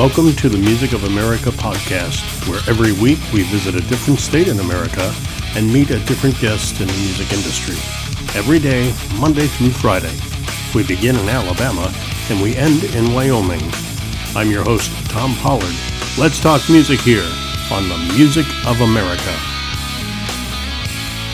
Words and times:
Welcome 0.00 0.32
to 0.36 0.48
the 0.48 0.56
Music 0.56 0.94
of 0.94 1.04
America 1.04 1.50
podcast, 1.50 2.48
where 2.48 2.62
every 2.66 2.92
week 2.92 3.18
we 3.34 3.42
visit 3.42 3.74
a 3.74 3.86
different 3.86 4.18
state 4.18 4.48
in 4.48 4.58
America 4.58 5.14
and 5.54 5.70
meet 5.70 5.90
a 5.90 6.02
different 6.06 6.40
guest 6.40 6.80
in 6.80 6.86
the 6.86 6.92
music 6.94 7.30
industry. 7.30 7.76
Every 8.34 8.58
day, 8.58 8.94
Monday 9.18 9.46
through 9.46 9.72
Friday. 9.72 10.16
We 10.74 10.86
begin 10.86 11.16
in 11.16 11.28
Alabama 11.28 11.92
and 12.30 12.40
we 12.40 12.56
end 12.56 12.82
in 12.82 13.12
Wyoming. 13.12 13.60
I'm 14.34 14.50
your 14.50 14.64
host, 14.64 14.90
Tom 15.10 15.34
Pollard. 15.34 15.76
Let's 16.16 16.40
talk 16.40 16.62
music 16.70 17.00
here 17.00 17.30
on 17.70 17.90
the 17.90 17.98
Music 18.16 18.46
of 18.64 18.80
America. 18.80 19.49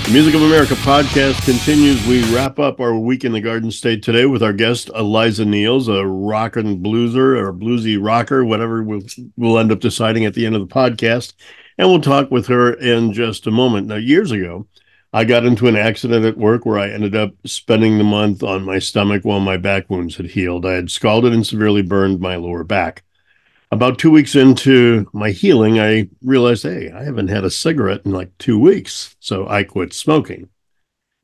The 0.07 0.13
Music 0.13 0.37
of 0.37 0.43
America 0.43 0.75
podcast 0.75 1.45
continues. 1.45 2.07
We 2.07 2.23
wrap 2.33 2.61
up 2.61 2.79
our 2.79 2.97
week 2.97 3.25
in 3.25 3.33
the 3.33 3.41
Garden 3.41 3.73
State 3.73 4.05
today 4.05 4.25
with 4.25 4.41
our 4.41 4.53
guest 4.53 4.89
Eliza 4.95 5.43
Neals, 5.45 5.89
a 5.89 6.07
rock 6.07 6.55
and 6.55 6.81
blueser 6.81 7.37
or 7.37 7.53
bluesy 7.53 7.99
rocker, 8.01 8.45
whatever 8.45 8.85
we'll, 8.85 9.03
we'll 9.37 9.59
end 9.59 9.73
up 9.73 9.81
deciding 9.81 10.25
at 10.25 10.35
the 10.35 10.47
end 10.47 10.55
of 10.55 10.61
the 10.61 10.73
podcast. 10.73 11.33
And 11.77 11.89
we'll 11.89 12.01
talk 12.01 12.31
with 12.31 12.47
her 12.47 12.75
in 12.75 13.15
just 13.15 13.49
a 13.49 13.51
moment. 13.51 13.89
Now, 13.89 13.97
years 13.97 14.31
ago, 14.31 14.69
I 15.13 15.25
got 15.25 15.45
into 15.45 15.67
an 15.67 15.75
accident 15.75 16.25
at 16.25 16.39
work 16.39 16.65
where 16.65 16.79
I 16.79 16.89
ended 16.89 17.17
up 17.17 17.35
spending 17.45 17.99
the 17.99 18.05
month 18.05 18.45
on 18.45 18.63
my 18.63 18.79
stomach 18.79 19.25
while 19.25 19.41
my 19.41 19.57
back 19.57 19.91
wounds 19.91 20.19
had 20.19 20.27
healed. 20.27 20.65
I 20.65 20.75
had 20.75 20.89
scalded 20.89 21.33
and 21.33 21.45
severely 21.45 21.83
burned 21.83 22.21
my 22.21 22.37
lower 22.37 22.63
back 22.63 23.03
about 23.77 23.99
two 23.99 24.11
weeks 24.11 24.35
into 24.35 25.07
my 25.13 25.31
healing, 25.31 25.79
I 25.79 26.09
realized, 26.23 26.63
hey, 26.63 26.91
I 26.91 27.05
haven't 27.05 27.29
had 27.29 27.45
a 27.45 27.51
cigarette 27.51 28.03
in 28.05 28.11
like 28.11 28.37
two 28.39 28.59
weeks. 28.59 29.15
So 29.21 29.47
I 29.47 29.65
quit 29.65 29.93
smoking. 29.93 30.49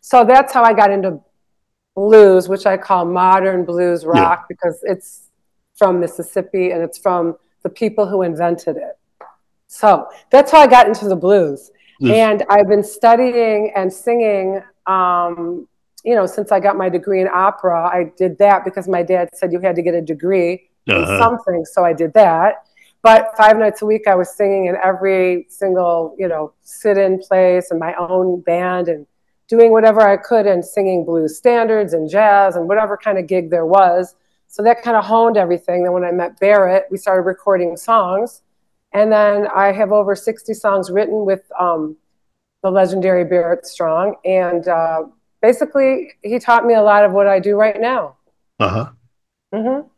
So 0.00 0.24
that's 0.24 0.52
how 0.52 0.62
I 0.62 0.72
got 0.72 0.90
into 0.90 1.20
blues, 1.94 2.48
which 2.48 2.66
I 2.66 2.76
call 2.76 3.04
modern 3.04 3.64
blues 3.64 4.04
rock 4.04 4.40
yeah. 4.40 4.46
because 4.48 4.78
it's 4.82 5.28
from 5.76 6.00
Mississippi 6.00 6.70
and 6.70 6.82
it's 6.82 6.98
from 6.98 7.36
the 7.62 7.68
people 7.68 8.06
who 8.06 8.22
invented 8.22 8.76
it. 8.76 8.98
So 9.66 10.08
that's 10.30 10.50
how 10.50 10.60
I 10.60 10.66
got 10.66 10.86
into 10.86 11.08
the 11.08 11.16
blues. 11.16 11.70
And 12.00 12.44
I've 12.48 12.68
been 12.68 12.84
studying 12.84 13.72
and 13.74 13.92
singing, 13.92 14.62
um, 14.86 15.66
you 16.04 16.14
know, 16.14 16.26
since 16.26 16.52
I 16.52 16.60
got 16.60 16.76
my 16.76 16.88
degree 16.88 17.20
in 17.20 17.28
opera. 17.28 17.88
I 17.88 18.12
did 18.16 18.38
that 18.38 18.64
because 18.64 18.86
my 18.86 19.02
dad 19.02 19.30
said 19.34 19.52
you 19.52 19.58
had 19.58 19.74
to 19.76 19.82
get 19.82 19.94
a 19.94 20.00
degree 20.00 20.70
uh-huh. 20.88 21.00
in 21.00 21.18
something. 21.18 21.64
So 21.64 21.84
I 21.84 21.92
did 21.92 22.12
that. 22.14 22.68
But 23.08 23.34
five 23.38 23.56
nights 23.56 23.80
a 23.80 23.86
week, 23.86 24.06
I 24.06 24.14
was 24.14 24.28
singing 24.36 24.66
in 24.66 24.76
every 24.84 25.46
single, 25.48 26.14
you 26.18 26.28
know, 26.28 26.52
sit-in 26.60 27.18
place 27.20 27.70
and 27.70 27.80
my 27.80 27.94
own 27.94 28.42
band 28.42 28.88
and 28.88 29.06
doing 29.48 29.72
whatever 29.72 30.02
I 30.02 30.18
could 30.18 30.46
and 30.46 30.62
singing 30.62 31.06
blues 31.06 31.38
standards 31.38 31.94
and 31.94 32.10
jazz 32.10 32.54
and 32.54 32.68
whatever 32.68 32.98
kind 32.98 33.16
of 33.16 33.26
gig 33.26 33.48
there 33.48 33.64
was. 33.64 34.14
So 34.48 34.62
that 34.62 34.82
kind 34.82 34.94
of 34.94 35.06
honed 35.06 35.38
everything. 35.38 35.84
Then 35.84 35.94
when 35.94 36.04
I 36.04 36.12
met 36.12 36.38
Barrett, 36.38 36.84
we 36.90 36.98
started 36.98 37.22
recording 37.22 37.78
songs. 37.78 38.42
And 38.92 39.10
then 39.10 39.48
I 39.56 39.72
have 39.72 39.90
over 39.90 40.14
60 40.14 40.52
songs 40.52 40.90
written 40.90 41.24
with 41.24 41.50
um, 41.58 41.96
the 42.62 42.70
legendary 42.70 43.24
Barrett 43.24 43.64
Strong. 43.64 44.16
And 44.26 44.68
uh, 44.68 45.04
basically, 45.40 46.12
he 46.22 46.38
taught 46.38 46.66
me 46.66 46.74
a 46.74 46.82
lot 46.82 47.06
of 47.06 47.12
what 47.12 47.26
I 47.26 47.40
do 47.40 47.56
right 47.56 47.80
now. 47.80 48.16
Uh 48.60 48.68
huh. 48.68 48.90
Mm-hmm. 49.54 49.88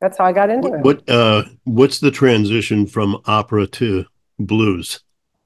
That's 0.00 0.16
how 0.16 0.24
I 0.24 0.32
got 0.32 0.48
into 0.50 0.72
it. 0.72 0.80
What 0.80 1.08
uh, 1.08 1.44
what's 1.64 2.00
the 2.00 2.10
transition 2.10 2.86
from 2.86 3.20
opera 3.26 3.66
to 3.66 4.06
blues? 4.38 5.00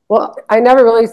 Well, 0.09 0.37
I 0.49 0.61
never 0.61 0.85
really 0.85 1.09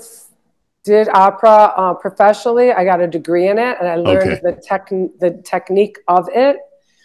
did 0.84 1.10
opera 1.10 1.74
uh, 1.76 1.94
professionally. 1.96 2.72
I 2.72 2.84
got 2.86 3.02
a 3.02 3.08
degree 3.08 3.48
in 3.48 3.58
it, 3.58 3.78
and 3.80 3.88
I 3.88 3.96
learned 3.96 4.32
okay. 4.32 4.42
the 4.44 4.62
tech 4.62 4.90
the 4.90 5.42
technique 5.44 5.98
of 6.08 6.30
it. 6.34 6.58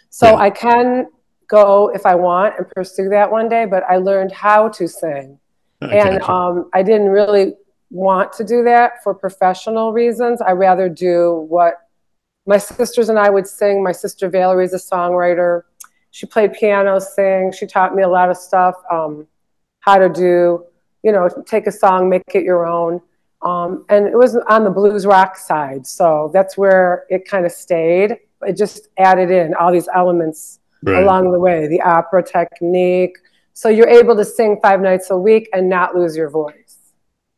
So 0.09 0.27
yeah. 0.27 0.35
I 0.35 0.49
can 0.51 1.07
go 1.47 1.89
if 1.93 2.05
I 2.05 2.15
want 2.15 2.55
and 2.57 2.69
pursue 2.69 3.09
that 3.09 3.31
one 3.31 3.49
day. 3.49 3.65
But 3.65 3.83
I 3.89 3.97
learned 3.97 4.31
how 4.31 4.69
to 4.69 4.87
sing, 4.87 5.39
I 5.81 5.87
and 5.87 6.21
um, 6.23 6.69
I 6.73 6.83
didn't 6.83 7.09
really 7.09 7.55
want 7.89 8.31
to 8.33 8.43
do 8.43 8.63
that 8.63 9.03
for 9.03 9.15
professional 9.15 9.91
reasons. 9.91 10.39
I 10.39 10.51
rather 10.51 10.87
do 10.87 11.45
what 11.49 11.75
my 12.45 12.57
sisters 12.57 13.09
and 13.09 13.17
I 13.17 13.31
would 13.31 13.47
sing. 13.47 13.83
My 13.83 13.91
sister 13.91 14.29
Valerie 14.29 14.65
is 14.65 14.73
a 14.73 14.77
songwriter 14.77 15.63
she 16.17 16.25
played 16.25 16.53
piano, 16.53 16.99
sang. 16.99 17.51
She 17.51 17.67
taught 17.67 17.93
me 17.93 18.01
a 18.01 18.07
lot 18.07 18.31
of 18.31 18.37
stuff, 18.37 18.73
um, 18.91 19.27
how 19.81 19.99
to 19.99 20.09
do, 20.09 20.65
you 21.03 21.11
know, 21.11 21.29
take 21.45 21.67
a 21.67 21.71
song, 21.71 22.09
make 22.09 22.23
it 22.33 22.43
your 22.43 22.65
own. 22.65 22.99
Um, 23.43 23.85
and 23.89 24.07
it 24.07 24.17
was 24.17 24.35
on 24.35 24.63
the 24.63 24.71
blues 24.71 25.05
rock 25.05 25.37
side. 25.37 25.85
So 25.85 26.31
that's 26.33 26.57
where 26.57 27.05
it 27.11 27.29
kind 27.29 27.45
of 27.45 27.51
stayed. 27.51 28.17
It 28.41 28.57
just 28.57 28.87
added 28.97 29.29
in 29.29 29.53
all 29.53 29.71
these 29.71 29.87
elements 29.93 30.59
right. 30.81 31.03
along 31.03 31.31
the 31.33 31.39
way, 31.39 31.67
the 31.67 31.81
opera 31.81 32.23
technique. 32.23 33.15
So 33.53 33.69
you're 33.69 33.87
able 33.87 34.15
to 34.15 34.25
sing 34.25 34.57
five 34.59 34.81
nights 34.81 35.11
a 35.11 35.17
week 35.19 35.47
and 35.53 35.69
not 35.69 35.93
lose 35.93 36.17
your 36.17 36.31
voice. 36.31 36.77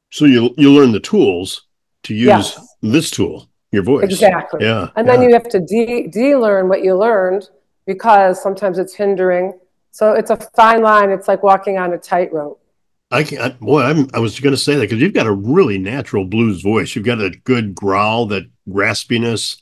So 0.09 0.23
you 0.23 0.53
you 0.55 0.71
learn 0.71 0.93
the 0.93 1.01
tools 1.01 1.67
to 2.03 2.13
use 2.13 2.27
yes. 2.27 2.75
this 2.81 3.11
tool, 3.11 3.49
your 3.73 3.83
voice. 3.83 4.05
Exactly. 4.05 4.63
Yeah. 4.63 4.87
And 4.95 5.05
yeah. 5.05 5.17
then 5.17 5.21
you 5.23 5.33
have 5.33 5.49
to 5.49 5.59
de 5.59 6.07
de 6.07 6.37
learn 6.37 6.69
what 6.69 6.81
you 6.81 6.95
learned 6.95 7.49
because 7.85 8.41
sometimes 8.41 8.77
it's 8.77 8.93
hindering. 8.95 9.53
So 9.91 10.13
it's 10.13 10.29
a 10.29 10.37
fine 10.55 10.81
line. 10.81 11.09
It's 11.09 11.27
like 11.27 11.43
walking 11.43 11.77
on 11.77 11.93
a 11.93 11.97
tightrope. 11.97 12.61
I 13.11 13.23
can't, 13.23 13.59
boy, 13.59 13.81
I'm, 13.81 14.07
I 14.13 14.19
was 14.19 14.39
going 14.39 14.53
to 14.53 14.57
say 14.57 14.75
that 14.75 14.81
because 14.81 15.01
you've 15.01 15.15
got 15.15 15.25
a 15.25 15.31
really 15.31 15.79
natural 15.79 16.25
blues 16.25 16.61
voice. 16.61 16.95
You've 16.95 17.05
got 17.05 17.19
a 17.19 17.31
good 17.31 17.73
growl, 17.73 18.27
that 18.27 18.43
raspiness, 18.67 19.59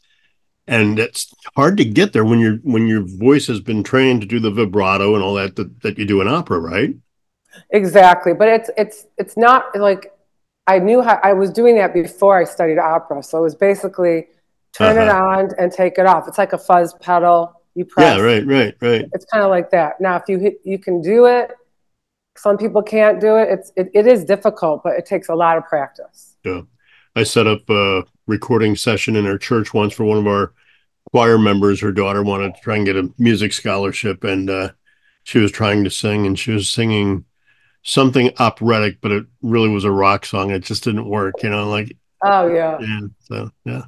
and 0.68 1.00
it's 1.00 1.34
hard 1.56 1.78
to 1.78 1.86
get 1.86 2.12
there 2.12 2.26
when 2.26 2.40
your 2.40 2.56
when 2.64 2.88
your 2.88 3.04
voice 3.06 3.48
has 3.48 3.62
been 3.62 3.84
trained 3.84 4.20
to 4.22 4.28
do 4.28 4.40
the 4.40 4.52
vibrato 4.52 5.16
and 5.16 5.24
all 5.24 5.36
that 5.36 5.56
that, 5.56 5.82
that 5.82 5.98
you 5.98 6.06
do 6.06 6.20
in 6.20 6.28
opera, 6.28 6.60
right? 6.60 6.94
Exactly, 7.72 8.34
but 8.34 8.48
it's 8.48 8.70
it's 8.78 9.06
it's 9.18 9.38
not 9.38 9.76
like 9.78 10.12
I 10.68 10.80
knew 10.80 11.02
how 11.02 11.20
I 11.24 11.34
was 11.34 11.52
doing 11.52 11.76
that 11.78 11.94
before 11.94 12.38
I 12.38 12.44
studied 12.44 12.78
opera. 12.78 13.24
So 13.24 13.40
it 13.40 13.42
was 13.42 13.56
basically 13.56 14.28
turn 14.74 14.98
it 14.98 15.08
Uh-huh. 15.08 15.24
on 15.26 15.50
and 15.58 15.72
take 15.72 15.98
it 15.98 16.06
off. 16.06 16.28
It's 16.28 16.38
like 16.38 16.54
a 16.54 16.58
fuzz 16.58 16.94
pedal. 16.96 17.57
You 17.78 17.86
press. 17.86 18.18
Yeah, 18.18 18.24
right, 18.24 18.48
right, 18.48 18.76
right. 18.82 19.06
It's 19.14 19.26
kind 19.26 19.44
of 19.44 19.52
like 19.52 19.70
that. 19.70 20.02
Now, 20.02 20.16
if 20.16 20.24
you 20.28 20.40
hit, 20.40 20.60
you 20.64 20.80
can 20.80 21.00
do 21.00 21.28
it. 21.28 21.52
Some 22.36 22.58
people 22.58 22.82
can't 22.82 23.22
do 23.22 23.36
it. 23.36 23.50
It's 23.50 23.72
it, 23.76 23.92
it 23.94 24.08
is 24.08 24.26
difficult, 24.26 24.82
but 24.84 24.98
it 24.98 25.06
takes 25.06 25.30
a 25.30 25.36
lot 25.36 25.58
of 25.58 25.66
practice. 25.66 26.36
Yeah. 26.44 26.62
I 27.16 27.22
set 27.22 27.46
up 27.46 27.70
a 27.70 28.04
recording 28.26 28.76
session 28.76 29.16
in 29.16 29.28
our 29.28 29.38
church 29.38 29.76
once 29.76 29.94
for 29.94 30.06
one 30.06 30.18
of 30.18 30.26
our 30.26 30.54
choir 31.12 31.38
members. 31.38 31.80
Her 31.80 31.92
daughter 31.92 32.24
wanted 32.24 32.56
to 32.56 32.62
try 32.62 32.78
and 32.78 32.86
get 32.86 32.96
a 32.96 33.12
music 33.20 33.54
scholarship, 33.54 34.24
and 34.24 34.50
uh, 34.50 34.72
she 35.24 35.38
was 35.38 35.52
trying 35.52 35.84
to 35.84 35.92
sing, 35.92 36.26
and 36.26 36.38
she 36.38 36.54
was 36.54 36.72
singing 36.72 37.26
something 37.84 38.32
operatic, 38.40 39.02
but 39.02 39.12
it 39.12 39.26
really 39.44 39.70
was 39.70 39.84
a 39.84 39.92
rock 39.92 40.26
song. 40.26 40.50
It 40.50 40.64
just 40.64 40.84
didn't 40.84 41.08
work, 41.08 41.44
you 41.44 41.50
know, 41.52 41.70
like, 41.70 41.96
Oh 42.24 42.48
yeah. 42.48 42.80
yeah. 42.80 43.02
So, 43.20 43.52
yeah. 43.66 43.84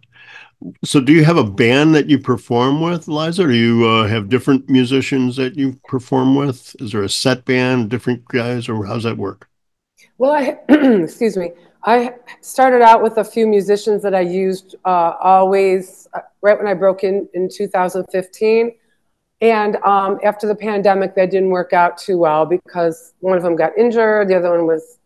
So, 0.84 1.00
do 1.00 1.14
you 1.14 1.24
have 1.24 1.38
a 1.38 1.44
band 1.44 1.96
that 1.96 2.10
you 2.10 2.20
perform 2.20 2.82
with, 2.82 3.08
Liza? 3.08 3.44
Or 3.44 3.48
do 3.48 3.56
you 3.56 3.88
uh, 3.88 4.08
have 4.08 4.28
different 4.28 4.70
musicians 4.70 5.38
that 5.38 5.56
you 5.56 5.80
perform 5.88 6.36
with? 6.36 6.76
Is 6.80 6.92
there 6.92 7.04
a 7.04 7.10
set 7.10 7.46
band, 7.46 7.90
different 7.90 8.26
guys, 8.26 8.68
or 8.68 8.86
how's 8.86 9.04
that 9.04 9.18
work? 9.18 9.48
Well, 10.18 10.32
I 10.32 10.60
excuse 10.70 11.38
me. 11.38 11.52
I 11.86 12.16
started 12.42 12.82
out 12.82 13.02
with 13.02 13.18
a 13.18 13.24
few 13.24 13.48
musicians 13.48 14.04
that 14.04 14.14
I 14.14 14.20
used 14.20 14.76
uh, 14.84 15.14
always 15.22 16.10
uh, 16.14 16.20
right 16.42 16.58
when 16.58 16.68
I 16.68 16.74
broke 16.74 17.06
in 17.06 17.30
in 17.34 17.48
2015, 17.50 18.76
and 19.42 19.78
um, 19.78 20.20
after 20.24 20.46
the 20.46 20.56
pandemic, 20.56 21.16
that 21.16 21.32
didn't 21.32 21.50
work 21.50 21.72
out 21.72 21.98
too 21.98 22.18
well 22.18 22.46
because 22.46 23.14
one 23.22 23.38
of 23.38 23.44
them 23.44 23.56
got 23.56 23.78
injured, 23.78 24.28
the 24.28 24.36
other 24.36 24.52
one 24.52 24.68
was 24.68 24.99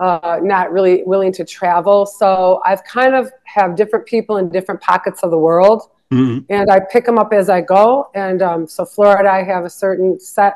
uh, 0.00 0.38
not 0.42 0.70
really 0.72 1.02
willing 1.04 1.32
to 1.32 1.44
travel. 1.44 2.06
So 2.06 2.60
I've 2.64 2.84
kind 2.84 3.14
of 3.14 3.30
have 3.44 3.74
different 3.76 4.06
people 4.06 4.36
in 4.36 4.48
different 4.48 4.80
pockets 4.80 5.22
of 5.22 5.30
the 5.30 5.38
world, 5.38 5.90
Mhm. 6.12 6.44
and 6.48 6.70
I 6.70 6.80
pick 6.80 7.04
them 7.04 7.18
up 7.18 7.32
as 7.32 7.48
I 7.50 7.60
go. 7.60 8.08
And 8.14 8.40
um, 8.42 8.66
so 8.66 8.84
Florida, 8.84 9.30
I 9.30 9.42
have 9.42 9.64
a 9.64 9.70
certain 9.70 10.18
set. 10.20 10.54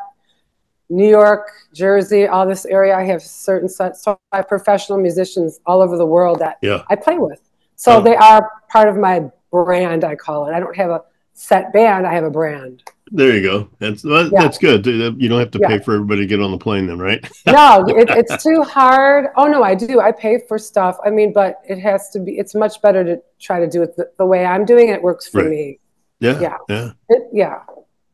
New 0.90 1.08
York, 1.08 1.50
Jersey, 1.72 2.26
all 2.26 2.46
this 2.46 2.66
area, 2.66 2.94
I 2.94 3.04
have 3.04 3.22
certain 3.22 3.68
sets. 3.68 4.02
So 4.04 4.18
I 4.30 4.36
have 4.38 4.48
professional 4.48 4.98
musicians 4.98 5.58
all 5.64 5.80
over 5.80 5.96
the 5.96 6.04
world 6.06 6.38
that 6.40 6.58
Yeah. 6.60 6.82
I 6.90 6.96
play 6.96 7.16
with. 7.18 7.40
So 7.76 7.96
Oh. 7.96 8.00
they 8.02 8.14
are 8.14 8.48
part 8.70 8.88
of 8.88 8.96
my 8.96 9.30
brand, 9.50 10.04
I 10.04 10.16
call 10.16 10.46
it. 10.46 10.52
I 10.54 10.60
don't 10.60 10.76
have 10.76 10.90
a 10.90 11.02
set 11.32 11.72
band, 11.72 12.06
I 12.06 12.12
have 12.12 12.24
a 12.24 12.30
brand. 12.30 12.82
There 13.14 13.36
you 13.36 13.42
go. 13.42 13.68
That's 13.78 14.02
well, 14.04 14.30
Yeah. 14.32 14.42
that's 14.42 14.56
good. 14.58 14.86
You 14.86 15.28
don't 15.28 15.38
have 15.38 15.50
to 15.52 15.58
Yeah. 15.60 15.68
pay 15.68 15.78
for 15.80 15.94
everybody 15.94 16.22
to 16.22 16.26
get 16.26 16.40
on 16.40 16.50
the 16.50 16.56
plane, 16.58 16.86
then, 16.86 16.98
right? 16.98 17.20
No, 17.46 17.84
it, 17.88 18.08
it's 18.10 18.42
too 18.42 18.62
hard. 18.62 19.26
Oh, 19.36 19.46
no, 19.46 19.62
I 19.62 19.74
do. 19.74 20.00
I 20.00 20.12
pay 20.12 20.38
for 20.48 20.58
stuff. 20.58 20.96
I 21.04 21.10
mean, 21.10 21.32
but 21.32 21.60
it 21.68 21.78
has 21.78 22.08
to 22.10 22.20
be, 22.20 22.38
it's 22.38 22.54
much 22.54 22.80
better 22.80 23.04
to 23.04 23.20
try 23.38 23.60
to 23.60 23.66
do 23.68 23.82
it 23.82 23.94
the, 23.96 24.10
the 24.16 24.24
way 24.24 24.44
I'm 24.46 24.64
doing 24.64 24.88
it. 24.88 24.94
It 24.94 25.02
works 25.02 25.28
for 25.28 25.42
Right. 25.42 25.50
me. 25.50 25.78
Yeah, 26.20 26.40
Yeah. 26.40 26.56
yeah. 26.70 26.90
It, 27.10 27.22
yeah. 27.32 27.58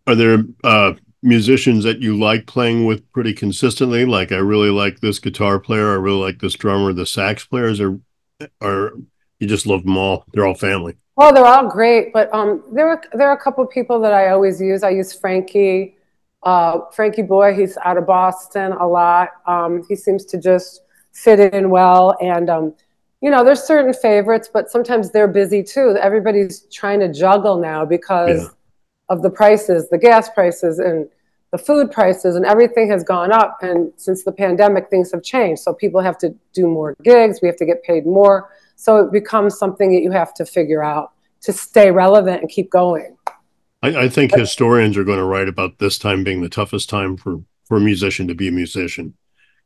Are 0.08 0.14
there 0.16 0.42
uh, 0.64 0.94
musicians 1.22 1.84
that 1.84 2.00
you 2.00 2.18
like 2.18 2.46
playing 2.46 2.84
with 2.86 3.08
pretty 3.12 3.34
consistently? 3.34 4.04
Like, 4.04 4.32
I 4.32 4.38
really 4.38 4.70
like 4.70 4.98
this 5.00 5.18
guitar 5.20 5.60
player. 5.60 5.92
I 5.92 5.96
really 5.96 6.20
like 6.20 6.40
this 6.40 6.54
drummer. 6.54 6.92
The 6.92 7.06
sax 7.06 7.44
players, 7.44 7.80
or 7.80 8.00
or 8.60 8.92
you 9.38 9.46
just 9.46 9.66
love 9.66 9.82
them 9.84 9.96
all? 9.98 10.24
They're 10.32 10.46
all 10.46 10.54
family. 10.54 10.96
Well, 11.18 11.32
they're 11.34 11.44
all 11.44 11.66
great, 11.68 12.12
but 12.12 12.32
um, 12.32 12.62
there 12.70 12.88
are 12.88 13.02
there 13.12 13.28
are 13.28 13.36
a 13.36 13.40
couple 13.40 13.64
of 13.64 13.70
people 13.70 13.98
that 14.02 14.12
I 14.12 14.28
always 14.28 14.60
use. 14.60 14.84
I 14.84 14.90
use 14.90 15.12
Frankie, 15.12 15.96
uh, 16.44 16.82
Frankie 16.92 17.22
Boy. 17.22 17.54
He's 17.54 17.76
out 17.78 17.96
of 17.98 18.06
Boston 18.06 18.70
a 18.70 18.86
lot. 18.86 19.30
Um, 19.44 19.82
he 19.88 19.96
seems 19.96 20.24
to 20.26 20.38
just 20.38 20.82
fit 21.10 21.52
in 21.52 21.70
well, 21.70 22.16
and 22.20 22.48
um, 22.48 22.72
you 23.20 23.32
know, 23.32 23.42
there's 23.42 23.64
certain 23.64 23.92
favorites, 23.92 24.48
but 24.52 24.70
sometimes 24.70 25.10
they're 25.10 25.26
busy 25.26 25.60
too. 25.60 25.96
Everybody's 26.00 26.60
trying 26.70 27.00
to 27.00 27.12
juggle 27.12 27.58
now 27.58 27.84
because 27.84 28.42
Yeah. 28.44 28.48
of 29.08 29.22
the 29.22 29.30
prices, 29.30 29.88
the 29.88 29.98
gas 29.98 30.30
prices, 30.30 30.78
and 30.78 31.08
the 31.50 31.58
food 31.58 31.90
prices, 31.90 32.36
and 32.36 32.46
everything 32.46 32.88
has 32.90 33.02
gone 33.02 33.32
up. 33.32 33.58
And 33.60 33.92
since 33.96 34.22
the 34.22 34.30
pandemic, 34.30 34.88
things 34.88 35.10
have 35.10 35.24
changed. 35.24 35.62
So 35.62 35.74
people 35.74 36.00
have 36.00 36.18
to 36.18 36.32
do 36.52 36.68
more 36.68 36.94
gigs. 37.02 37.40
We 37.42 37.48
have 37.48 37.56
to 37.56 37.66
get 37.66 37.82
paid 37.82 38.06
more. 38.06 38.50
So 38.80 38.98
it 38.98 39.10
becomes 39.10 39.58
something 39.58 39.92
that 39.92 40.02
you 40.02 40.12
have 40.12 40.32
to 40.34 40.46
figure 40.46 40.84
out 40.84 41.10
to 41.42 41.52
stay 41.52 41.90
relevant 41.90 42.42
and 42.42 42.48
keep 42.48 42.70
going. 42.70 43.16
I, 43.82 44.04
I 44.04 44.08
think 44.08 44.32
historians 44.32 44.96
are 44.96 45.02
going 45.04 45.18
to 45.18 45.24
write 45.24 45.48
about 45.48 45.78
this 45.80 45.98
time 45.98 46.22
being 46.22 46.40
the 46.40 46.48
toughest 46.48 46.88
time 46.88 47.16
for 47.16 47.42
for 47.66 47.76
a 47.76 47.80
musician 47.80 48.28
to 48.28 48.34
be 48.34 48.48
a 48.48 48.52
musician. 48.52 49.14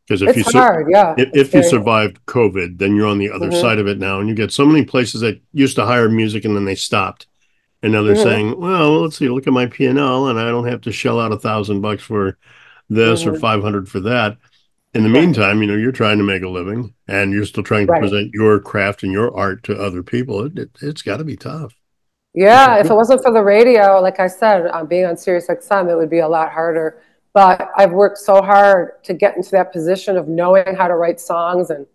Because 0.08 0.22
if 0.22 0.36
you 0.36 0.42
hard, 0.44 0.88
yeah. 0.90 1.14
if, 1.16 1.28
if 1.34 1.54
you 1.54 1.62
survived 1.62 2.24
COVID, 2.26 2.78
then 2.78 2.96
you're 2.96 3.06
on 3.06 3.18
the 3.18 3.30
other 3.30 3.50
Mhm. 3.50 3.60
side 3.60 3.78
of 3.78 3.86
it 3.86 3.98
now, 4.00 4.18
and 4.18 4.28
you 4.28 4.34
get 4.34 4.50
so 4.50 4.66
many 4.66 4.84
places 4.84 5.20
that 5.20 5.40
used 5.52 5.76
to 5.76 5.84
hire 5.86 6.08
music 6.08 6.44
and 6.44 6.56
then 6.56 6.64
they 6.64 6.74
stopped, 6.74 7.28
and 7.82 7.92
now 7.92 8.02
they're 8.02 8.16
Mhm. 8.16 8.22
saying, 8.22 8.58
"Well, 8.58 9.02
let's 9.02 9.18
see, 9.18 9.28
look 9.28 9.46
at 9.46 9.52
my 9.52 9.66
P 9.66 9.86
and 9.86 10.00
I 10.00 10.50
don't 10.50 10.66
have 10.66 10.80
to 10.80 10.92
shell 10.92 11.20
out 11.20 11.32
a 11.32 11.38
thousand 11.38 11.82
bucks 11.82 12.02
for 12.02 12.38
this 12.90 13.24
or 13.26 13.32
Mhm. 13.34 13.40
five 13.40 13.62
hundred 13.62 13.88
for 13.88 14.00
that." 14.00 14.38
In 14.94 15.04
the 15.04 15.08
Right. 15.14 15.22
meantime, 15.22 15.62
you 15.62 15.68
know, 15.68 15.76
you're 15.76 15.92
trying 15.92 16.18
to 16.18 16.24
make 16.24 16.42
a 16.42 16.48
living, 16.48 16.94
and 17.08 17.32
you're 17.32 17.46
still 17.46 17.62
trying 17.62 17.86
to 17.86 17.92
Right. 17.92 18.00
present 18.00 18.30
your 18.34 18.60
craft 18.60 19.02
and 19.02 19.12
your 19.12 19.34
art 19.36 19.62
to 19.64 19.74
other 19.80 20.02
people. 20.02 20.44
It, 20.44 20.58
it, 20.58 20.70
it's 20.82 21.02
got 21.02 21.16
to 21.18 21.24
be 21.24 21.36
tough. 21.36 21.74
Yeah, 22.34 22.78
if 22.78 22.90
it 22.90 22.94
wasn't 22.94 23.22
for 23.22 23.32
the 23.32 23.42
radio, 23.42 24.00
like 24.00 24.18
I 24.18 24.26
said, 24.26 24.66
um, 24.68 24.86
being 24.86 25.04
on 25.04 25.16
Sirius 25.16 25.48
XM, 25.50 25.88
it 25.90 25.96
would 25.96 26.08
be 26.10 26.20
a 26.20 26.28
lot 26.28 26.50
harder. 26.50 27.02
But 27.34 27.70
I've 27.76 27.92
worked 27.92 28.18
so 28.18 28.42
hard 28.42 29.02
to 29.04 29.14
get 29.14 29.36
into 29.36 29.50
that 29.52 29.72
position 29.72 30.16
of 30.16 30.28
knowing 30.28 30.74
how 30.74 30.88
to 30.88 30.94
write 30.94 31.20
songs 31.20 31.70
and, 31.70 31.86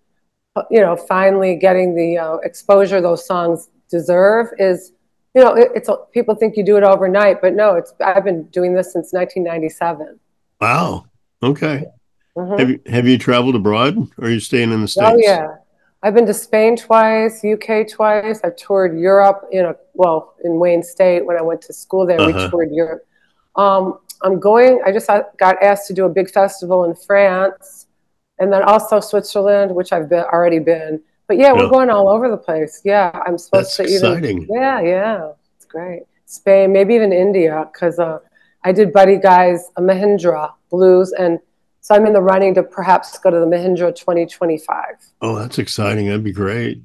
you 0.71 0.81
know, 0.81 0.95
finally 0.95 1.55
getting 1.55 1.95
the 1.95 2.17
uh, 2.17 2.35
exposure 2.38 3.01
those 3.01 3.25
songs 3.25 3.69
deserve 3.89 4.47
is, 4.59 4.94
you 5.35 5.44
know, 5.44 5.53
it, 5.55 5.69
it's 5.75 5.89
people 6.13 6.35
think 6.35 6.57
you 6.57 6.65
do 6.65 6.77
it 6.77 6.83
overnight, 6.83 7.41
but 7.41 7.53
no, 7.53 7.75
it's 7.75 7.94
I've 8.03 8.23
been 8.25 8.44
doing 8.49 8.73
this 8.73 8.94
since 8.94 9.13
1997. 9.13 10.19
Wow. 10.61 11.05
Okay. 11.41 11.85
Mhm. 12.38 12.60
Have 12.60 12.69
you 12.69 12.80
have 12.86 13.07
you 13.07 13.18
traveled 13.18 13.56
abroad, 13.56 13.98
or 14.19 14.28
are 14.28 14.30
you 14.30 14.39
staying 14.39 14.72
in 14.72 14.81
the 14.81 14.88
states? 14.88 15.10
Oh 15.12 15.18
yeah, 15.18 15.48
I've 16.04 16.13
been 16.13 16.28
to 16.28 16.34
Spain 16.34 16.78
twice, 16.78 17.44
UK 17.44 17.84
twice. 17.89 18.39
I've 18.44 18.56
toured 18.56 18.98
Europe 18.98 19.48
in 19.51 19.66
a 19.66 19.75
well 19.95 20.36
in 20.44 20.60
Wayne 20.60 20.84
State 20.84 21.25
when 21.25 21.36
I 21.38 21.42
went 21.42 21.62
to 21.63 21.74
school 21.74 22.06
there. 22.06 22.22
Uh-huh. 22.22 22.44
We 22.44 22.50
toured 22.50 22.72
Europe. 22.72 23.04
Um, 23.56 23.98
I'm 24.22 24.39
going. 24.39 24.81
I 24.86 24.92
just 24.92 25.07
got 25.07 25.62
asked 25.63 25.88
to 25.88 25.94
do 25.94 26.06
a 26.06 26.10
big 26.10 26.30
festival 26.30 26.84
in 26.84 26.94
France, 26.94 27.88
and 28.38 28.54
then 28.54 28.62
also 28.62 29.00
Switzerland, 29.00 29.74
which 29.74 29.92
I've 29.92 30.07
been 30.07 30.25
already 30.25 30.60
been. 30.60 31.01
But 31.28 31.38
yeah, 31.38 31.48
Yeah. 31.48 31.63
we're 31.63 31.69
going 31.69 31.90
all 31.90 32.07
over 32.07 32.30
the 32.30 32.38
place. 32.38 32.81
Yeah, 32.86 33.09
I'm 33.26 33.38
supposed 33.40 33.78
That's 33.78 33.78
to 33.78 33.83
even. 33.83 34.11
exciting. 34.11 34.47
Yeah, 34.50 34.80
yeah, 34.81 35.31
it's 35.56 35.66
great. 35.66 36.04
Spain, 36.26 36.71
maybe 36.71 36.94
even 36.94 37.11
India, 37.11 37.68
because 37.73 37.97
uh, 38.00 38.19
I 38.64 38.71
did 38.71 38.94
Buddy 38.94 39.18
Guy's 39.18 39.69
Mahindra 39.80 40.52
blues, 40.69 41.14
and 41.14 41.40
so 41.87 41.95
I'm 41.95 42.06
in 42.06 42.11
the 42.11 42.21
running 42.21 42.53
to 42.56 42.63
perhaps 42.63 43.17
go 43.19 43.29
to 43.31 43.39
the 43.39 43.45
Mahindra 43.45 43.95
2025. 43.95 44.83
Oh, 45.21 45.35
that's 45.35 45.57
exciting. 45.57 46.07
That'd 46.07 46.21
be 46.21 46.33
great. 46.33 46.81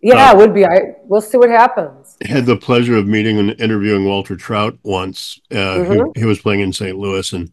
Yeah, 0.00 0.30
Uh, 0.30 0.34
it 0.34 0.36
would 0.38 0.52
be. 0.52 0.66
I 0.66 0.96
we'll 1.04 1.20
see 1.20 1.38
what 1.38 1.48
happens. 1.48 2.16
had 2.22 2.44
the 2.44 2.56
pleasure 2.56 2.96
of 2.96 3.06
meeting 3.06 3.38
and 3.38 3.50
interviewing 3.60 4.04
Walter 4.04 4.34
Trout 4.34 4.76
once. 4.82 5.38
Uh, 5.48 5.54
Mm-hmm. 5.54 5.92
who, 5.92 6.12
he 6.16 6.24
was 6.24 6.40
playing 6.40 6.58
in 6.58 6.72
St. 6.72 6.98
Louis, 6.98 7.32
and 7.32 7.52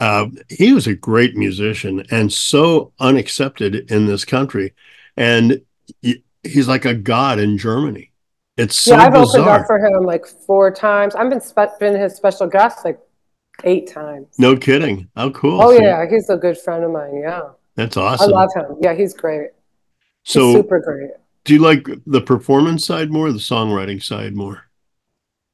uh, 0.00 0.28
he 0.48 0.72
was 0.72 0.86
a 0.86 0.94
great 0.94 1.36
musician 1.36 2.06
and 2.10 2.32
so 2.32 2.94
unaccepted 3.00 3.90
in 3.90 4.06
this 4.06 4.24
country. 4.24 4.72
And 5.14 5.60
he- 6.00 6.24
he's 6.42 6.68
like 6.68 6.86
a 6.86 6.94
god 6.94 7.38
in 7.38 7.58
Germany. 7.58 8.12
It's 8.56 8.78
so 8.78 8.92
yeah, 8.96 9.02
I've 9.02 9.14
opened 9.14 9.44
bizarre. 9.44 9.60
up 9.60 9.66
for 9.66 9.78
him 9.78 10.04
like 10.04 10.24
four 10.26 10.70
times. 10.70 11.14
I've 11.14 11.28
been 11.28 11.42
spe- 11.42 11.78
been 11.78 12.00
his 12.00 12.14
special 12.16 12.46
guest 12.46 12.82
like 12.86 12.98
eight 13.64 13.88
times. 13.90 14.26
no 14.38 14.56
kidding. 14.56 15.08
How 15.16 15.30
cool! 15.30 15.60
oh 15.62 15.76
So 15.76 15.82
yeah, 15.82 16.06
he's 16.08 16.28
a 16.30 16.36
good 16.36 16.58
friend 16.58 16.84
of 16.84 16.90
mine. 16.92 17.20
Yeah, 17.22 17.50
that's 17.74 17.96
awesome. 17.96 18.32
I 18.32 18.36
love 18.40 18.50
him. 18.54 18.76
Yeah, 18.80 18.94
he's 18.94 19.14
great. 19.14 19.50
He's 20.24 20.34
so, 20.34 20.52
super 20.52 20.80
great. 20.80 21.10
do 21.44 21.54
you 21.54 21.60
like 21.60 21.86
the 22.06 22.20
performance 22.20 22.84
side 22.86 23.10
more, 23.10 23.26
or 23.28 23.32
the 23.32 23.38
songwriting 23.38 24.02
side 24.02 24.34
more? 24.34 24.62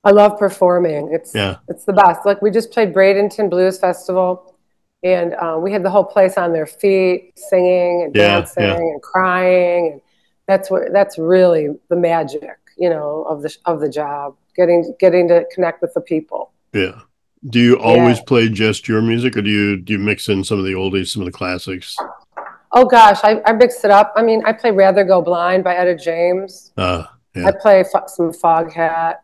I 0.04 0.10
love 0.10 0.38
performing. 0.38 1.10
It's 1.12 1.34
Yeah. 1.34 1.56
it's 1.68 1.84
the 1.84 1.92
best. 1.94 2.26
Like 2.26 2.42
we 2.42 2.50
just 2.50 2.70
played 2.72 2.92
Bradenton 2.92 3.48
Blues 3.48 3.78
Festival, 3.78 4.54
and 5.02 5.34
uh, 5.34 5.58
we 5.60 5.72
had 5.72 5.82
the 5.82 5.90
whole 5.90 6.04
place 6.04 6.36
on 6.36 6.52
their 6.52 6.66
feet, 6.66 7.32
singing 7.38 8.02
and 8.04 8.14
Yeah, 8.14 8.40
dancing 8.40 8.64
yeah. 8.64 8.76
and 8.76 9.00
crying, 9.02 9.92
and 9.92 10.00
that's 10.46 10.70
what 10.70 10.92
that's 10.92 11.18
really 11.18 11.68
the 11.88 11.96
magic, 11.96 12.58
you 12.76 12.90
know, 12.90 13.24
of 13.30 13.40
the 13.42 13.56
of 13.64 13.80
the 13.80 13.88
job. 13.88 14.36
Getting 14.56 14.94
getting 15.00 15.26
to 15.28 15.46
connect 15.54 15.80
with 15.80 15.94
the 15.94 16.00
people. 16.02 16.52
Yeah. 16.74 17.00
Do 17.48 17.60
you 17.60 17.74
always 17.78 18.18
Yeah. 18.18 18.24
play 18.26 18.48
just 18.48 18.88
your 18.88 19.02
music, 19.02 19.36
or 19.36 19.42
do 19.42 19.50
you 19.50 19.76
do 19.76 19.92
you 19.94 19.98
mix 19.98 20.28
in 20.28 20.44
some 20.44 20.58
of 20.58 20.64
the 20.64 20.72
oldies, 20.72 21.08
some 21.08 21.22
of 21.22 21.26
the 21.26 21.32
classics? 21.32 21.96
Oh 22.72 22.86
gosh, 22.86 23.20
I, 23.22 23.40
I 23.46 23.52
mixed 23.52 23.84
it 23.84 23.90
up. 23.90 24.12
I 24.16 24.22
mean, 24.22 24.42
I 24.46 24.52
play 24.52 24.70
"Rather 24.70 25.04
Go 25.04 25.20
Blind" 25.22 25.62
by 25.64 25.74
Etta 25.76 25.94
James. 25.96 26.72
Uh, 26.76 27.04
Yeah. 27.34 27.46
I 27.48 27.52
play 27.60 27.84
fo- 27.84 28.06
some 28.06 28.32
Foghat. 28.32 29.16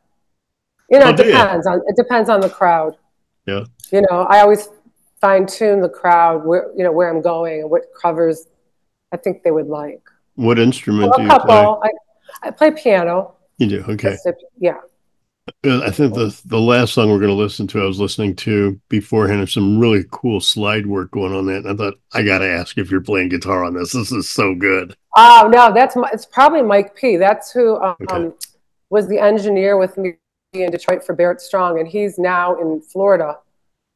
You 0.90 0.98
know, 0.98 1.06
Oh, 1.06 1.10
it 1.10 1.16
do 1.16 1.24
you? 1.24 1.30
depends 1.32 1.66
on 1.66 1.80
it 1.86 1.96
depends 1.96 2.28
on 2.28 2.40
the 2.40 2.50
crowd. 2.50 2.96
Yeah. 3.46 3.64
You 3.92 4.02
know, 4.10 4.22
I 4.28 4.40
always 4.40 4.68
fine 5.20 5.46
tune 5.46 5.80
the 5.80 5.88
crowd 5.88 6.44
where 6.44 6.70
you 6.76 6.84
know 6.84 6.92
where 6.92 7.08
I'm 7.08 7.22
going 7.22 7.62
and 7.62 7.70
what 7.70 7.82
covers 8.00 8.46
I 9.12 9.16
think 9.16 9.42
they 9.42 9.50
would 9.50 9.66
like. 9.68 10.02
What 10.34 10.58
instrument 10.58 11.12
do 11.16 11.20
a 11.20 11.24
you 11.24 11.28
couple. 11.30 11.82
I, 11.82 11.90
I 12.42 12.50
play 12.50 12.70
piano. 12.70 13.34
You 13.58 13.66
do, 13.68 13.84
okay. 13.88 14.16
Yeah. 14.58 14.78
I 15.64 15.90
think 15.90 16.14
the 16.14 16.38
the 16.44 16.60
last 16.60 16.94
song 16.94 17.10
we're 17.10 17.18
going 17.18 17.28
to 17.28 17.34
listen 17.34 17.66
to, 17.68 17.82
I 17.82 17.86
was 17.86 18.00
listening 18.00 18.36
to 18.36 18.80
beforehand. 18.88 19.40
There's 19.40 19.54
some 19.54 19.78
really 19.78 20.04
cool 20.10 20.40
slide 20.40 20.86
work 20.86 21.10
going 21.10 21.34
on 21.34 21.46
there, 21.46 21.56
and 21.56 21.68
I 21.68 21.74
thought 21.74 21.94
I 22.12 22.22
got 22.22 22.38
to 22.38 22.48
ask 22.48 22.78
if 22.78 22.90
you're 22.90 23.00
playing 23.00 23.28
guitar 23.28 23.64
on 23.64 23.74
this. 23.74 23.92
This 23.92 24.12
is 24.12 24.28
so 24.28 24.54
good. 24.54 24.96
Oh 25.16 25.50
no, 25.52 25.72
that's 25.72 25.96
my, 25.96 26.08
it's 26.12 26.26
probably 26.26 26.62
Mike 26.62 26.94
P. 26.94 27.16
That's 27.16 27.50
who 27.50 27.76
um, 27.80 27.96
okay. 28.02 28.30
was 28.90 29.08
the 29.08 29.18
engineer 29.18 29.76
with 29.76 29.96
me 29.96 30.14
in 30.52 30.70
Detroit 30.70 31.04
for 31.04 31.14
Barrett 31.14 31.40
Strong, 31.40 31.78
and 31.78 31.88
he's 31.88 32.18
now 32.18 32.60
in 32.60 32.80
Florida. 32.80 33.38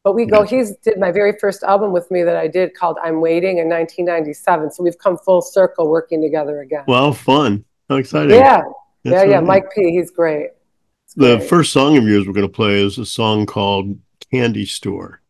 But 0.02 0.14
we 0.14 0.26
go. 0.26 0.42
He's 0.42 0.76
did 0.76 0.98
my 0.98 1.10
very 1.10 1.32
first 1.40 1.62
album 1.62 1.92
with 1.92 2.10
me 2.10 2.22
that 2.24 2.36
I 2.36 2.46
did 2.46 2.74
called 2.74 2.98
"I'm 3.02 3.20
Waiting" 3.20 3.58
in 3.58 3.68
1997. 3.68 4.72
So 4.72 4.82
we've 4.82 4.98
come 4.98 5.16
full 5.16 5.40
circle 5.40 5.88
working 5.88 6.20
together 6.20 6.60
again. 6.60 6.84
Well, 6.86 7.12
fun! 7.12 7.64
How 7.88 7.96
exciting! 7.96 8.36
Yeah, 8.36 8.62
that's 9.02 9.24
yeah, 9.24 9.30
yeah. 9.30 9.40
Mike 9.40 9.64
P. 9.74 9.90
He's 9.90 10.10
great. 10.10 10.50
The 11.16 11.40
first 11.40 11.72
song 11.72 11.96
of 11.96 12.04
yours 12.04 12.26
we're 12.26 12.32
going 12.32 12.46
to 12.46 12.52
play 12.52 12.82
is 12.82 12.98
a 12.98 13.06
song 13.06 13.46
called 13.46 13.98
Candy 14.30 14.66
Store. 14.66 15.20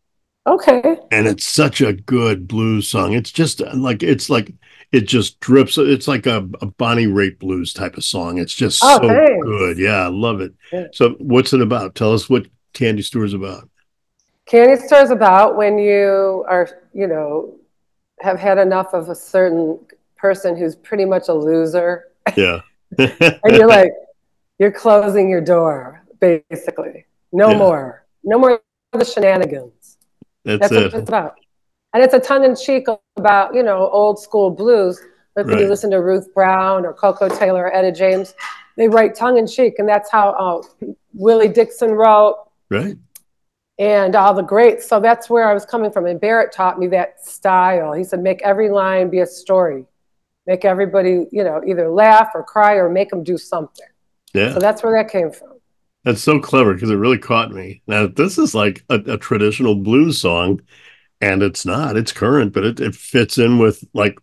Okay. 0.47 0.97
And 1.11 1.27
it's 1.27 1.45
such 1.45 1.81
a 1.81 1.93
good 1.93 2.47
blues 2.47 2.89
song. 2.89 3.13
It's 3.15 3.31
just 3.31 3.63
uh, 3.63 3.75
like 3.75 4.03
it's 4.03 4.29
like 4.29 4.53
it 4.93 5.03
just 5.03 5.41
drips. 5.41 5.79
It's 5.79 6.07
like 6.07 6.27
a, 6.27 6.49
a 6.61 6.67
Bonnie 6.67 7.07
Raitt 7.07 7.39
blues 7.39 7.73
type 7.73 7.97
of 7.97 8.05
song. 8.05 8.39
It's 8.39 8.55
just 8.55 8.81
oh, 8.85 9.01
so 9.01 9.09
thanks. 9.09 9.45
good. 9.45 9.79
Yeah, 9.79 10.05
I 10.05 10.09
love 10.09 10.41
it. 10.41 10.55
Yeah. 10.73 10.87
So 10.93 11.11
what's 11.19 11.53
it 11.53 11.61
about? 11.61 11.95
Tell 11.95 12.13
us 12.13 12.29
what 12.29 12.47
Candy 12.75 13.03
Store 13.03 13.25
is 13.25 13.35
about. 13.35 13.69
Candy 14.47 14.77
Store 14.87 15.01
is 15.01 15.11
about 15.11 15.57
when 15.57 15.79
you 15.79 16.45
are, 16.49 16.69
you 16.93 17.07
know, 17.07 17.57
have 18.21 18.39
had 18.39 18.59
enough 18.59 18.93
of 18.93 19.09
a 19.09 19.15
certain 19.15 19.79
person 20.17 20.57
who's 20.57 20.77
pretty 20.77 21.07
much 21.07 21.29
a 21.29 21.35
loser. 21.35 22.05
Yeah. 22.37 22.61
and 22.99 23.57
you're 23.57 23.67
like, 23.67 23.91
you're 24.59 24.73
closing 24.73 25.29
your 25.29 25.41
door, 25.41 26.03
basically. 26.21 27.07
No 27.33 27.51
yeah. 27.51 27.59
more. 27.59 28.07
No 28.23 28.39
more 28.39 28.61
of 28.93 29.01
the 29.01 29.05
shenanigans. 29.05 29.99
That's, 30.45 30.61
That's 30.61 30.73
it. 30.73 30.77
what 30.77 31.01
it's 31.01 31.09
about. 31.09 31.35
And 31.93 32.03
it's 32.03 32.15
a 32.15 32.21
tongue 32.21 32.45
in 32.45 32.57
cheek 32.57 32.87
about, 33.17 33.55
you 33.55 33.63
know, 33.63 33.89
old 33.91 34.21
school 34.21 34.51
blues. 34.51 35.01
Like 35.37 35.47
when 35.47 35.55
right. 35.55 35.63
you 35.63 35.69
listen 35.69 35.91
to 35.91 36.01
Ruth 36.03 36.33
Brown 36.35 36.85
or 36.87 36.93
Koko 36.93 37.29
Taylor 37.29 37.65
or 37.65 37.75
Etta 37.75 37.93
James, 37.93 38.35
they 38.77 38.89
write 38.89 39.15
tongue 39.15 39.39
in 39.39 39.47
cheek. 39.47 39.75
And 39.79 39.89
that's 39.89 40.11
how 40.11 40.31
uh, 40.31 40.87
Willie 41.13 41.49
Dixon 41.49 41.93
wrote. 41.93 42.49
Right. 42.71 42.97
And 43.79 44.15
all 44.15 44.35
the 44.35 44.43
greats. 44.43 44.89
So 44.89 45.01
that's 45.01 45.29
where 45.29 45.49
I 45.49 45.55
was 45.55 45.65
coming 45.65 45.91
from. 45.91 46.07
And 46.07 46.21
Barrett 46.21 46.53
taught 46.53 46.79
me 46.79 46.87
that 46.89 47.25
style. 47.25 47.93
He 47.93 48.05
said, 48.05 48.21
make 48.21 48.43
every 48.43 48.71
line 48.71 49.11
be 49.11 49.21
a 49.21 49.27
story. 49.27 49.87
Make 50.47 50.65
everybody, 50.65 51.27
you 51.33 51.43
know, 51.43 51.63
either 51.67 51.89
laugh 51.89 52.31
or 52.35 52.45
cry 52.45 52.75
or 52.75 52.89
make 52.89 53.11
them 53.11 53.25
do 53.25 53.39
something. 53.39 53.87
Yeah. 54.35 54.53
So 54.53 54.59
that's 54.59 54.83
where 54.83 55.01
that 55.01 55.11
came 55.11 55.31
from. 55.31 55.53
That's 56.05 56.23
so 56.23 56.39
clever 56.39 56.75
because 56.75 56.91
it 56.91 56.97
really 56.97 57.19
caught 57.19 57.51
me. 57.51 57.81
Now, 57.87 58.07
this 58.07 58.37
is 58.37 58.55
like 58.55 58.85
a, 58.91 58.97
a, 58.97 59.17
traditional 59.17 59.75
blues 59.75 60.21
song, 60.21 60.61
and 61.23 61.43
it's 61.43 61.65
not. 61.65 61.97
It's 61.97 62.13
current, 62.13 62.53
but 62.53 62.65
it, 62.65 62.81
it 62.81 62.95
fits 62.95 63.39
in 63.39 63.59
with 63.59 63.83
like, 63.95 64.19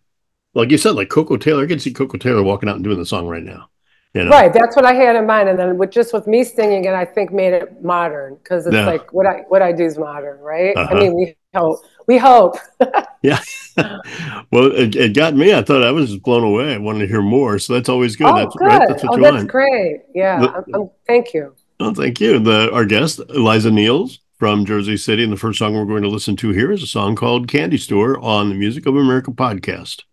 like 0.54 0.70
you 0.70 0.78
said, 0.78 0.92
like 0.92 1.10
Koko 1.10 1.38
Taylor. 1.38 1.64
I 1.64 1.68
can 1.68 1.80
see 1.80 1.92
Koko 1.92 2.20
Taylor 2.20 2.44
walking 2.44 2.70
out 2.70 2.76
and 2.76 2.84
doing 2.84 3.00
the 3.00 3.06
song 3.06 3.28
right 3.28 3.42
now. 3.42 3.70
You 4.14 4.26
know? 4.26 4.32
Right, 4.32 4.52
that's 4.52 4.76
what 4.76 4.86
I 4.86 4.94
had 4.94 5.16
in 5.16 5.26
mind, 5.26 5.48
and 5.48 5.58
then 5.58 5.78
with 5.78 5.92
just 5.92 6.14
with 6.14 6.28
me 6.28 6.44
singing 6.44 6.84
it, 6.84 6.94
I 6.94 7.06
think 7.06 7.32
made 7.32 7.54
it 7.54 7.82
modern 7.82 8.36
because 8.36 8.68
it's 8.68 8.76
yeah. 8.76 8.86
like 8.86 9.14
what 9.14 9.26
I 9.26 9.44
what 9.48 9.62
I 9.62 9.72
do 9.72 9.86
is 9.86 9.98
modern, 9.98 10.40
right? 10.40 10.76
Uh-huh. 10.76 10.94
I 10.94 11.00
mean, 11.00 11.16
we 11.16 11.36
hope 11.56 11.82
we 12.08 12.18
hope. 12.18 12.58
yeah. 13.22 13.40
well, 14.52 14.72
it, 14.74 14.96
it, 14.96 15.14
got 15.14 15.34
me. 15.36 15.54
I 15.54 15.62
thought 15.62 15.84
I 15.84 15.92
was 15.92 16.10
just 16.12 16.24
blown 16.24 16.44
away. 16.44 16.74
I 16.74 16.78
wanted 16.78 17.00
to 17.00 17.08
hear 17.08 17.22
more, 17.22 17.58
so 17.58 17.74
that's 17.74 17.90
always 17.90 18.16
good. 18.16 18.28
Oh, 18.28 18.36
that's 18.36 18.56
good. 18.56 18.66
Right? 18.66 18.88
That's, 18.88 19.04
oh, 19.08 19.18
that's 19.18 19.36
want. 19.36 19.48
great. 19.48 20.02
Yeah. 20.14 20.42
The, 20.42 20.50
I'm, 20.50 20.64
I'm, 20.74 20.90
thank 21.08 21.34
you. 21.34 21.56
Well, 21.80 21.94
thank 21.94 22.20
you. 22.20 22.40
The 22.40 22.72
our 22.74 22.86
guest 22.86 23.22
Eliza 23.30 23.70
Neals 23.70 24.20
from 24.38 24.66
Jersey 24.66 24.98
City, 24.98 25.24
and 25.24 25.32
the 25.32 25.38
first 25.38 25.60
song 25.60 25.74
we're 25.74 25.86
going 25.86 26.04
to 26.04 26.10
listen 26.10 26.36
to 26.38 26.50
here 26.50 26.72
is 26.72 26.84
a 26.84 26.88
song 26.88 27.16
called 27.16 27.48
"Candy 27.48 27.78
Store" 27.78 28.20
on 28.20 28.50
the 28.50 28.56
Music 28.56 28.86
of 28.86 28.96
America 28.96 29.32
podcast. 29.32 30.04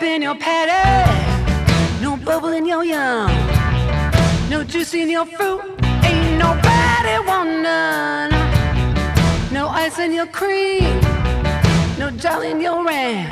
Pep 0.00 0.08
in 0.08 0.22
your 0.22 0.34
patty, 0.34 2.00
no 2.00 2.16
bubble 2.16 2.52
in 2.54 2.64
your 2.64 2.82
yum, 2.82 3.28
no 4.48 4.64
juice 4.64 4.94
in 4.94 5.10
your 5.10 5.26
fruit. 5.26 5.60
Ain't 6.02 6.38
nobody 6.38 7.18
want 7.28 7.50
none. 7.60 8.30
No 9.52 9.68
ice 9.68 9.98
in 9.98 10.12
your 10.14 10.26
cream, 10.26 11.00
no 11.98 12.10
jelly 12.16 12.50
in 12.50 12.62
your 12.62 12.82
ranch, 12.82 13.30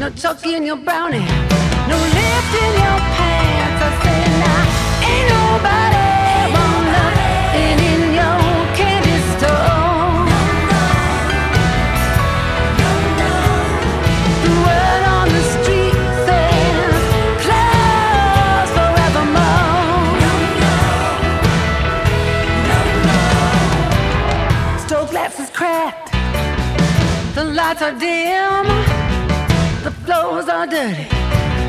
no 0.00 0.10
chalky 0.10 0.56
in 0.56 0.64
your 0.64 0.78
brownie, 0.78 1.20
no 1.90 1.96
lift 2.18 2.52
in 2.64 2.72
your 2.82 2.98
pants. 3.14 3.82
I 3.86 3.90
say 4.02 4.22
now, 4.42 4.62
ain't 5.06 5.28
nobody. 5.30 5.95
Lights 27.66 27.82
are 27.82 27.98
dim, 27.98 28.66
the 29.82 29.90
floors 30.04 30.48
are 30.48 30.68
dirty, 30.68 31.08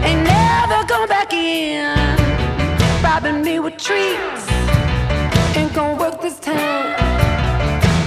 ain't 0.05 0.23
never 0.23 0.85
going 0.85 1.09
back 1.09 1.33
in. 1.33 1.97
Robbing 3.03 3.41
me 3.43 3.57
with 3.59 3.77
treats, 3.77 4.43
ain't 5.57 5.73
gonna 5.73 5.99
work 5.99 6.21
this 6.21 6.39
time. 6.39 6.99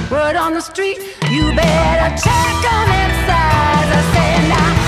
Word 0.08 0.36
on 0.36 0.54
the 0.54 0.60
street, 0.60 0.98
you 1.30 1.42
better 1.56 2.10
check 2.26 2.56
on 2.76 2.86
that 2.94 3.10
size. 3.26 3.90
I 3.98 4.02
say 4.14 4.48
now. 4.48 4.79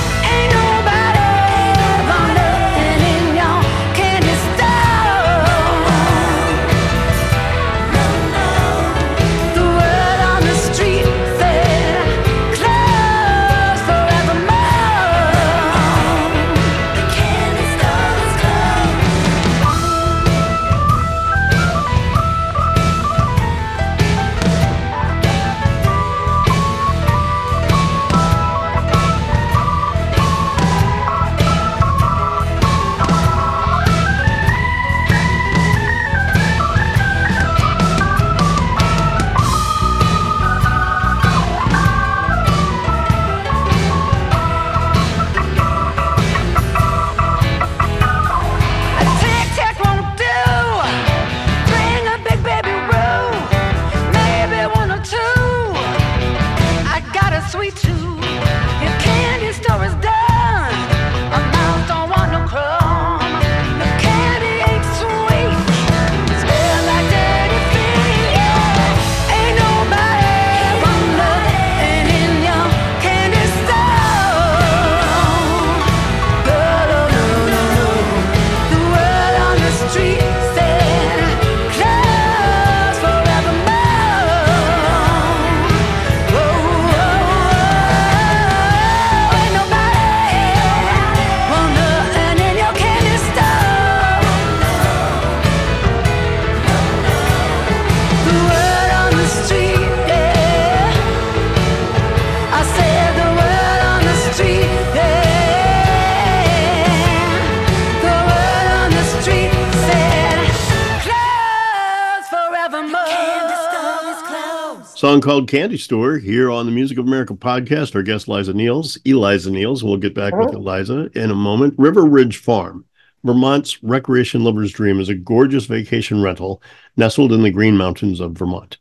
Song 115.03 115.21
called 115.21 115.49
Candy 115.49 115.79
Store 115.79 116.17
here 116.17 116.49
on 116.49 116.65
the 116.65 116.71
Music 116.71 116.97
of 116.97 117.09
America 117.09 117.35
podcast. 117.35 117.97
Our 117.97 118.05
guest, 118.05 118.29
Liza 118.29 118.53
Neals, 118.53 119.01
Eliza 119.05 119.51
Neals. 119.51 119.83
We'll 119.83 119.97
get 119.97 120.15
back 120.15 120.33
with. 120.33 120.55
Eliza 120.55 121.11
in 121.17 121.33
a 121.33 121.35
moment. 121.35 121.75
River 121.77 122.05
Ridge 122.05 122.37
Farm, 122.37 122.85
Vermont's 123.25 123.83
recreation 123.83 124.45
lover's 124.45 124.71
dream, 124.71 125.01
is 125.01 125.09
a 125.09 125.17
gorgeous 125.17 125.65
vacation 125.65 126.23
rental 126.23 126.63
nestled 126.97 127.33
in 127.33 127.43
the 127.43 127.51
Green 127.51 127.77
Mountains 127.77 128.21
of 128.21 128.35
Vermont. 128.35 128.79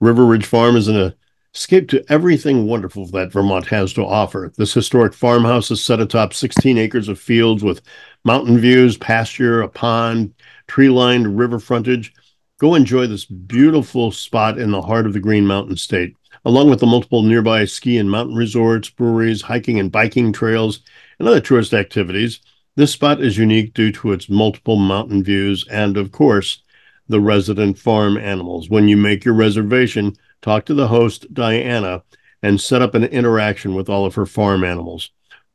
River 0.00 0.26
Ridge 0.26 0.44
Farm 0.44 0.74
is 0.74 0.88
an 0.88 1.14
escape 1.54 1.88
to 1.90 2.04
everything 2.08 2.66
wonderful 2.66 3.06
that 3.06 3.30
Vermont 3.30 3.66
has 3.66 3.92
to 3.92 4.04
offer. 4.04 4.52
This 4.56 4.74
historic 4.74 5.14
farmhouse 5.14 5.70
is 5.70 5.80
set 5.80 6.00
atop 6.00 6.34
16 6.34 6.78
acres 6.78 7.08
of 7.08 7.20
fields 7.20 7.62
with 7.62 7.80
mountain 8.24 8.58
views, 8.58 8.96
pasture, 8.96 9.62
a 9.62 9.68
pond, 9.68 10.34
tree 10.66 10.88
lined 10.88 11.38
river 11.38 11.60
frontage. 11.60 12.12
Go 12.60 12.74
enjoy 12.74 13.06
this 13.06 13.24
beautiful 13.24 14.12
spot 14.12 14.58
in 14.58 14.70
the 14.70 14.82
heart 14.82 15.06
of 15.06 15.14
the 15.14 15.18
Green 15.18 15.46
Mountain 15.46 15.78
State, 15.78 16.14
along 16.44 16.68
with 16.68 16.80
the 16.80 16.86
multiple 16.86 17.22
nearby 17.22 17.64
ski 17.64 17.96
and 17.96 18.10
mountain 18.10 18.36
resorts, 18.36 18.90
breweries, 18.90 19.40
hiking 19.40 19.80
and 19.80 19.90
biking 19.90 20.30
trails, 20.30 20.80
and 21.18 21.26
other 21.26 21.40
tourist 21.40 21.72
activities. 21.72 22.40
This 22.76 22.92
spot 22.92 23.22
is 23.22 23.38
unique 23.38 23.72
due 23.72 23.90
to 23.92 24.12
its 24.12 24.28
multiple 24.28 24.76
mountain 24.76 25.24
views 25.24 25.66
and, 25.68 25.96
of 25.96 26.12
course, 26.12 26.62
the 27.08 27.18
resident 27.18 27.78
farm 27.78 28.18
animals. 28.18 28.68
When 28.68 28.88
you 28.88 28.96
make 28.98 29.24
your 29.24 29.32
reservation, 29.32 30.14
talk 30.42 30.66
to 30.66 30.74
the 30.74 30.88
host, 30.88 31.32
Diana, 31.32 32.02
and 32.42 32.60
set 32.60 32.82
up 32.82 32.94
an 32.94 33.04
interaction 33.04 33.74
with 33.74 33.88
all 33.88 34.04
of 34.04 34.16
her 34.16 34.26
farm 34.26 34.64
animals. 34.64 35.10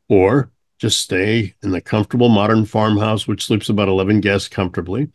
Or 0.10 0.50
just 0.80 1.00
stay 1.02 1.54
in 1.62 1.70
the 1.70 1.82
comfortable 1.82 2.30
modern 2.30 2.66
farmhouse, 2.66 3.28
which 3.28 3.46
sleeps 3.46 3.70
about 3.70 3.90
11 3.90 4.22
guests 4.22 4.50
comfortably. 4.50 5.10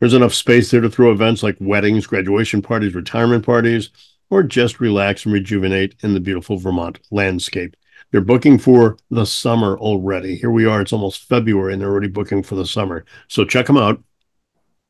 There's 0.00 0.14
enough 0.14 0.34
space 0.34 0.70
there 0.70 0.80
to 0.80 0.90
throw 0.90 1.12
events 1.12 1.42
like 1.42 1.56
weddings, 1.60 2.06
graduation 2.06 2.62
parties, 2.62 2.94
retirement 2.94 3.44
parties, 3.44 3.90
or 4.30 4.42
just 4.42 4.80
relax 4.80 5.24
and 5.24 5.32
rejuvenate 5.32 5.94
in 6.02 6.14
the 6.14 6.20
beautiful 6.20 6.58
Vermont 6.58 6.98
landscape. 7.10 7.76
They're 8.10 8.20
booking 8.20 8.58
for 8.58 8.96
the 9.10 9.26
summer 9.26 9.78
already. 9.78 10.36
Here 10.36 10.50
we 10.50 10.66
are, 10.66 10.80
it's 10.80 10.92
almost 10.92 11.28
February, 11.28 11.72
and 11.72 11.82
they're 11.82 11.90
already 11.90 12.08
booking 12.08 12.42
for 12.42 12.54
the 12.54 12.66
summer. 12.66 13.04
So 13.28 13.44
check 13.44 13.66
them 13.66 13.76
out. 13.76 14.02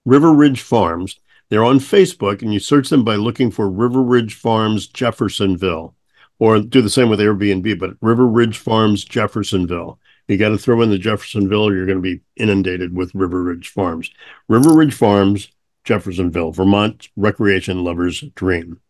River 0.04 0.32
Ridge 0.32 0.60
Farms. 0.60 1.18
They're 1.48 1.64
on 1.64 1.78
Facebook, 1.78 2.42
and 2.42 2.52
you 2.52 2.58
search 2.58 2.88
them 2.88 3.04
by 3.04 3.14
looking 3.14 3.50
for 3.50 3.70
River 3.70 4.02
Ridge 4.02 4.34
Farms 4.34 4.86
Jeffersonville, 4.88 5.94
or 6.38 6.60
do 6.60 6.82
the 6.82 6.90
same 6.90 7.08
with 7.08 7.20
Airbnb, 7.20 7.78
but 7.78 7.96
River 8.00 8.26
Ridge 8.26 8.58
Farms 8.58 9.04
Jeffersonville. 9.04 9.98
You 10.28 10.36
got 10.36 10.48
to 10.48 10.58
throw 10.58 10.82
in 10.82 10.90
the 10.90 10.98
Jeffersonville, 10.98 11.72
you're 11.72 11.86
going 11.86 11.98
to 11.98 12.02
be 12.02 12.20
inundated 12.36 12.94
with 12.94 13.14
River 13.14 13.42
Ridge 13.42 13.68
Farms. 13.68 14.10
River 14.48 14.74
Ridge 14.74 14.94
Farms, 14.94 15.52
Jeffersonville, 15.84 16.50
Vermont 16.50 17.08
recreation 17.16 17.84
lover's 17.84 18.22
dream. 18.34 18.80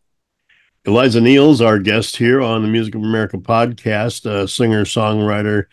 Eliza 0.85 1.19
Neals, 1.19 1.63
our 1.63 1.77
guest 1.77 2.17
here 2.17 2.41
on 2.41 2.63
the 2.63 2.67
Music 2.67 2.95
of 2.95 3.01
America 3.01 3.37
podcast, 3.37 4.25
a 4.25 4.47
singer, 4.47 4.83
songwriter, 4.83 5.65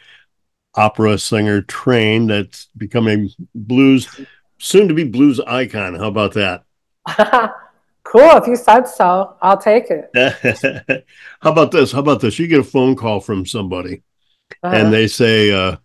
opera 0.75 1.17
singer 1.17 1.63
trained 1.63 2.29
that's 2.29 2.69
becoming 2.77 3.31
blues, 3.55 4.09
soon 4.59 4.89
to 4.89 4.95
be 4.95 5.05
blues 5.05 5.41
icon. 5.41 5.95
How 5.95 6.09
about 6.09 6.35
that? 6.35 6.65
cool. 8.03 8.37
If 8.37 8.47
you 8.47 8.57
said 8.57 8.85
so, 8.85 9.37
I'll 9.41 9.57
take 9.57 9.87
it. 9.89 11.07
How 11.41 11.53
about 11.53 11.71
this? 11.71 11.93
How 11.93 12.01
about 12.01 12.21
this? 12.21 12.39
You 12.39 12.49
get 12.49 12.61
a 12.61 12.65
phone 12.65 12.97
call 12.97 13.21
from 13.21 13.47
somebody 13.47 14.03
Uh-huh. 14.63 14.75
and 14.77 14.93
they 14.93 15.07
say, 15.07 15.53
uh, 15.53 15.77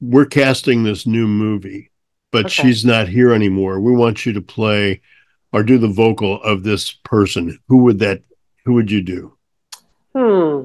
We're 0.00 0.26
casting 0.26 0.82
this 0.82 1.06
new 1.06 1.26
movie, 1.28 1.90
but 2.32 2.46
Okay. 2.46 2.62
she's 2.62 2.84
not 2.84 3.08
here 3.08 3.32
anymore. 3.32 3.80
We 3.80 3.92
want 3.92 4.24
you 4.24 4.32
to 4.32 4.40
play 4.40 5.00
or 5.52 5.62
do 5.62 5.78
the 5.78 5.88
vocal 5.88 6.42
of 6.42 6.62
this 6.62 6.90
person. 7.04 7.58
Who 7.68 7.78
would 7.84 7.98
that, 7.98 8.22
who 8.64 8.74
would 8.74 8.90
you 8.90 9.02
do? 9.02 9.36
Hmm. 10.14 10.64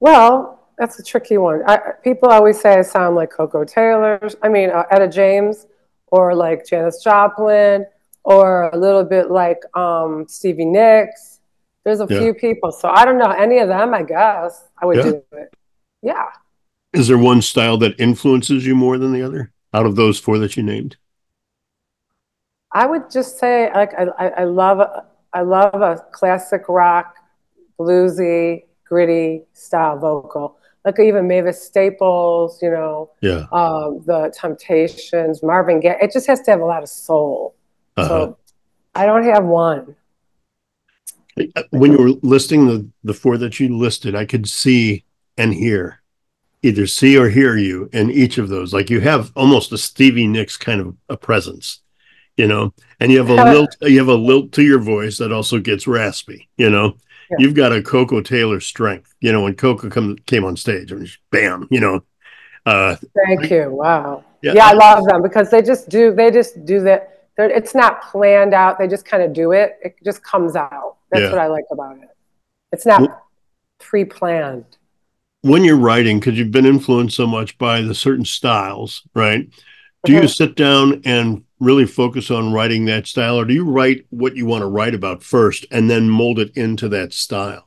Well, 0.00 0.60
that's 0.78 0.98
a 0.98 1.02
tricky 1.02 1.38
one. 1.38 1.62
I, 1.66 1.78
people 2.02 2.28
always 2.30 2.60
say 2.60 2.78
I 2.78 2.82
sound 2.82 3.14
like 3.16 3.30
Koko 3.30 3.64
Taylor. 3.64 4.18
I 4.42 4.48
mean, 4.48 4.70
uh, 4.70 4.84
Etta 4.90 5.08
James, 5.08 5.66
or 6.08 6.34
like 6.34 6.66
Janis 6.66 7.02
Joplin, 7.02 7.86
or 8.24 8.68
a 8.70 8.76
little 8.78 9.04
bit 9.04 9.30
like 9.30 9.58
um, 9.76 10.26
Stevie 10.28 10.64
Nicks. 10.64 11.40
There's 11.84 12.00
a 12.00 12.06
Yeah. 12.08 12.18
few 12.20 12.34
people, 12.34 12.70
so 12.72 12.88
I 12.88 13.04
don't 13.04 13.18
know 13.18 13.30
any 13.30 13.58
of 13.58 13.68
them. 13.68 13.94
I 13.94 14.02
guess 14.02 14.68
I 14.80 14.86
would 14.86 14.98
Yeah. 14.98 15.02
do 15.04 15.22
it. 15.32 15.54
Yeah. 16.02 16.26
Is 16.92 17.08
there 17.08 17.18
one 17.18 17.40
style 17.42 17.78
that 17.78 17.98
influences 17.98 18.66
you 18.66 18.74
more 18.74 18.98
than 18.98 19.12
the 19.12 19.22
other 19.22 19.52
out 19.72 19.86
of 19.86 19.96
those 19.96 20.18
four 20.18 20.38
that 20.38 20.56
you 20.56 20.62
named? 20.62 20.96
I 22.72 22.86
would 22.86 23.10
just 23.10 23.38
say 23.38 23.70
like 23.74 23.92
I, 23.94 24.28
I, 24.28 24.44
love 24.44 24.80
I 25.32 25.42
love 25.42 25.74
a 25.74 26.04
classic 26.12 26.68
rock, 26.68 27.14
bluesy, 27.78 28.64
gritty 28.86 29.42
style 29.52 29.98
vocal. 29.98 30.58
Like 30.84 30.98
even 30.98 31.28
Mavis 31.28 31.62
Staples, 31.62 32.60
you 32.60 32.70
know, 32.70 33.10
Yeah. 33.20 33.46
um, 33.52 34.02
the 34.04 34.34
Temptations, 34.36 35.42
Marvin 35.42 35.80
Gaye. 35.80 35.96
It 36.02 36.12
just 36.12 36.26
has 36.26 36.40
to 36.42 36.50
have 36.50 36.60
a 36.60 36.64
lot 36.64 36.82
of 36.82 36.88
soul. 36.88 37.54
Uh-huh. 37.96 38.08
So 38.08 38.38
I 38.94 39.06
don't 39.06 39.24
have 39.24 39.44
one. 39.44 39.94
when 41.70 41.92
you 41.92 41.98
were 41.98 42.10
listing 42.22 42.66
the 42.66 42.86
the 43.04 43.14
four 43.14 43.38
that 43.38 43.60
you 43.60 43.76
listed, 43.76 44.14
I 44.14 44.24
could 44.26 44.48
see 44.48 45.04
and 45.36 45.54
hear 45.54 46.02
either 46.62 46.86
see 46.86 47.18
or 47.18 47.28
hear 47.28 47.56
you 47.56 47.90
in 47.92 48.10
each 48.10 48.38
of 48.38 48.48
those. 48.48 48.72
Like 48.72 48.88
you 48.90 49.00
have 49.00 49.32
almost 49.34 49.72
a 49.72 49.78
Stevie 49.78 50.28
Nicks 50.28 50.56
kind 50.56 50.80
of 50.80 50.96
a 51.08 51.16
presence, 51.16 51.80
you 52.36 52.46
know, 52.46 52.72
and 53.00 53.10
you 53.10 53.18
have 53.18 53.30
a 53.30 53.34
lilt 53.34 53.76
you 53.80 53.98
have 53.98 54.08
a 54.08 54.14
lilt 54.14 54.52
to 54.52 54.62
your 54.62 54.78
voice 54.78 55.18
that 55.18 55.32
also 55.32 55.58
gets 55.58 55.86
raspy, 55.86 56.48
you 56.56 56.70
know. 56.70 56.96
Yeah. 57.30 57.36
You've 57.40 57.54
got 57.54 57.72
a 57.72 57.82
Koko 57.82 58.20
Taylor 58.20 58.60
strength, 58.60 59.14
you 59.20 59.32
know, 59.32 59.42
when 59.42 59.54
Coco 59.54 59.88
come, 59.88 60.16
came 60.26 60.44
on 60.44 60.56
stage, 60.56 60.92
I 60.92 60.96
mean, 60.96 61.08
bam, 61.30 61.66
you 61.70 61.80
know. 61.80 62.04
Uh 62.64 62.96
Thank 63.26 63.50
you. 63.50 63.70
Wow. 63.70 64.24
Yeah. 64.42 64.52
Yeah. 64.54 64.66
I 64.66 64.72
love 64.72 65.04
them 65.06 65.22
because 65.22 65.50
they 65.50 65.62
just 65.62 65.88
do. 65.88 66.14
They 66.14 66.30
just 66.30 66.64
do 66.64 66.80
that. 66.82 67.28
They're, 67.36 67.50
it's 67.50 67.74
not 67.74 68.02
planned 68.02 68.54
out. 68.54 68.78
They 68.78 68.86
just 68.86 69.04
kind 69.04 69.22
of 69.22 69.32
do 69.32 69.52
it. 69.52 69.78
It 69.82 69.96
just 70.04 70.22
comes 70.22 70.54
out. 70.54 70.96
That's 71.10 71.22
Yeah. 71.22 71.30
what 71.30 71.38
I 71.38 71.46
like 71.46 71.64
about 71.72 71.96
it. 71.96 72.08
It's 72.70 72.86
not 72.86 73.24
pre-planned. 73.80 74.64
When 75.42 75.64
you're 75.64 75.76
writing, 75.76 76.18
because 76.18 76.38
you've 76.38 76.50
been 76.50 76.66
influenced 76.66 77.16
so 77.16 77.26
much 77.26 77.58
by 77.58 77.82
the 77.82 77.94
certain 77.94 78.24
styles, 78.24 79.02
right? 79.14 79.48
Do 80.04 80.12
you 80.12 80.20
Mhm. 80.20 80.34
sit 80.34 80.54
down 80.56 81.02
and 81.04 81.44
really 81.60 81.86
focus 81.86 82.30
on 82.30 82.52
writing 82.52 82.86
that 82.86 83.06
style, 83.06 83.38
or 83.38 83.44
do 83.44 83.54
you 83.54 83.64
write 83.64 84.06
what 84.10 84.36
you 84.36 84.46
want 84.46 84.62
to 84.62 84.66
write 84.68 84.94
about 84.94 85.22
first 85.22 85.66
and 85.70 85.90
then 85.90 86.08
mold 86.08 86.38
it 86.38 86.56
into 86.56 86.88
that 86.88 87.12
style? 87.12 87.64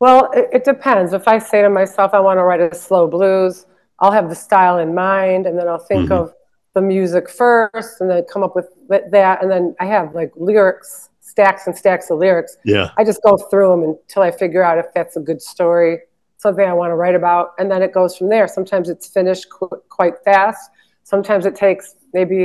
Well, 0.00 0.30
it, 0.32 0.48
it 0.52 0.64
depends. 0.64 1.12
If 1.14 1.26
I 1.28 1.38
say 1.38 1.62
to 1.62 1.70
myself, 1.70 2.12
I 2.12 2.20
want 2.20 2.38
to 2.38 2.44
write 2.44 2.60
a 2.60 2.74
slow 2.74 3.06
blues, 3.06 3.66
I'll 4.00 4.12
have 4.12 4.28
the 4.28 4.34
style 4.34 4.78
in 4.78 4.94
mind, 4.94 5.46
and 5.46 5.58
then 5.58 5.68
I'll 5.68 5.78
think 5.78 6.10
Mhm. 6.10 6.18
of 6.18 6.34
the 6.74 6.82
music 6.82 7.30
first, 7.30 8.00
and 8.00 8.10
then 8.10 8.24
come 8.24 8.42
up 8.42 8.54
with 8.54 8.68
that, 9.10 9.42
and 9.42 9.50
then 9.50 9.74
I 9.80 9.86
have 9.86 10.14
like 10.14 10.32
lyrics, 10.36 11.08
stacks 11.36 11.66
and 11.66 11.76
stacks 11.76 12.10
of 12.10 12.18
lyrics. 12.18 12.56
Yeah, 12.64 12.90
I 12.96 13.04
just 13.04 13.20
go 13.22 13.36
through 13.36 13.68
them 13.70 13.82
until 13.82 14.22
I 14.22 14.30
figure 14.30 14.62
out 14.62 14.78
if 14.78 14.86
that's 14.94 15.16
a 15.16 15.20
good 15.20 15.42
story, 15.42 15.98
something 16.38 16.64
I 16.66 16.72
want 16.72 16.92
to 16.92 16.94
write 16.96 17.14
about, 17.14 17.50
and 17.58 17.70
then 17.70 17.82
it 17.82 17.92
goes 17.92 18.16
from 18.16 18.30
there. 18.30 18.48
Sometimes 18.48 18.88
it's 18.88 19.06
finished 19.06 19.50
qu- 19.50 19.82
quite 19.90 20.14
fast. 20.24 20.70
Sometimes 21.04 21.44
it 21.44 21.54
takes 21.54 21.94
maybe 22.14 22.36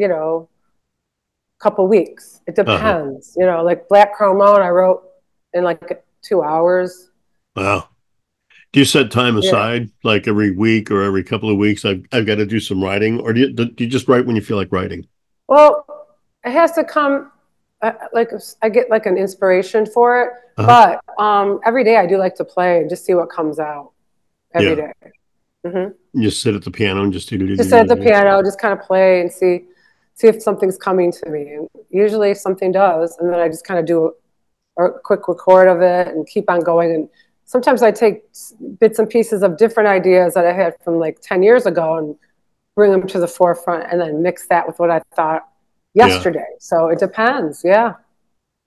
you 0.00 0.08
know 0.08 0.48
a 1.60 1.62
couple 1.62 1.86
weeks. 1.86 2.40
It 2.46 2.58
Uh-huh. 2.58 2.76
depends. 2.76 3.34
You 3.36 3.44
know, 3.44 3.62
like 3.62 3.86
Black 3.88 4.14
Crow 4.14 4.34
Moan, 4.34 4.62
I 4.62 4.70
wrote 4.70 5.02
in 5.52 5.62
like 5.64 6.02
two 6.22 6.42
hours. 6.42 7.10
wow. 7.54 7.88
Do 8.72 8.80
you 8.80 8.84
set 8.86 9.10
time 9.10 9.34
Yeah. 9.34 9.40
aside, 9.48 9.90
like 10.04 10.28
every 10.28 10.50
week 10.50 10.90
or 10.90 11.02
every 11.02 11.22
couple 11.24 11.50
of 11.50 11.56
weeks? 11.56 11.84
I've 11.86 12.04
I've 12.12 12.26
got 12.26 12.36
to 12.36 12.46
do 12.46 12.60
some 12.60 12.82
writing, 12.82 13.20
or 13.20 13.32
do 13.34 13.40
you 13.40 13.52
do 13.52 13.84
you 13.84 13.86
just 13.90 14.08
write 14.08 14.24
when 14.26 14.36
you 14.36 14.42
feel 14.42 14.56
like 14.58 14.70
writing? 14.72 15.06
Well, 15.48 15.84
it 16.44 16.52
has 16.52 16.72
to 16.72 16.84
come. 16.84 17.30
Uh, 17.80 17.92
like 18.12 18.30
I 18.62 18.68
get 18.68 18.90
like 18.90 19.06
an 19.06 19.16
inspiration 19.16 19.86
for 19.86 20.22
it, 20.22 20.30
Uh-huh. 20.56 20.98
but 21.16 21.22
um, 21.22 21.60
every 21.64 21.84
day 21.84 21.96
I 21.96 22.06
do 22.06 22.16
like 22.18 22.34
to 22.36 22.44
play 22.44 22.80
and 22.80 22.90
just 22.90 23.04
see 23.04 23.14
what 23.14 23.30
comes 23.30 23.58
out 23.58 23.92
every 24.52 24.70
Yeah. 24.76 24.92
day. 25.02 25.12
hmm 25.64 25.88
You 26.12 26.22
just 26.30 26.42
sit 26.42 26.54
at 26.54 26.62
the 26.62 26.70
piano 26.70 27.02
and 27.04 27.12
just 27.12 27.28
do 27.28 27.38
Just 27.56 27.70
sit 27.70 27.78
at 27.80 27.88
the 27.88 27.96
piano, 27.96 28.42
just 28.42 28.60
kind 28.60 28.72
of 28.78 28.84
play 28.84 29.20
and 29.20 29.30
see 29.32 29.66
see 30.14 30.26
if 30.26 30.42
something's 30.42 30.76
coming 30.76 31.12
to 31.12 31.30
me. 31.30 31.52
And 31.52 31.68
usually 31.90 32.34
something 32.34 32.72
does, 32.72 33.16
and 33.18 33.32
then 33.32 33.38
I 33.38 33.48
just 33.48 33.64
kind 33.64 33.78
of 33.78 33.86
do 33.86 34.12
a, 34.78 34.84
a 34.86 34.98
quick 34.98 35.28
record 35.28 35.68
of 35.68 35.80
it 35.80 36.08
and 36.08 36.26
keep 36.26 36.50
on 36.50 36.60
going. 36.60 36.92
And 36.92 37.08
sometimes 37.44 37.82
I 37.84 37.92
take 37.92 38.24
bits 38.80 38.98
and 38.98 39.08
pieces 39.08 39.44
of 39.44 39.56
different 39.56 39.88
ideas 39.88 40.34
that 40.34 40.44
I 40.44 40.52
had 40.52 40.74
from 40.82 40.98
like 40.98 41.20
ten 41.20 41.44
years 41.44 41.66
ago 41.66 41.96
and 41.98 42.16
bring 42.74 42.90
them 42.90 43.06
to 43.06 43.20
the 43.20 43.28
forefront, 43.28 43.84
and 43.92 44.00
then 44.00 44.20
mix 44.22 44.48
that 44.48 44.66
with 44.66 44.80
what 44.80 44.90
I 44.90 45.00
thought 45.14 45.47
Yeah. 45.94 46.06
yesterday. 46.06 46.46
So 46.60 46.88
it 46.88 46.98
depends. 46.98 47.62
Yeah. 47.64 47.94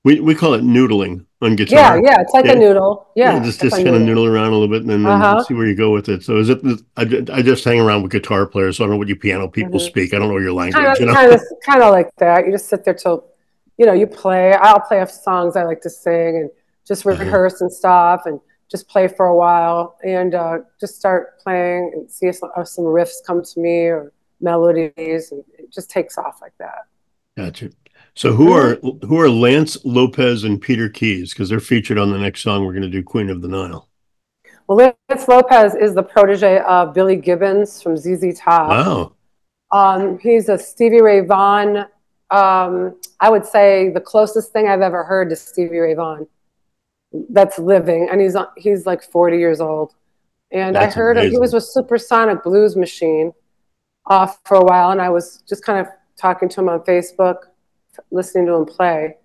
We 0.04 0.20
we 0.20 0.34
call 0.34 0.56
it 0.56 0.64
noodling 0.64 1.26
on 1.42 1.52
Yeah. 1.52 1.56
guitar. 1.56 1.98
Yeah. 1.98 2.12
Yeah, 2.12 2.22
it's 2.22 2.34
like 2.34 2.46
Yeah. 2.46 2.54
a 2.54 2.56
noodle. 2.56 3.08
Yeah. 3.16 3.40
just 3.44 3.62
just 3.62 3.76
kind 3.76 3.90
of 3.90 4.02
noodle 4.02 4.26
around 4.26 4.48
a 4.48 4.52
little 4.52 4.68
bit 4.68 4.82
and 4.82 4.90
then, 4.90 5.06
Uh-huh. 5.06 5.44
see 5.44 5.54
where 5.54 5.68
you 5.68 5.76
go 5.76 5.92
with 5.92 6.10
it. 6.10 6.24
So 6.24 6.38
is 6.38 6.50
it? 6.50 6.60
I, 6.98 7.02
I 7.32 7.42
just 7.44 7.64
hang 7.64 7.80
around 7.80 8.02
with 8.02 8.12
guitar 8.12 8.46
players, 8.48 8.78
so 8.78 8.84
I 8.84 8.88
don't 8.88 8.96
know 8.96 8.98
what 8.98 9.08
you 9.08 9.16
piano 9.16 9.48
people 9.48 9.80
Mhm. 9.80 9.86
speak. 9.86 10.14
I 10.14 10.20
don't 10.20 10.30
know 10.30 10.38
your 10.40 10.54
language. 10.54 10.84
kind 10.84 10.98
you 11.00 11.06
of, 11.06 11.14
know? 11.14 11.14
kind 11.14 11.32
of, 11.34 11.42
kind 11.64 11.84
of 11.84 11.92
like 11.92 12.10
that. 12.18 12.46
You 12.46 12.52
just 12.52 12.68
sit 12.68 12.84
there 12.84 12.94
till 12.96 13.26
you 13.78 13.86
know, 13.88 13.94
you 13.94 14.06
play. 14.06 14.54
I'll 14.54 14.80
play 14.80 15.02
off 15.02 15.10
songs 15.10 15.56
I 15.56 15.64
like 15.64 15.82
to 15.82 15.90
sing 15.90 16.38
and 16.38 16.50
just 16.88 17.06
Uh-huh. 17.06 17.18
rehearse 17.24 17.62
and 17.62 17.72
stuff, 17.72 18.24
and 18.28 18.40
just 18.70 18.88
play 18.88 19.08
for 19.08 19.26
a 19.28 19.36
while, 19.36 19.96
and 20.04 20.34
uh, 20.36 20.60
just 20.80 20.96
start 20.98 21.40
playing 21.40 21.92
and 21.94 22.10
see 22.10 22.28
if 22.28 22.36
some, 22.38 22.52
if 22.58 22.68
some 22.68 22.86
riffs 22.86 23.24
come 23.26 23.42
to 23.44 23.60
me 23.60 23.86
or 23.86 24.12
melodies, 24.40 25.32
and 25.32 25.44
it 25.58 25.72
just 25.72 25.90
takes 25.90 26.18
off 26.18 26.40
like 26.42 26.54
that. 26.60 26.86
Gotcha. 27.38 27.72
So 28.16 28.34
who 28.34 28.52
are 28.52 28.76
who 28.76 29.20
are 29.20 29.30
Lance 29.30 29.78
Lopez 29.86 30.44
and 30.44 30.60
Peter 30.62 30.90
Keys? 30.90 31.34
Because 31.34 31.50
they're 31.50 31.60
featured 31.60 31.98
on 31.98 32.12
the 32.12 32.18
next 32.18 32.42
song 32.42 32.66
we're 32.66 32.74
going 32.74 32.84
to 32.84 32.90
do, 32.90 33.04
Queen 33.04 33.30
of 33.30 33.42
the 33.42 33.48
Nile. 33.48 33.88
Well, 34.68 34.94
Lance 35.10 35.28
Lopez 35.28 35.76
is 35.76 35.96
the 35.96 36.04
protege 36.04 36.60
of 36.60 36.94
Billy 36.94 37.16
Gibbons 37.16 37.82
from 37.82 37.98
ZZ 37.98 38.38
Top. 38.38 38.70
Wow. 38.70 39.14
Um, 39.72 40.20
he's 40.20 40.50
a 40.50 40.58
Stevie 40.58 41.02
Ray 41.02 41.22
Vaughan. 41.22 41.86
Um, 42.30 42.98
I 43.20 43.30
would 43.30 43.46
say 43.46 43.90
the 43.90 44.02
closest 44.02 44.52
thing 44.52 44.68
I've 44.68 44.82
ever 44.82 45.04
heard 45.04 45.30
to 45.30 45.36
Stevie 45.36 45.78
Ray 45.78 45.94
Vaughan 45.94 46.28
that's 47.30 47.60
living, 47.60 48.08
and 48.12 48.22
he's 48.22 48.36
he's 48.58 48.86
like 48.86 49.04
40 49.04 49.38
years 49.38 49.62
old. 49.62 49.96
And 50.52 50.76
That's 50.76 50.96
I 50.96 51.00
heard 51.00 51.18
he 51.18 51.38
was 51.38 51.54
with 51.54 51.64
Supersonic 51.64 52.44
Blues 52.44 52.76
Machine 52.76 53.32
uh, 54.06 54.28
for 54.46 54.58
a 54.58 54.64
while, 54.64 54.92
and 54.92 55.02
I 55.02 55.10
was 55.10 55.44
just 55.48 55.64
kind 55.64 55.80
of 55.80 55.88
talking 56.18 56.50
to 56.50 56.62
him 56.62 56.70
on 56.70 56.82
Facebook, 56.82 57.38
listening 58.12 58.46
to 58.48 58.54
him 58.54 58.66
play. 58.66 59.18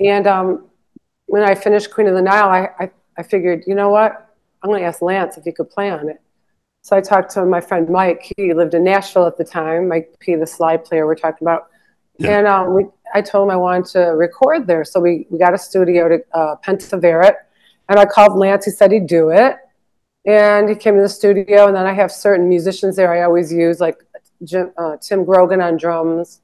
And 0.00 0.26
um, 0.26 0.66
when 1.26 1.42
I 1.42 1.54
finished 1.54 1.90
Queen 1.90 2.06
of 2.06 2.14
the 2.14 2.22
Nile, 2.22 2.48
I, 2.48 2.84
I, 2.84 2.90
I 3.18 3.22
figured, 3.22 3.64
you 3.66 3.74
know 3.74 3.88
what? 3.88 4.34
I'm 4.62 4.70
going 4.70 4.80
to 4.82 4.86
ask 4.86 5.02
Lance 5.02 5.36
if 5.36 5.44
he 5.44 5.52
could 5.52 5.70
play 5.70 5.90
on 5.90 6.08
it. 6.08 6.20
So 6.82 6.96
I 6.96 7.00
talked 7.00 7.32
to 7.32 7.44
my 7.44 7.60
friend 7.60 7.88
Mike. 7.88 8.32
He 8.36 8.54
lived 8.54 8.74
in 8.74 8.84
Nashville 8.84 9.26
at 9.26 9.36
the 9.36 9.44
time. 9.44 9.88
Mike 9.88 10.14
P, 10.20 10.36
the 10.36 10.46
slide 10.46 10.84
player 10.84 11.06
we're 11.06 11.16
talking 11.16 11.46
about. 11.46 11.68
Yeah. 12.18 12.38
And 12.38 12.46
um, 12.46 12.74
we, 12.74 12.86
I 13.12 13.22
told 13.22 13.48
him 13.48 13.50
I 13.52 13.56
wanted 13.56 13.86
to 13.92 14.00
record 14.10 14.66
there. 14.66 14.84
So 14.84 15.00
we, 15.00 15.26
we 15.30 15.38
got 15.38 15.52
a 15.52 15.58
studio 15.58 16.08
to 16.08 16.18
uh, 16.32 16.56
Pentavarit. 16.64 17.34
And 17.88 17.98
I 17.98 18.04
called 18.04 18.38
Lance. 18.38 18.66
He 18.66 18.70
said 18.70 18.92
he'd 18.92 19.06
do 19.06 19.30
it. 19.30 19.56
And 20.26 20.68
he 20.68 20.74
came 20.74 20.94
to 20.96 21.02
the 21.02 21.08
studio. 21.08 21.66
And 21.66 21.76
then 21.76 21.86
I 21.86 21.92
have 21.92 22.12
certain 22.12 22.48
musicians 22.48 22.96
there 22.96 23.12
I 23.12 23.22
always 23.22 23.52
use, 23.52 23.80
like 23.80 23.98
Jim, 24.44 24.72
uh, 24.76 24.96
Tim 25.00 25.24
Grogan 25.24 25.60
on 25.60 25.76
drums, 25.76 26.40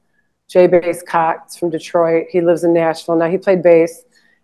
Jay 0.48 0.66
Bass 0.66 1.02
Cox 1.02 1.57
from 1.57 1.70
Detroit. 1.70 2.26
He 2.31 2.40
lives 2.40 2.64
in 2.64 2.72
Nashville 2.72 3.16
now. 3.16 3.28
He 3.28 3.38
played 3.38 3.62
bass. 3.62 4.02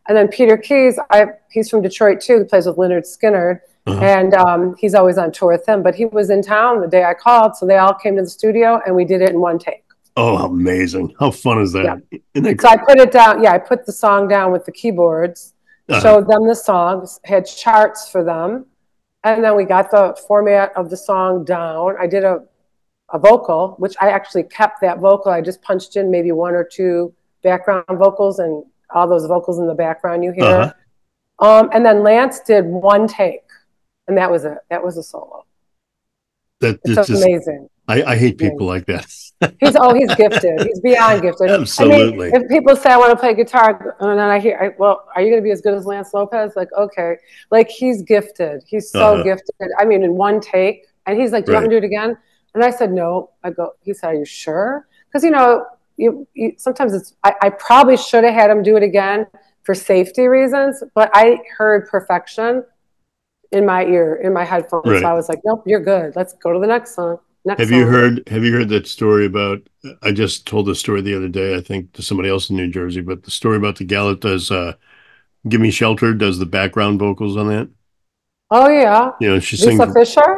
And 0.09 0.17
then 0.17 0.29
Peter 0.29 0.57
Keys, 0.57 0.99
I, 1.11 1.27
he's 1.51 1.69
from 1.69 1.83
Detroit 1.83 2.21
too. 2.21 2.39
He 2.39 2.45
plays 2.45 2.67
with 2.67 2.77
Lynyrd 2.77 3.05
Skynyrd. 3.05 3.61
Uh-huh. 3.87 4.05
And 4.05 4.35
um, 4.35 4.75
he's 4.79 4.95
always 4.95 5.19
on 5.19 5.33
tour 5.33 5.53
with 5.53 5.65
them. 5.67 5.83
But 5.83 5.95
he 5.95 6.07
was 6.07 6.31
in 6.31 6.43
town 6.43 6.81
the 6.81 6.89
day 6.89 7.05
I 7.05 7.15
called. 7.15 7.57
So 7.57 7.67
they 7.67 7.77
all 7.79 7.95
came 7.95 8.17
to 8.17 8.23
the 8.23 8.29
studio 8.29 8.81
and 8.87 8.95
we 8.95 9.05
did 9.05 9.23
it 9.23 9.31
in 9.31 9.41
one 9.41 9.59
take. 9.59 9.85
Oh, 10.21 10.37
amazing! 10.47 11.15
How 11.21 11.31
fun 11.31 11.61
is 11.63 11.73
that? 11.75 12.03
Isn't 12.35 12.43
that 12.43 12.61
So 12.61 12.69
I 12.69 12.77
put 12.77 12.99
it 12.99 13.13
down. 13.13 13.41
Yeah, 13.41 13.53
I 13.53 13.59
put 13.59 13.87
the 13.87 13.93
song 13.93 14.27
down 14.27 14.51
with 14.51 14.65
the 14.65 14.73
keyboards, 14.73 15.55
Uh-huh. 15.89 16.01
showed 16.01 16.29
them 16.29 16.45
the 16.49 16.57
songs, 16.57 17.21
had 17.23 17.47
charts 17.47 18.09
for 18.11 18.25
them, 18.25 18.67
and 19.23 19.45
then 19.45 19.55
we 19.55 19.63
got 19.63 19.93
the 19.93 20.19
format 20.27 20.73
of 20.75 20.91
the 20.91 20.97
song 20.97 21.45
down. 21.45 21.95
I 22.01 22.09
did 22.09 22.25
a, 22.25 22.43
a 23.13 23.19
vocal, 23.19 23.75
which 23.79 23.95
I 24.01 24.11
actually 24.11 24.45
kept 24.45 24.81
that 24.83 24.99
vocal. 24.99 25.33
I 25.33 25.41
just 25.41 25.63
punched 25.63 25.97
in 25.97 26.11
maybe 26.11 26.33
one 26.33 26.55
or 26.55 26.65
two 26.65 27.15
background 27.43 27.85
vocals 27.91 28.39
and 28.39 28.65
all 28.91 29.07
those 29.09 29.27
vocals 29.27 29.59
in 29.59 29.67
the 29.67 29.75
background 29.75 30.25
you 30.25 30.33
hear. 30.33 30.45
Uh-huh. 30.45 30.73
Um, 31.47 31.71
and 31.73 31.85
then 31.87 32.03
Lance 32.03 32.41
did 32.41 32.65
one 32.67 33.07
take, 33.07 33.43
and 34.09 34.17
that 34.19 34.31
was 34.31 34.45
it. 34.45 34.59
That 34.71 34.85
was 34.85 34.97
a 34.97 35.03
solo. 35.03 35.45
that 36.61 36.81
It's 36.85 37.07
just, 37.07 37.11
amazing. 37.23 37.69
I, 37.87 38.03
I 38.03 38.17
hate 38.17 38.37
people 38.37 38.67
like 38.67 38.85
that. 38.87 39.07
He's 39.61 39.77
oh, 39.81 39.95
he's 39.95 40.13
gifted. 40.17 40.67
He's 40.67 40.81
beyond 40.81 41.23
gifted. 41.23 41.49
Absolutely. 41.49 42.27
I 42.27 42.33
mean, 42.33 42.43
if 42.43 42.49
people 42.51 42.75
say 42.75 42.91
I 42.91 42.97
want 42.97 43.13
to 43.13 43.17
play 43.17 43.35
guitar, 43.35 43.97
and 44.01 44.19
then 44.19 44.29
I 44.29 44.41
hear, 44.41 44.59
I, 44.61 44.77
well, 44.79 45.07
are 45.15 45.23
you 45.23 45.29
going 45.31 45.41
to 45.41 45.45
be 45.45 45.53
as 45.53 45.61
good 45.61 45.75
as 45.75 45.87
Lance 45.87 46.13
Lopez? 46.13 46.55
Like, 46.57 46.69
okay, 46.77 47.15
like 47.53 47.69
he's 47.69 48.03
gifted. 48.03 48.65
He's 48.67 48.91
so 48.91 49.15
Uh-huh. 49.15 49.23
gifted. 49.23 49.69
I 49.79 49.85
mean, 49.85 50.03
in 50.03 50.15
one 50.17 50.41
take, 50.41 50.87
and 51.07 51.19
he's 51.19 51.31
like, 51.31 51.45
"Do 51.47 51.53
you 51.53 51.55
want 51.55 51.67
Right. 51.67 51.71
me 51.71 51.77
to 51.77 51.81
do 51.81 51.85
it 51.85 51.87
again?" 51.87 52.19
And 52.55 52.65
I 52.65 52.71
said, 52.71 52.93
"No." 52.93 53.31
I 53.43 53.51
go. 53.51 53.73
He 53.81 53.95
said, 53.95 54.09
"Are 54.09 54.15
you 54.15 54.25
sure?" 54.25 54.87
Because 55.07 55.25
you 55.25 55.31
know, 55.31 55.67
you, 55.97 56.27
you 56.35 56.55
sometimes 56.59 56.95
it's. 56.95 57.15
I, 57.25 57.35
I 57.43 57.51
probably 57.51 57.97
should 57.97 58.25
have 58.25 58.35
had 58.35 58.51
him 58.51 58.63
do 58.63 58.77
it 58.77 58.83
again 58.83 59.27
for 59.63 59.75
safety 59.75 60.27
reasons, 60.27 60.83
but 60.95 61.11
I 61.13 61.39
heard 61.57 61.89
perfection 61.89 62.65
in 63.53 63.67
my 63.67 63.85
ear, 63.85 64.17
in 64.17 64.33
my 64.33 64.45
headphones. 64.45 64.87
Right. 64.87 65.01
So 65.03 65.09
I 65.09 65.15
was 65.15 65.29
like, 65.29 65.41
"Nope, 65.45 65.63
you're 65.67 65.85
good. 65.85 66.17
Let's 66.17 66.35
go 66.35 66.53
to 66.53 66.59
the 66.59 66.67
next 66.67 66.95
song." 66.95 67.19
Next 67.45 67.61
Have 67.61 67.71
you 67.71 67.87
heard? 67.87 68.29
Have 68.29 68.45
you 68.45 68.53
heard 68.53 68.69
that 68.71 68.87
story 68.87 69.25
about? 69.25 69.61
I 70.03 70.13
just 70.13 70.47
told 70.47 70.67
the 70.67 70.75
story 70.75 71.01
the 71.01 71.15
other 71.15 71.29
day. 71.29 71.57
I 71.57 71.61
think 71.61 71.93
to 71.95 72.03
somebody 72.03 72.29
else 72.29 72.51
in 72.51 72.57
New 72.57 72.71
Jersey, 72.71 73.01
but 73.01 73.23
the 73.23 73.31
story 73.31 73.57
about 73.57 73.77
the 73.77 73.85
gal 73.85 74.09
that 74.09 74.21
does 74.21 74.51
uh, 74.51 74.75
"Give 75.49 75.61
Me 75.61 75.71
Shelter" 75.71 76.13
does 76.13 76.39
the 76.39 76.47
background 76.47 76.99
vocals 76.99 77.37
on 77.37 77.49
that. 77.49 77.69
Oh 78.51 78.69
yeah, 78.69 79.13
You 79.21 79.31
know, 79.31 79.41
she 79.41 79.57
sings. 79.57 79.79
Lisa 79.79 79.93
Fischer. 79.93 80.38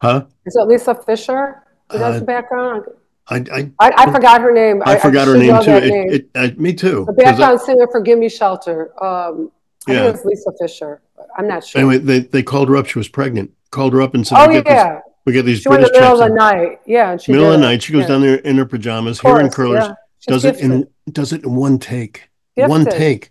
Huh? 0.00 0.24
Is 0.46 0.56
it 0.56 0.62
Lisa 0.66 0.94
Fischer? 0.94 1.62
Who 1.90 1.98
does 1.98 2.16
Uh, 2.16 2.18
the 2.20 2.24
background? 2.24 2.84
I 3.28 3.36
I, 3.36 3.70
I, 3.78 3.92
I 3.96 4.12
forgot 4.12 4.40
her 4.40 4.52
name. 4.52 4.82
I 4.84 4.98
forgot 4.98 5.28
her 5.28 5.36
name 5.36 5.62
too. 5.62 5.70
It, 5.72 5.84
name. 5.90 6.10
it, 6.10 6.30
uh, 6.34 6.48
me 6.56 6.72
too. 6.72 7.04
the 7.06 7.22
I- 7.22 7.30
background 7.30 7.60
singer 7.60 7.86
for 7.90 8.00
"Give 8.00 8.18
Me 8.18 8.28
Shelter." 8.28 8.90
Um, 9.02 9.50
I 9.86 9.92
Yeah. 9.92 10.02
think 10.04 10.16
it's 10.16 10.24
Lisa 10.24 10.52
Fischer. 10.60 11.02
I'm 11.36 11.46
not 11.46 11.64
sure. 11.64 11.80
Anyway, 11.80 11.98
they, 11.98 12.20
they 12.20 12.42
called 12.42 12.68
her 12.68 12.76
up. 12.76 12.86
She 12.86 12.98
was 12.98 13.08
pregnant. 13.08 13.50
Called 13.70 13.92
her 13.92 14.02
up 14.02 14.14
and 14.14 14.26
said, 14.26 14.36
oh 14.38 14.48
we, 14.48 14.54
get 14.54 14.64
these, 14.64 14.72
yeah, 14.74 15.00
we 15.26 15.32
get 15.32 15.44
these 15.44 15.60
she 15.60 15.68
went 15.68 15.82
in 15.82 15.88
British 15.90 15.96
the 16.00 16.00
middle 16.08 16.22
of 16.22 16.28
the 16.28 16.34
night. 16.34 16.80
Yeah, 16.86 17.12
and 17.12 17.22
she 17.22 17.30
middle 17.32 17.52
of 17.52 17.60
the 17.60 17.66
night. 17.66 17.82
She 17.82 17.92
goes 17.92 18.02
Yeah. 18.02 18.08
down 18.08 18.20
there 18.22 18.34
in 18.36 18.56
her 18.56 18.64
pajamas, 18.66 19.18
Of 19.20 19.26
here 19.26 19.38
in 19.40 19.48
curlers, 19.50 19.84
yeah. 19.84 19.94
Does 20.26 20.44
it 20.44 20.58
in 20.58 20.88
does 21.12 21.32
it 21.32 21.44
in 21.44 21.54
one 21.54 21.78
take. 21.78 22.28
One 22.56 22.84
take. 22.84 23.30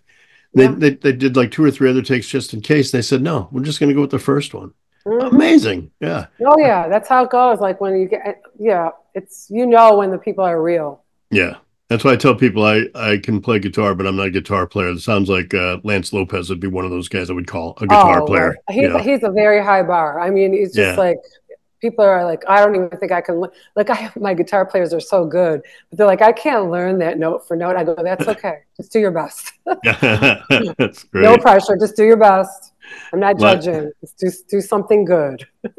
They, 0.54 0.64
Yeah. 0.64 0.74
they 0.78 0.90
they 0.94 1.12
did 1.12 1.36
like 1.36 1.50
two 1.50 1.62
or 1.62 1.70
three 1.70 1.90
other 1.90 2.00
takes 2.02 2.26
just 2.26 2.54
in 2.54 2.62
case. 2.62 2.90
They 2.90 3.02
said, 3.02 3.20
no, 3.22 3.48
we're 3.52 3.62
just 3.62 3.78
going 3.80 3.90
to 3.90 3.94
go 3.94 4.00
with 4.00 4.10
the 4.10 4.18
first 4.18 4.54
one. 4.54 4.72
Mhm. 5.06 5.32
Amazing. 5.32 5.90
Yeah. 6.00 6.26
Oh 6.46 6.58
yeah, 6.58 6.88
that's 6.88 7.08
how 7.08 7.24
it 7.24 7.30
goes. 7.30 7.60
Like 7.60 7.80
when 7.80 7.98
you 7.98 8.06
get, 8.08 8.42
yeah, 8.58 8.90
it's 9.14 9.46
you 9.50 9.66
know 9.66 9.96
when 9.96 10.10
the 10.10 10.18
people 10.18 10.44
are 10.44 10.62
real. 10.62 11.02
Yeah. 11.30 11.56
That's 11.88 12.04
why 12.04 12.12
I 12.12 12.16
tell 12.16 12.36
people 12.36 12.64
I, 12.64 12.84
I 12.94 13.16
can 13.18 13.40
play 13.40 13.58
guitar, 13.58 13.96
but 13.96 14.06
I'm 14.06 14.14
not 14.14 14.26
a 14.26 14.30
guitar 14.30 14.64
player. 14.64 14.90
It 14.90 15.00
sounds 15.00 15.28
like 15.28 15.52
uh, 15.54 15.78
Lance 15.82 16.12
Lopez 16.12 16.48
would 16.48 16.60
be 16.60 16.68
one 16.68 16.84
of 16.84 16.92
those 16.92 17.08
guys 17.08 17.30
I 17.30 17.32
would 17.32 17.48
call 17.48 17.74
a 17.78 17.86
guitar 17.88 18.22
oh, 18.22 18.26
player. 18.26 18.56
well, 18.68 18.76
you 18.76 18.82
He's 18.84 18.90
know? 18.92 18.98
he's 18.98 19.22
a 19.24 19.30
very 19.30 19.60
high 19.60 19.82
bar. 19.82 20.20
I 20.20 20.30
mean, 20.30 20.54
it's 20.54 20.72
just 20.72 20.96
Yeah. 20.96 21.02
like 21.02 21.18
people 21.80 22.04
are 22.04 22.24
like, 22.24 22.44
I 22.46 22.64
don't 22.64 22.76
even 22.76 22.90
think 22.90 23.10
I 23.10 23.20
can. 23.20 23.40
le- 23.40 23.50
Like 23.74 23.90
I, 23.90 24.08
my 24.14 24.34
guitar 24.34 24.64
players 24.66 24.92
are 24.94 25.00
so 25.00 25.24
good, 25.24 25.62
but 25.88 25.96
they're 25.98 26.06
like, 26.06 26.22
I 26.22 26.30
can't 26.30 26.70
learn 26.70 26.98
that 26.98 27.18
note 27.18 27.48
for 27.48 27.56
note. 27.56 27.74
I 27.74 27.82
go, 27.82 27.96
that's 28.00 28.28
okay. 28.34 28.58
Just 28.76 28.92
do 28.92 29.00
your 29.00 29.10
best. 29.10 29.52
That's 29.82 31.02
great. 31.04 31.22
No 31.24 31.38
pressure. 31.38 31.76
Just 31.76 31.96
do 31.96 32.04
your 32.04 32.16
best. 32.18 32.69
I'm 33.12 33.20
not 33.20 33.38
judging. 33.38 33.90
Just 34.00 34.18
do 34.48 34.56
do 34.56 34.60
something 34.60 35.04
good. 35.04 35.46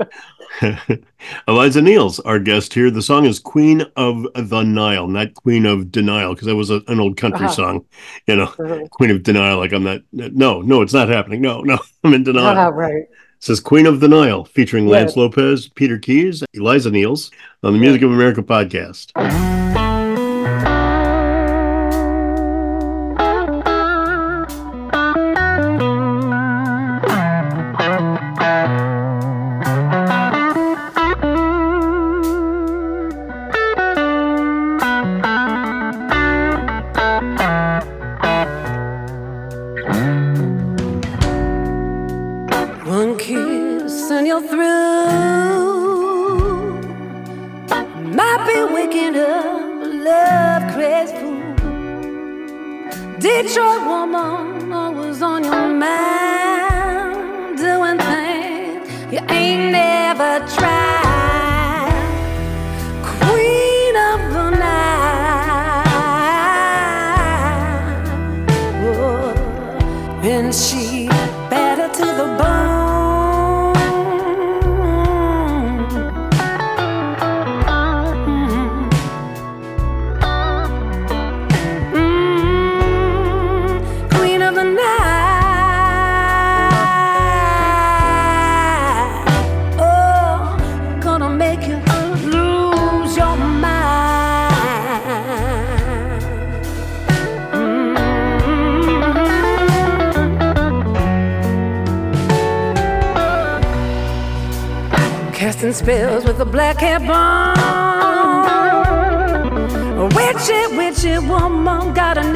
Eliza 1.48 1.82
Neals, 1.82 2.20
our 2.26 2.40
guest 2.40 2.74
here. 2.74 2.92
The 2.92 3.02
song 3.02 3.26
is 3.26 3.40
Queen 3.40 3.84
of 3.96 4.26
the 4.36 4.64
Nile, 4.64 5.08
not 5.08 5.34
Queen 5.36 5.66
of 5.66 5.92
Denial, 5.92 6.34
because 6.34 6.48
that 6.48 6.56
was 6.56 6.70
a, 6.70 6.82
an 6.88 7.00
old 7.00 7.18
country 7.18 7.46
Uh-huh. 7.46 7.54
song. 7.56 7.86
You 8.28 8.36
know, 8.38 8.48
Mhm. 8.48 8.90
Queen 8.90 9.12
of 9.12 9.24
Denial, 9.24 9.58
like 9.60 9.72
I'm 9.74 9.84
not, 9.84 10.02
no, 10.12 10.62
no, 10.62 10.82
it's 10.82 10.94
not 10.94 11.10
happening. 11.10 11.42
No, 11.42 11.62
no, 11.62 11.78
I'm 12.04 12.14
in 12.14 12.24
denial. 12.24 12.48
Uh-huh, 12.58 12.72
right. 12.72 13.04
It 13.04 13.10
says 13.46 13.60
Queen 13.60 13.88
of 13.88 14.00
the 14.02 14.08
Nile, 14.08 14.46
featuring 14.46 14.88
Lance 14.88 15.12
Yes. 15.12 15.18
Lopez, 15.18 15.68
Peter 15.70 15.98
Keys, 15.98 16.44
Eliza 16.54 16.92
Neals 16.92 17.32
on 17.64 17.74
the 17.74 17.80
Music 17.80 18.02
of 18.04 18.12
America 18.12 18.44
podcast. 18.44 19.12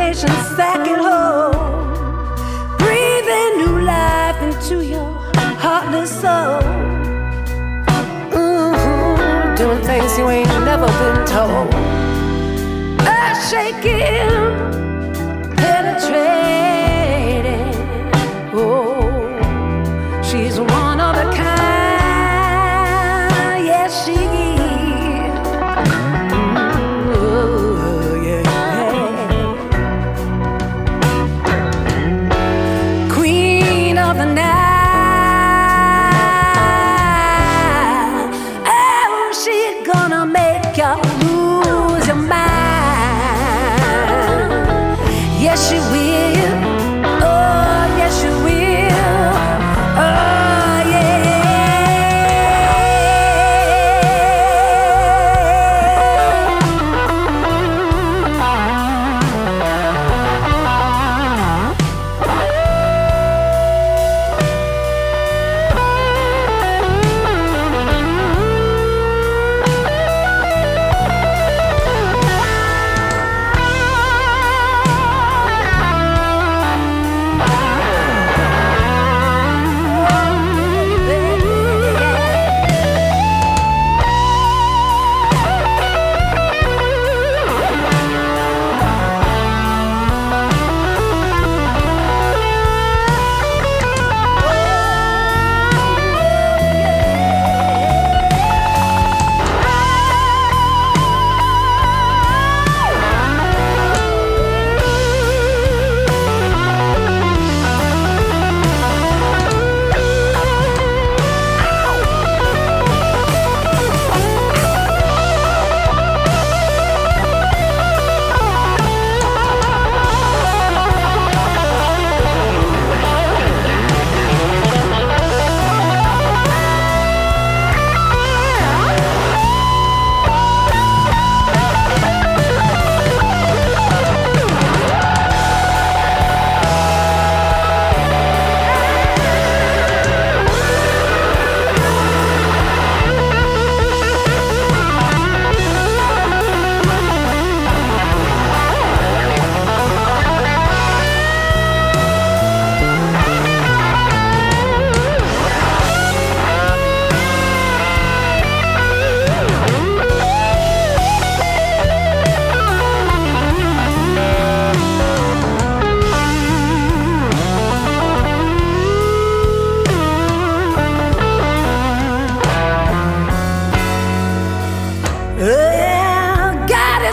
Woman 0.06 0.56
got 0.58 0.80
a 0.80 0.84
nation 0.84 0.96
hold. 1.04 1.56
Breathing 2.78 3.58
new 3.58 3.82
life 3.86 4.42
into 4.42 4.84
your 4.86 5.12
heartless 5.58 6.12
soul. 6.22 6.62
Mhm, 8.32 9.56
Doing 9.58 9.82
things 9.84 10.18
you 10.18 10.30
ain't 10.30 10.50
never 10.66 10.88
been 11.02 11.26
told. 11.26 11.74
Earth 13.08 13.40
shaking, 13.50 14.76
penetrating. 15.58 16.65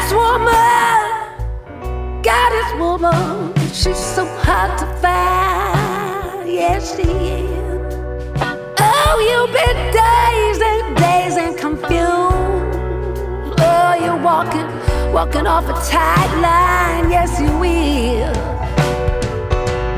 Yeah, 0.03 0.11
goddess 0.11 1.63
woman, 1.63 2.23
goddess 2.23 2.73
woman, 2.79 3.55
she's 3.69 3.99
so 3.99 4.25
hard 4.43 4.79
to 4.79 4.87
find. 5.01 6.49
Yes, 6.51 6.97
she 6.97 7.03
is. 7.03 7.95
Oh, 8.81 9.19
you've 9.29 9.53
been 9.53 9.77
dazed 9.93 10.63
and 10.63 10.97
dazed 10.97 11.39
and 11.39 11.57
confused. 11.59 13.61
Oh, 13.61 13.95
you're 14.03 14.21
walking, 14.23 14.67
walking 15.13 15.47
off 15.47 15.69
a 15.69 15.75
tight 15.89 16.35
line. 16.41 17.11
Yes, 17.11 17.39
you 17.41 17.53
will. 17.59 18.33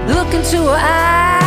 Look 0.06 0.34
into 0.34 0.58
her 0.66 0.78
eyes. 0.78 1.43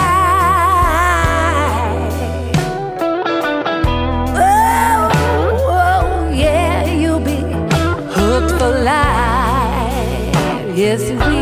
Yes, 10.99 11.11
you 11.11 11.36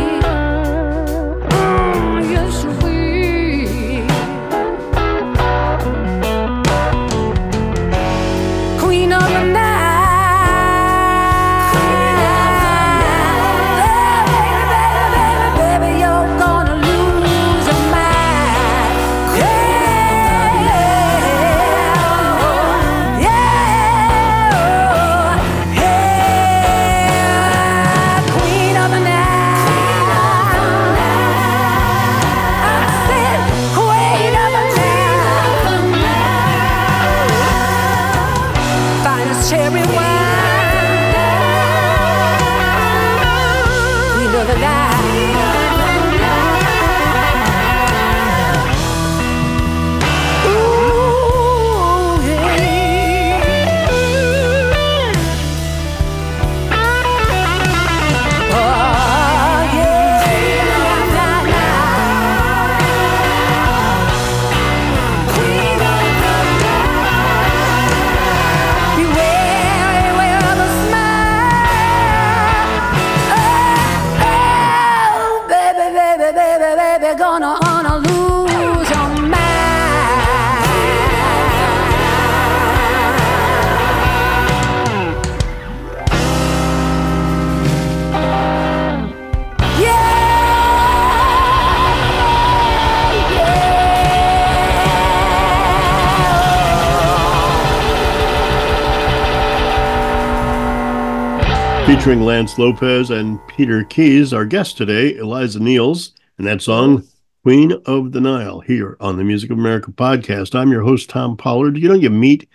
featuring 101.86 102.22
Lance 102.22 102.58
Lopez 102.58 103.10
and 103.10 103.38
Peter 103.46 103.84
Keys. 103.84 104.32
Our 104.32 104.44
guest 104.44 104.76
today, 104.76 105.14
Eliza 105.14 105.60
Neals, 105.60 106.10
and 106.36 106.44
that 106.44 106.60
song, 106.60 107.04
Queen 107.44 107.74
of 107.86 108.10
the 108.10 108.20
Nile, 108.20 108.58
here 108.58 108.96
on 108.98 109.16
the 109.16 109.22
Music 109.22 109.50
of 109.52 109.58
America 109.58 109.92
podcast. 109.92 110.56
I'm 110.56 110.72
your 110.72 110.82
host, 110.82 111.08
Tom 111.08 111.36
Pollard. 111.36 111.78
You 111.78 111.88
know, 111.88 111.94
you 111.94 112.10
meet, 112.10 112.48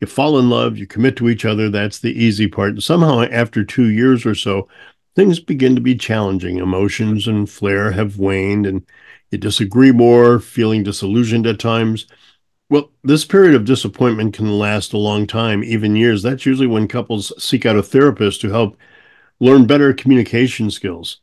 you 0.00 0.06
fall 0.06 0.38
in 0.38 0.48
love, 0.48 0.78
you 0.78 0.86
commit 0.86 1.16
to 1.16 1.28
each 1.28 1.44
other. 1.44 1.68
That's 1.68 1.98
the 1.98 2.18
easy 2.18 2.46
part. 2.46 2.70
And 2.70 2.82
somehow, 2.82 3.20
after 3.24 3.64
two 3.64 3.90
years 3.90 4.24
or 4.24 4.34
so, 4.34 4.66
things 5.14 5.40
begin 5.40 5.74
to 5.74 5.82
be 5.82 5.94
challenging. 5.94 6.56
Emotions 6.56 7.28
and 7.28 7.50
flair 7.50 7.92
have 7.92 8.16
waned, 8.16 8.64
and 8.64 8.86
you 9.30 9.36
disagree 9.36 9.92
more, 9.92 10.40
feeling 10.40 10.84
disillusioned 10.84 11.46
at 11.46 11.58
times. 11.58 12.06
Well, 12.70 12.92
this 13.02 13.24
period 13.24 13.56
of 13.56 13.64
disappointment 13.64 14.32
can 14.32 14.56
last 14.56 14.92
a 14.92 14.98
long 14.98 15.26
time, 15.26 15.64
even 15.64 15.96
years. 15.96 16.22
That's 16.22 16.46
usually 16.46 16.68
when 16.68 16.86
couples 16.86 17.32
seek 17.36 17.66
out 17.66 17.74
a 17.74 17.82
therapist 17.82 18.40
to 18.42 18.50
help 18.50 18.76
learn 19.40 19.66
better 19.66 19.92
communication 19.92 20.70
skills. 20.70 21.20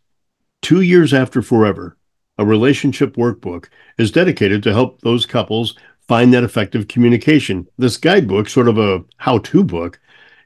Two 0.61 0.81
years 0.81 1.13
after 1.13 1.41
Forever, 1.41 1.97
a 2.37 2.45
relationship 2.45 3.15
workbook 3.15 3.69
is 3.97 4.11
dedicated 4.11 4.61
to 4.63 4.73
help 4.73 4.99
those 4.99 5.25
couples 5.25 5.77
find 6.05 6.33
that 6.33 6.43
effective 6.43 6.89
communication. 6.89 7.65
This 7.77 7.95
guidebook, 7.95 8.49
sort 8.49 8.67
of 8.67 8.77
a 8.77 9.05
how 9.15 9.37
to 9.37 9.63
book, 9.63 10.01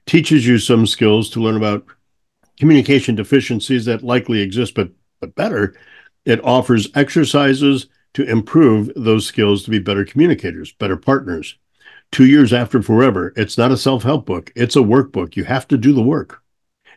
teaches 0.06 0.46
you 0.46 0.60
some 0.60 0.86
skills 0.86 1.32
to 1.32 1.42
learn 1.42 1.58
about 1.58 1.84
communication 2.60 3.16
deficiencies 3.16 3.86
that 3.86 4.04
likely 4.04 4.40
exist, 4.40 4.76
but, 4.76 4.92
but 5.20 5.34
better. 5.34 5.74
It 6.26 6.44
offers 6.44 6.90
exercises 6.94 7.88
to 8.14 8.24
improve 8.24 8.92
those 8.96 9.26
skills 9.26 9.64
to 9.64 9.72
be 9.72 9.80
better 9.80 10.06
communicators, 10.06 10.72
better 10.74 10.98
partners. 10.98 11.58
Two 12.12 12.26
years 12.26 12.52
after 12.52 12.82
forever, 12.82 13.34
it's 13.38 13.58
not 13.58 13.72
a 13.72 13.78
self 13.78 14.04
help 14.04 14.26
book, 14.26 14.52
it's 14.56 14.76
a 14.76 14.80
workbook. 14.80 15.36
You 15.36 15.46
have 15.46 15.68
to 15.70 15.78
do 15.78 15.94
the 15.94 16.02
work. 16.02 16.42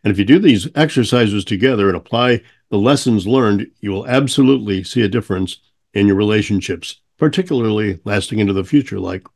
And 0.02 0.10
if 0.10 0.18
you 0.18 0.24
do 0.24 0.38
these 0.38 0.68
exercises 0.74 1.44
together 1.44 1.88
and 1.88 1.96
apply 1.96 2.42
the 2.70 2.78
lessons 2.78 3.26
learned, 3.26 3.70
you 3.80 3.90
will 3.90 4.06
absolutely 4.06 4.82
see 4.82 5.02
a 5.02 5.08
difference 5.08 5.58
in 5.94 6.06
your 6.06 6.16
relationships, 6.16 7.00
particularly 7.16 8.00
lasting 8.04 8.38
into 8.40 8.52
the 8.52 8.64
future, 8.64 8.98
like 8.98 9.26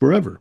forever. 0.00 0.40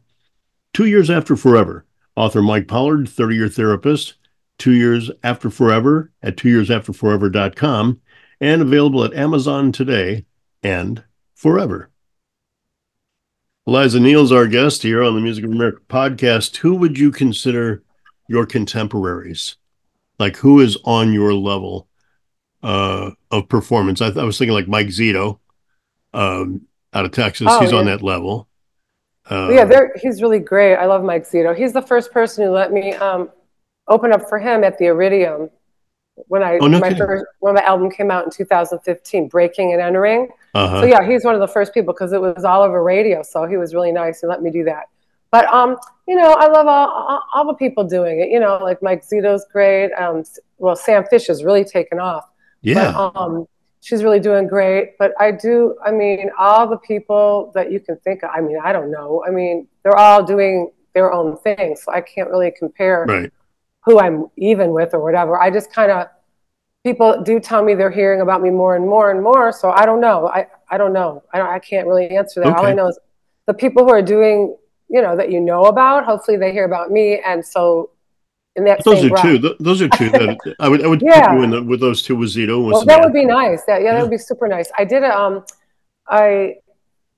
Two 0.73 0.85
years 0.85 1.09
after 1.09 1.35
forever, 1.35 1.85
author 2.15 2.41
Mike 2.41 2.67
Pollard, 2.67 3.07
30 3.07 3.35
year 3.35 3.49
therapist, 3.49 4.15
two 4.57 4.73
years 4.73 5.11
after 5.23 5.49
forever 5.49 6.11
at 6.23 6.37
twoyearsafterforever.com, 6.37 8.01
and 8.41 8.61
available 8.61 9.03
at 9.03 9.13
Amazon 9.13 9.71
today 9.71 10.25
and 10.65 11.03
forever. 11.35 11.91
Eliza 13.67 13.99
Neals 13.99 14.31
our 14.31 14.47
guest 14.47 14.81
here 14.81 15.03
on 15.03 15.13
the 15.13 15.21
Music 15.21 15.43
of 15.43 15.51
America 15.51 15.79
podcast. 15.87 16.57
Who 16.57 16.75
would 16.75 16.97
you 16.97 17.11
consider 17.11 17.83
your 18.27 18.47
contemporaries? 18.47 19.57
Like 20.17 20.37
who 20.37 20.59
is 20.59 20.75
on 20.83 21.13
your 21.13 21.35
level 21.35 21.87
uh, 22.63 23.11
of 23.29 23.47
performance? 23.47 24.01
I, 24.01 24.07
th- 24.07 24.17
I, 24.17 24.23
was 24.23 24.39
thinking 24.39 24.55
like 24.55 24.67
Mike 24.67 24.87
Zito 24.87 25.37
um, 26.15 26.61
out 26.93 27.05
of 27.05 27.11
Texas. 27.11 27.47
Oh, 27.49 27.59
he's 27.59 27.71
yeah. 27.71 27.77
on 27.77 27.85
that 27.85 28.01
level. 28.01 28.47
Uh, 29.29 29.49
yeah, 29.51 29.87
he's 30.01 30.21
really 30.21 30.39
great. 30.39 30.75
I 30.75 30.85
love 30.85 31.03
Mike 31.03 31.25
Zito. 31.25 31.55
He's 31.55 31.73
the 31.73 31.81
first 31.81 32.11
person 32.11 32.45
who 32.45 32.51
let 32.51 32.71
me 32.71 32.93
um, 32.93 33.29
open 33.87 34.11
up 34.11 34.29
for 34.29 34.39
him 34.39 34.63
at 34.63 34.79
the 34.79 34.85
Iridium 34.85 35.49
when 36.27 36.43
I 36.43 36.57
oh, 36.59 36.67
no 36.67 36.79
my 36.79 36.93
first 36.93 37.25
when 37.39 37.55
my 37.55 37.61
album 37.61 37.91
came 37.91 38.09
out 38.09 38.25
in 38.25 38.31
2015, 38.31 39.27
Breaking 39.27 39.73
and 39.73 39.81
Entering. 39.81 40.29
Uh-huh. 40.55 40.81
So 40.81 40.87
yeah, 40.87 41.05
he's 41.05 41.23
one 41.23 41.35
of 41.35 41.41
the 41.41 41.47
first 41.47 41.73
people 41.73 41.93
because 41.93 42.13
it 42.13 42.21
was 42.21 42.45
all 42.45 42.63
over 42.63 42.81
radio. 42.83 43.21
So 43.23 43.45
he 43.45 43.57
was 43.57 43.73
really 43.73 43.91
nice 43.91 44.23
and 44.23 44.29
let 44.29 44.41
me 44.41 44.49
do 44.49 44.63
that. 44.63 44.85
But 45.31 45.45
um, 45.53 45.77
you 46.07 46.15
know, 46.15 46.33
I 46.33 46.47
love 46.47 46.67
all, 46.67 46.89
all, 46.89 47.23
all 47.33 47.47
the 47.47 47.55
people 47.55 47.83
doing 47.83 48.21
it. 48.21 48.29
You 48.29 48.39
know, 48.39 48.57
like 48.61 48.81
Mike 48.81 49.03
Zito's 49.05 49.45
great. 49.51 49.91
Um, 49.93 50.23
well, 50.57 50.75
Sam 50.75 51.03
Fish 51.09 51.27
has 51.27 51.43
really 51.43 51.65
taken 51.65 51.99
off. 51.99 52.25
Yeah. 52.61 52.93
But, 52.93 53.15
um, 53.15 53.47
she's 53.81 54.03
really 54.03 54.19
doing 54.19 54.47
great. 54.47 54.97
But 54.97 55.13
I 55.19 55.31
do. 55.31 55.75
I 55.85 55.91
mean, 55.91 56.31
all 56.39 56.67
the 56.67 56.77
people 56.77 57.51
that 57.53 57.71
you 57.71 57.79
can 57.79 57.97
think 57.97 58.23
of. 58.23 58.29
I 58.33 58.39
mean, 58.39 58.57
I 58.63 58.71
don't 58.71 58.89
know. 58.89 59.23
I 59.27 59.31
mean, 59.31 59.67
they're 59.83 59.97
all 59.97 60.23
doing 60.23 60.71
their 60.93 61.11
own 61.11 61.37
thing. 61.37 61.75
So 61.75 61.91
I 61.91 61.99
can't 61.99 62.29
really 62.29 62.51
compare. 62.57 63.05
Right 63.05 63.31
who 63.85 63.99
I'm 63.99 64.25
even 64.35 64.71
with 64.71 64.93
or 64.93 64.99
whatever. 64.99 65.39
I 65.39 65.51
just 65.51 65.71
kind 65.71 65.91
of 65.91 66.07
people 66.85 67.23
do 67.23 67.39
tell 67.39 67.63
me 67.63 67.73
they're 67.73 67.89
hearing 67.89 68.21
about 68.21 68.43
me 68.43 68.51
more 68.51 68.75
and 68.75 68.85
more 68.85 69.09
and 69.09 69.21
more. 69.21 69.51
So 69.51 69.71
I 69.71 69.87
don't 69.87 69.99
know. 69.99 70.27
I, 70.27 70.45
I 70.69 70.77
don't 70.77 70.93
know. 70.93 71.23
I, 71.33 71.39
don't, 71.39 71.47
I 71.47 71.57
can't 71.57 71.87
really 71.87 72.07
answer 72.11 72.41
that. 72.41 72.49
Okay. 72.49 72.59
All 72.59 72.65
I 72.65 72.73
know 72.73 72.87
is 72.89 72.99
the 73.47 73.55
people 73.55 73.83
who 73.83 73.89
are 73.89 74.03
doing, 74.03 74.55
you 74.87 75.01
know, 75.01 75.17
that 75.17 75.31
you 75.31 75.41
know 75.41 75.65
about, 75.65 76.05
hopefully 76.05 76.37
they 76.37 76.51
hear 76.51 76.63
about 76.63 76.91
me. 76.91 77.19
And 77.25 77.43
so 77.43 77.89
in 78.55 78.65
that 78.65 78.83
those 78.83 79.03
are 79.03 79.17
two. 79.19 79.55
Those 79.59 79.81
are 79.81 79.89
two 79.89 80.11
that 80.11 80.55
I 80.59 80.69
would, 80.69 80.85
I 80.85 80.87
would 80.87 81.01
yeah. 81.01 81.29
put 81.29 81.37
you 81.37 81.43
in 81.43 81.49
the, 81.49 81.63
with 81.63 81.79
those 81.79 82.03
two 82.03 82.15
with 82.15 82.29
Zito. 82.29 82.63
Well, 82.63 82.85
that 82.85 83.03
would 83.03 83.13
be 83.13 83.25
nice. 83.25 83.63
That, 83.63 83.81
yeah, 83.81 83.87
yeah, 83.87 83.93
that 83.95 84.01
would 84.03 84.11
be 84.11 84.19
super 84.19 84.47
nice. 84.47 84.71
I 84.77 84.85
did 84.85 85.01
a, 85.01 85.19
um, 85.19 85.43
I, 86.07 86.57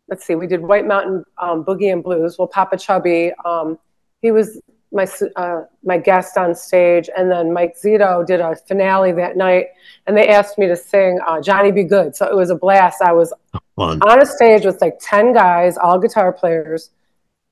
let's 0.07 0.25
see, 0.25 0.35
we 0.35 0.47
did 0.47 0.61
White 0.61 0.87
Mountain 0.87 1.25
um, 1.41 1.65
Boogie 1.65 1.91
and 1.91 2.01
Blues. 2.01 2.37
Well, 2.39 2.47
Popa 2.47 2.77
Chubby, 2.77 3.33
um, 3.43 3.77
he 4.21 4.31
was 4.31 4.61
my 4.91 5.07
uh, 5.35 5.63
my 5.83 5.97
guest 5.97 6.37
on 6.37 6.55
stage, 6.55 7.09
and 7.17 7.29
then 7.29 7.51
Mike 7.51 7.75
Zito 7.77 8.25
did 8.25 8.39
a 8.39 8.55
finale 8.55 9.11
that 9.13 9.35
night, 9.35 9.67
and 10.05 10.15
they 10.15 10.29
asked 10.29 10.57
me 10.57 10.67
to 10.67 10.75
sing 10.75 11.19
uh, 11.27 11.41
"Johnny 11.41 11.71
B. 11.71 11.83
Goode." 11.83 12.15
So 12.15 12.25
it 12.25 12.35
was 12.35 12.49
a 12.49 12.55
blast. 12.55 13.01
I 13.01 13.11
was 13.11 13.33
Fun. 13.75 14.01
on 14.01 14.21
a 14.21 14.25
stage 14.25 14.65
with 14.65 14.81
like 14.81 14.97
ten 15.01 15.33
guys, 15.33 15.77
all 15.77 15.99
guitar 15.99 16.31
players. 16.31 16.91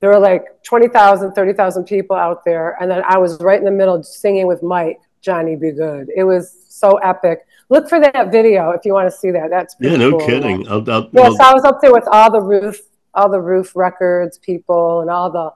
There 0.01 0.09
were 0.09 0.19
like 0.19 0.61
20,000, 0.63 1.31
30,000 1.31 1.85
people 1.85 2.15
out 2.15 2.43
there, 2.43 2.77
and 2.81 2.91
then 2.91 3.01
I 3.07 3.17
was 3.17 3.39
right 3.39 3.57
in 3.57 3.65
the 3.65 3.71
middle 3.71 4.01
singing 4.03 4.47
with 4.47 4.63
Mike 4.63 4.99
"Johnny 5.21 5.55
B. 5.55 5.71
Goode." 5.71 6.09
It 6.15 6.23
was 6.23 6.55
so 6.69 6.97
epic. 6.97 7.45
Look 7.69 7.89
for 7.89 7.99
that 7.99 8.31
video 8.31 8.69
if 8.71 8.85
you 8.85 8.93
want 8.93 9.09
to 9.11 9.17
see 9.17 9.31
that. 9.31 9.49
That's 9.49 9.75
yeah, 9.79 9.95
no 9.95 10.11
cool. 10.11 10.27
kidding. 10.27 10.67
I'll, 10.67 10.89
I'll, 10.89 11.09
yeah, 11.11 11.29
so 11.29 11.43
I 11.43 11.53
was 11.53 11.63
up 11.65 11.81
there 11.81 11.91
with 11.91 12.07
all 12.11 12.31
the 12.31 12.41
Ruf, 12.41 12.77
all 13.13 13.29
the 13.29 13.41
Ruf 13.41 13.75
records 13.75 14.37
people, 14.37 15.01
and 15.01 15.09
all 15.09 15.31
the 15.31 15.51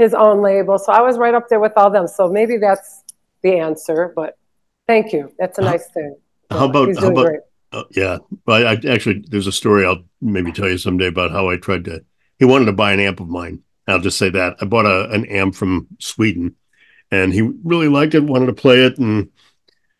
his 0.00 0.14
own 0.14 0.40
label. 0.40 0.78
So 0.78 0.92
I 0.92 1.02
was 1.02 1.18
right 1.18 1.34
up 1.34 1.48
there 1.48 1.60
with 1.60 1.72
all 1.76 1.90
them. 1.90 2.08
So 2.08 2.28
maybe 2.28 2.56
that's 2.56 3.04
the 3.42 3.58
answer. 3.58 4.12
But 4.16 4.38
thank 4.88 5.12
you. 5.12 5.32
That's 5.38 5.58
a 5.58 5.62
nice 5.62 5.88
thing. 5.90 6.16
How 6.50 6.64
about 6.64 6.96
how 6.98 7.10
about 7.10 7.32
uh, 7.72 7.84
yeah? 7.90 8.18
Well, 8.46 8.66
I, 8.66 8.72
I, 8.72 8.92
actually 8.92 9.24
there's 9.28 9.46
a 9.46 9.52
story 9.52 9.84
I'll 9.84 10.02
maybe 10.20 10.52
tell 10.52 10.68
you 10.68 10.78
someday 10.78 11.06
about 11.06 11.30
how 11.30 11.50
I 11.50 11.56
tried 11.58 11.84
to. 11.84 12.02
He 12.38 12.46
wanted 12.46 12.64
to 12.64 12.72
buy 12.72 12.92
an 12.92 13.00
amp 13.00 13.20
of 13.20 13.28
mine. 13.28 13.62
I'll 13.86 14.00
just 14.00 14.18
say 14.18 14.30
that 14.30 14.56
I 14.60 14.64
bought 14.64 14.86
a, 14.86 15.10
an 15.10 15.26
amp 15.26 15.54
from 15.54 15.86
Sweden, 15.98 16.56
and 17.10 17.32
he 17.32 17.42
really 17.42 17.88
liked 17.88 18.14
it, 18.14 18.24
wanted 18.24 18.46
to 18.46 18.52
play 18.52 18.84
it, 18.84 18.98
and 18.98 19.30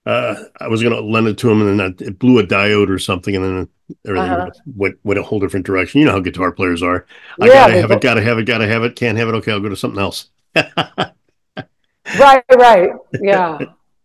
uh, 0.06 0.34
I 0.60 0.68
was 0.68 0.82
going 0.82 0.94
to 0.94 1.00
lend 1.00 1.28
it 1.28 1.38
to 1.38 1.50
him, 1.50 1.66
and 1.66 1.78
then 1.78 1.96
it 2.00 2.18
blew 2.18 2.38
a 2.38 2.46
diode 2.46 2.88
or 2.88 2.98
something, 2.98 3.36
and 3.36 3.44
then 3.44 3.68
everything 4.06 4.30
uh-huh. 4.30 4.50
went 4.74 4.98
went 5.04 5.20
a 5.20 5.22
whole 5.22 5.40
different 5.40 5.66
direction. 5.66 6.00
You 6.00 6.06
know 6.06 6.12
how 6.12 6.20
guitar 6.20 6.52
players 6.52 6.82
are. 6.82 7.06
I 7.40 7.46
yeah, 7.46 7.52
gotta 7.52 7.80
have 7.80 7.90
it, 7.90 8.00
gotta 8.00 8.22
have 8.22 8.38
it, 8.38 8.44
gotta 8.44 8.66
have 8.66 8.82
it. 8.82 8.96
Can't 8.96 9.18
have 9.18 9.28
it. 9.28 9.34
Okay, 9.36 9.52
I'll 9.52 9.60
go 9.60 9.68
to 9.68 9.76
something 9.76 10.00
else. 10.00 10.30
right, 10.56 12.44
right, 12.56 12.90
yeah. 13.20 13.58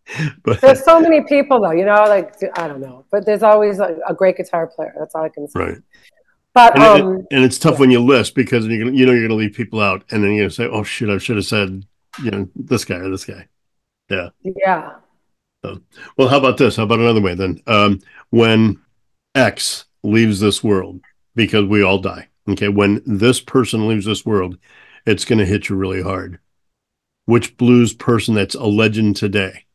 but, 0.43 0.61
there's 0.61 0.83
so 0.83 0.99
many 0.99 1.23
people 1.23 1.61
though, 1.61 1.71
you 1.71 1.85
know, 1.85 2.03
like 2.03 2.35
I 2.57 2.67
don't 2.67 2.81
know, 2.81 3.05
but 3.11 3.25
there's 3.25 3.43
always 3.43 3.79
a, 3.79 3.97
a 4.07 4.13
great 4.13 4.37
guitar 4.37 4.67
player. 4.67 4.93
That's 4.99 5.15
all 5.15 5.23
I 5.23 5.29
can 5.29 5.47
say. 5.47 5.59
Right. 5.59 5.77
But 6.53 6.75
and, 6.75 6.83
um, 6.83 7.17
it, 7.17 7.25
and 7.31 7.43
it's 7.43 7.57
tough 7.57 7.73
yeah. 7.73 7.79
when 7.79 7.91
you 7.91 7.99
list 7.99 8.35
because 8.35 8.65
you're 8.67 8.79
gonna, 8.79 8.95
you 8.95 9.05
know 9.05 9.11
you're 9.11 9.27
going 9.27 9.29
to 9.29 9.35
leave 9.35 9.53
people 9.53 9.81
out, 9.81 10.05
and 10.11 10.23
then 10.23 10.31
you're 10.31 10.43
going 10.43 10.49
to 10.49 10.55
say, 10.55 10.65
"Oh 10.65 10.83
shit, 10.83 11.09
I 11.09 11.17
should 11.17 11.35
have 11.35 11.45
said, 11.45 11.85
you 12.23 12.31
know, 12.31 12.47
this 12.55 12.85
guy 12.85 12.95
or 12.95 13.09
this 13.09 13.25
guy." 13.25 13.47
Yeah. 14.09 14.29
Yeah. 14.41 14.93
Well, 16.17 16.27
how 16.27 16.37
about 16.37 16.57
this? 16.57 16.75
How 16.75 16.83
about 16.83 16.99
another 16.99 17.21
way 17.21 17.35
then? 17.35 17.61
Um, 17.67 18.01
when 18.29 18.81
X 19.33 19.85
leaves 20.03 20.39
this 20.39 20.63
world, 20.63 21.01
because 21.35 21.65
we 21.65 21.83
all 21.83 21.99
die. 21.99 22.29
Okay, 22.47 22.69
when 22.69 23.01
this 23.05 23.41
person 23.41 23.87
leaves 23.87 24.05
this 24.05 24.25
world, 24.25 24.57
it's 25.05 25.25
going 25.25 25.39
to 25.39 25.45
hit 25.45 25.69
you 25.69 25.75
really 25.75 26.01
hard. 26.01 26.39
Which 27.25 27.57
blues 27.57 27.93
person 27.93 28.35
that's 28.35 28.55
a 28.55 28.65
legend 28.65 29.15
today 29.15 29.65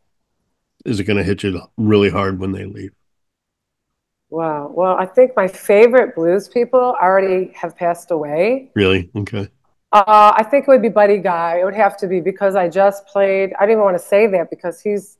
is 0.84 1.00
it 1.00 1.04
going 1.04 1.16
to 1.16 1.24
hit 1.24 1.42
you 1.42 1.60
really 1.76 2.10
hard 2.10 2.38
when 2.38 2.52
they 2.52 2.64
leave? 2.64 2.92
Wow. 4.30 4.72
Well, 4.72 4.96
I 4.96 5.06
think 5.06 5.32
my 5.36 5.48
favorite 5.48 6.14
blues 6.14 6.48
people 6.48 6.96
already 7.02 7.52
have 7.54 7.76
passed 7.76 8.12
away. 8.12 8.70
Really? 8.74 9.10
Okay. 9.16 9.48
Uh, 9.92 10.32
I 10.36 10.44
think 10.44 10.68
it 10.68 10.70
would 10.70 10.82
be 10.82 10.88
Buddy 10.88 11.18
Guy. 11.18 11.58
It 11.60 11.64
would 11.64 11.74
have 11.74 11.96
to 11.98 12.06
be 12.06 12.20
because 12.20 12.54
I 12.54 12.68
just 12.68 13.06
played. 13.06 13.52
I 13.54 13.62
didn't 13.62 13.72
even 13.72 13.84
want 13.84 13.98
to 13.98 14.04
say 14.04 14.28
that 14.28 14.48
because 14.48 14.80
he's 14.80 15.18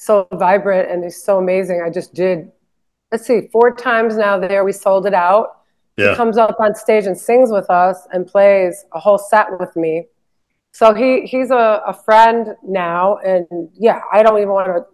so 0.00 0.26
vibrant 0.32 0.90
and 0.90 1.04
he's 1.04 1.22
so 1.22 1.38
amazing. 1.38 1.82
I 1.84 1.90
just 1.90 2.14
did, 2.14 2.50
let's 3.12 3.26
see, 3.26 3.48
four 3.52 3.74
times 3.74 4.16
now 4.16 4.38
there. 4.38 4.64
We 4.64 4.72
sold 4.72 5.04
it 5.04 5.12
out. 5.12 5.58
Yeah. 5.98 6.10
He 6.12 6.16
comes 6.16 6.38
up 6.38 6.56
on 6.58 6.74
stage 6.74 7.04
and 7.04 7.16
sings 7.16 7.50
with 7.52 7.68
us 7.68 8.08
and 8.10 8.26
plays 8.26 8.86
a 8.94 8.98
whole 8.98 9.18
set 9.18 9.48
with 9.60 9.76
me. 9.76 10.06
So 10.72 10.94
he 10.94 11.26
he's 11.26 11.50
a, 11.50 11.82
a 11.86 11.92
friend 11.92 12.54
now, 12.62 13.16
and 13.18 13.68
yeah, 13.74 14.00
I 14.10 14.22
don't 14.22 14.38
even 14.38 14.50
want 14.50 14.68
to 14.68 14.84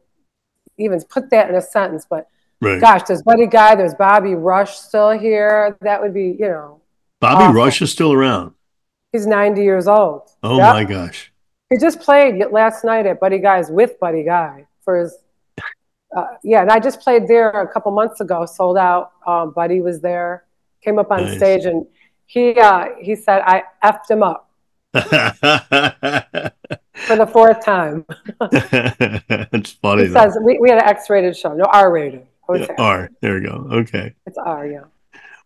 even 0.79 1.01
put 1.03 1.31
that 1.31 1.51
in 1.51 1.55
a 1.55 1.61
sentence, 1.61 2.07
but 2.09 2.29
right. 2.61 2.81
gosh, 2.81 3.03
there's 3.07 3.23
Buddy 3.23 3.47
Guy, 3.47 3.77
there's 3.77 3.95
Bobby 3.95 4.35
Rush 4.35 4.77
still 4.77 5.11
here. 5.11 5.77
That 5.83 6.01
would 6.01 6.15
be, 6.15 6.35
you 6.41 6.49
know. 6.49 6.81
Bobby 7.21 7.45
awesome. 7.45 7.57
Rush 7.57 7.83
is 7.83 7.93
still 7.93 8.13
around. 8.13 8.55
He's 9.13 9.27
90 9.27 9.63
years 9.63 9.87
old. 9.87 10.31
Oh 10.43 10.57
yep. 10.57 10.75
my 10.75 10.85
gosh. 10.85 11.31
He 11.71 11.77
just 11.77 12.01
played 12.01 12.43
last 12.51 12.85
night 12.85 13.07
at 13.07 13.21
Buddy 13.21 13.39
Guy's 13.39 13.71
with 13.71 14.01
Buddy 14.01 14.25
Guy 14.25 14.66
for 14.87 15.01
his. 15.01 15.19
Uh, 16.17 16.25
yeah, 16.43 16.63
and 16.63 16.71
I 16.71 16.79
just 16.81 17.01
played 17.01 17.29
there 17.29 17.51
a 17.51 17.69
couple 17.69 17.93
months 17.93 18.23
ago, 18.23 18.47
sold 18.47 18.79
out. 18.79 19.13
Um, 19.27 19.51
Buddy 19.51 19.83
was 19.83 20.01
there, 20.01 20.45
came 20.83 20.99
up 20.99 21.11
on 21.11 21.25
Nice. 21.25 21.37
stage, 21.37 21.67
and 21.67 21.85
he 22.25 22.59
uh, 22.59 22.87
he 22.99 23.15
said 23.17 23.43
I 23.45 23.65
effed 23.85 24.11
him 24.11 24.23
up 24.23 24.49
for 24.95 25.03
the 27.17 27.27
fourth 27.31 27.63
time. 27.65 28.05
it's 28.41 29.73
funny. 29.73 30.03
He 30.05 30.09
though. 30.09 30.21
says 30.21 30.39
we, 30.43 30.59
we 30.59 30.71
had 30.71 30.79
an 30.79 30.89
X-rated 30.89 31.37
show, 31.37 31.53
no 31.55 31.65
R-rated. 31.65 32.27
Yeah, 32.55 32.67
R. 32.79 33.11
There 33.21 33.35
we 33.35 33.41
go. 33.47 33.69
Okay. 33.73 34.15
it's 34.25 34.39
R. 34.39 34.67
Yeah. 34.69 34.85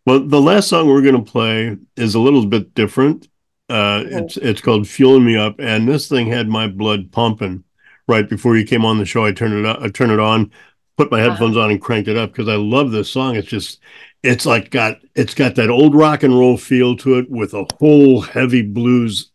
Well, 0.06 0.20
the 0.20 0.40
last 0.40 0.68
song 0.68 0.86
we're 0.86 1.02
going 1.02 1.22
to 1.24 1.30
play 1.30 1.76
is 1.96 2.14
a 2.14 2.20
little 2.20 2.46
bit 2.46 2.74
different. 2.74 3.26
Uh, 3.70 4.00
Mhm. 4.04 4.22
It's 4.22 4.36
it's 4.36 4.60
called 4.60 4.86
"Fueling 4.88 5.24
Me 5.24 5.36
Up," 5.36 5.56
and 5.58 5.88
this 5.88 6.08
thing 6.08 6.26
had 6.26 6.48
my 6.48 6.68
blood 6.68 7.10
pumping 7.12 7.64
right 8.08 8.28
before 8.28 8.56
you 8.56 8.64
came 8.66 8.84
on 8.84 8.98
the 8.98 9.04
show. 9.04 9.24
I 9.24 9.32
turned 9.32 9.54
it 9.54 9.66
up, 9.66 9.80
I 9.80 9.88
turned 9.88 10.12
it 10.12 10.20
on, 10.20 10.50
put 10.96 11.10
my 11.10 11.20
Uh-huh. 11.24 11.30
headphones 11.30 11.56
on, 11.56 11.70
and 11.70 11.80
cranked 11.80 12.08
it 12.08 12.16
up 12.16 12.30
because 12.32 12.48
I 12.48 12.56
love 12.56 12.90
this 12.90 13.10
song. 13.10 13.36
It's 13.36 13.48
just 13.48 13.80
it's 14.22 14.46
like 14.46 14.70
got 14.70 14.98
it's 15.14 15.34
got 15.34 15.54
that 15.56 15.70
old 15.70 15.94
rock 15.94 16.22
and 16.22 16.38
roll 16.38 16.56
feel 16.56 16.96
to 16.98 17.18
it 17.18 17.30
with 17.30 17.54
a 17.54 17.66
whole 17.78 18.20
heavy 18.22 18.62
blues 18.62 19.30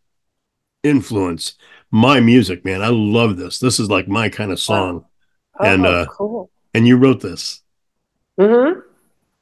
influence. 0.84 1.56
My 1.92 2.20
music, 2.20 2.66
man, 2.66 2.82
I 2.82 2.90
love 2.90 3.38
this. 3.38 3.60
This 3.60 3.80
is 3.80 3.90
like 3.90 4.08
my 4.08 4.30
kind 4.30 4.52
of 4.52 4.60
song. 4.60 5.06
Oh, 5.60 5.64
And, 5.64 5.86
uh, 5.86 6.08
cool. 6.08 6.50
And 6.74 6.88
you 6.88 6.98
wrote 6.98 7.22
this. 7.22 7.64
hmm 8.38 8.80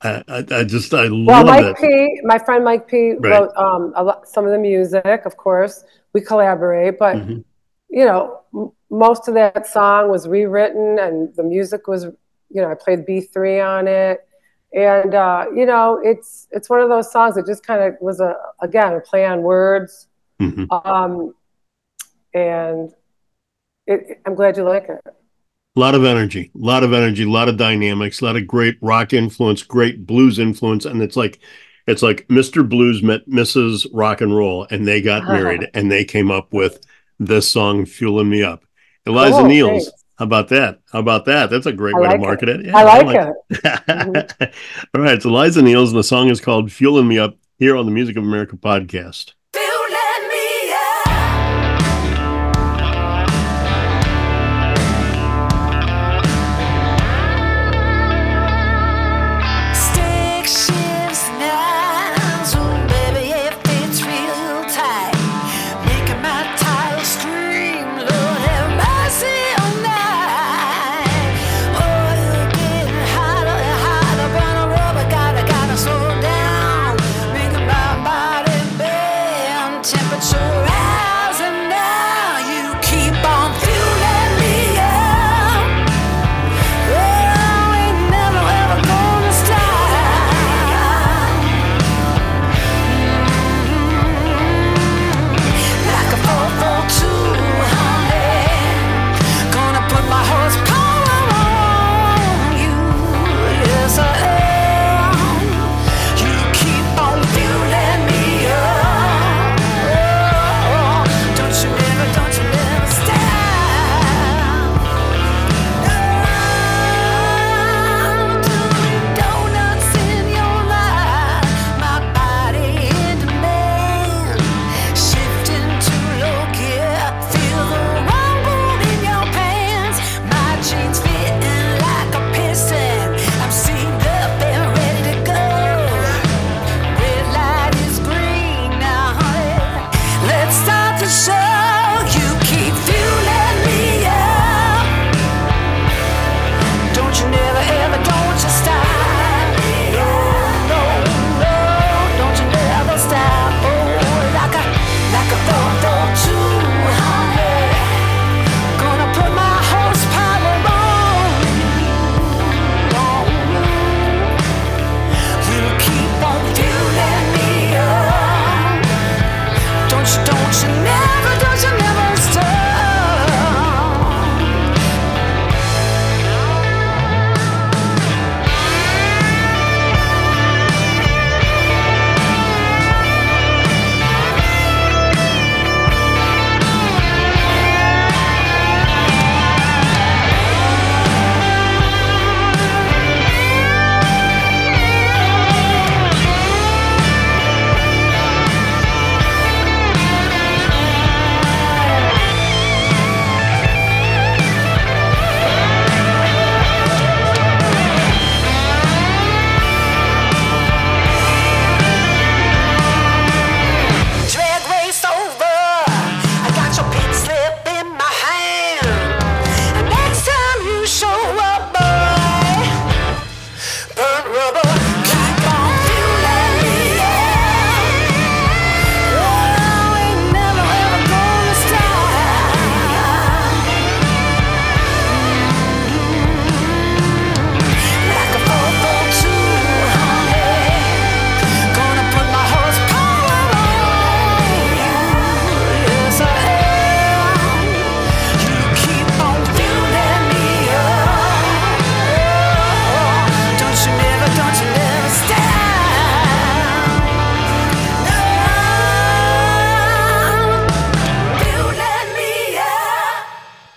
I, 0.02 0.24
I, 0.28 0.46
I 0.52 0.64
just 0.66 0.94
I 0.94 1.08
Well, 1.26 1.44
love 1.44 1.46
Mike 1.46 1.62
it. 1.62 1.78
P, 1.80 2.20
my 2.24 2.38
friend 2.38 2.64
Mike 2.66 2.88
P, 2.88 3.14
Right. 3.18 3.32
wrote 3.32 3.52
um, 3.56 3.94
a 3.96 4.04
lot, 4.04 4.28
some 4.28 4.46
of 4.46 4.52
the 4.52 4.58
music. 4.60 5.26
Of 5.26 5.38
course, 5.38 5.86
we 6.14 6.22
collaborate, 6.22 7.00
but 7.00 7.20
Mhm. 7.20 7.44
you 7.90 8.06
know, 8.06 8.42
most 8.90 9.28
of 9.28 9.34
that 9.34 9.66
song 9.68 10.10
was 10.10 10.28
rewritten, 10.28 11.00
and 11.00 11.36
the 11.36 11.44
music 11.44 11.88
was, 11.88 12.04
you 12.06 12.62
know, 12.62 12.70
I 12.70 12.76
played 12.76 13.06
B 13.06 13.22
three 13.22 13.60
on 13.60 13.88
it, 13.88 14.28
and 14.74 15.14
uh, 15.16 15.46
you 15.56 15.66
know, 15.66 16.00
it's 16.04 16.48
it's 16.52 16.70
one 16.70 16.80
of 16.82 16.90
those 16.90 17.12
songs 17.12 17.36
that 17.36 17.46
just 17.46 17.66
kind 17.66 17.82
of 17.84 17.96
was 18.02 18.20
a 18.20 18.36
again 18.62 18.94
a 18.94 19.00
play 19.00 19.26
on 19.26 19.42
words, 19.42 20.08
Mhm. 20.40 20.68
um, 20.86 21.34
and 22.34 22.92
it, 23.88 24.22
I'm 24.26 24.36
glad 24.36 24.58
you 24.58 24.64
like 24.64 24.88
it. 24.90 25.02
A 25.76 25.80
lot 25.80 25.96
of 25.96 26.06
energy, 26.06 26.52
a 26.54 26.66
lot 26.66 26.84
of 26.84 26.94
energy, 26.94 27.24
a 27.24 27.30
lot 27.30 27.50
of 27.50 27.58
dynamics, 27.58 28.22
a 28.22 28.26
lot 28.26 28.36
of 28.36 28.46
great 28.46 28.78
rock 28.82 29.12
influence, 29.12 29.64
great 29.64 30.06
blues 30.06 30.38
influence, 30.38 30.86
and 30.86 31.02
it's 31.02 31.18
like 31.18 31.40
it's 31.88 32.04
like 32.04 32.28
Mr. 32.28 32.68
Blues 32.68 33.04
met 33.04 33.28
Mrs. 33.28 33.88
Rock 33.92 34.22
and 34.22 34.36
Roll, 34.36 34.68
and 34.70 34.88
they 34.88 35.02
got 35.02 35.24
married, 35.28 35.70
and 35.74 35.92
they 35.92 36.06
came 36.06 36.30
up 36.30 36.54
with 36.54 36.80
this 37.20 37.50
song, 37.50 37.86
"Fueling 37.86 38.30
Me 38.30 38.44
Up." 38.44 38.64
Eliza 39.06 39.36
oh, 39.36 39.42
Cool, 39.42 39.50
Neals, 39.50 39.82
thanks. 39.84 40.04
how 40.18 40.26
about 40.26 40.48
that? 40.50 40.80
How 40.92 41.00
about 41.00 41.26
that? 41.26 41.50
That's 41.50 41.66
a 41.66 41.74
great 41.74 41.96
I 41.96 42.00
way 42.00 42.08
like 42.08 42.16
to 42.16 42.22
market 42.22 42.50
it. 42.50 42.74
I 42.74 42.84
like 42.84 43.16
it. 43.16 43.34
it. 43.50 43.64
Mm-hmm. 43.64 44.44
All 44.96 45.04
right, 45.04 45.14
it's 45.14 45.26
Eliza 45.26 45.62
Neals, 45.62 45.90
and 45.90 45.98
the 45.98 46.04
song 46.04 46.30
is 46.30 46.42
called 46.42 46.72
"Fueling 46.72 47.08
Me 47.08 47.20
Up" 47.20 47.36
here 47.58 47.76
on 47.76 47.86
the 47.86 47.92
Music 47.92 48.16
of 48.16 48.24
America 48.24 48.56
podcast. 48.56 49.34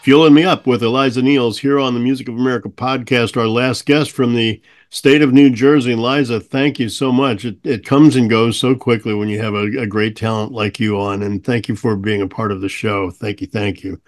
Fueling 0.07 0.35
Me 0.35 0.45
Up 0.45 0.69
with 0.69 0.85
Eliza 0.85 1.21
Neals 1.21 1.59
here 1.59 1.81
on 1.81 1.93
the 1.93 1.99
Music 1.99 2.29
of 2.29 2.37
America 2.37 2.69
podcast. 2.69 3.37
Our 3.37 3.49
last 3.49 3.87
guest 3.87 4.13
from 4.13 4.37
the 4.37 4.63
state 4.89 5.21
of 5.21 5.33
New 5.33 5.51
Jersey. 5.51 5.95
Eliza, 5.95 6.39
thank 6.39 6.79
you 6.79 6.89
so 6.89 7.11
much. 7.11 7.45
It, 7.45 7.59
it 7.65 7.85
comes 7.85 8.15
and 8.15 8.31
goes 8.31 8.57
so 8.57 8.77
quickly 8.77 9.15
when 9.15 9.29
you 9.29 9.43
have 9.43 9.55
a, 9.55 9.65
a 9.81 9.87
great 9.89 10.15
talent 10.15 10.53
like 10.53 10.79
you 10.79 10.97
on. 11.01 11.25
And 11.25 11.43
thank 11.43 11.69
you 11.69 11.75
for 11.75 11.97
being 11.97 12.23
a 12.23 12.29
part 12.29 12.53
of 12.53 12.61
the 12.61 12.69
show. 12.69 13.11
Thank 13.11 13.41
you. 13.41 13.49
Thank 13.49 13.83
you. 13.83 14.01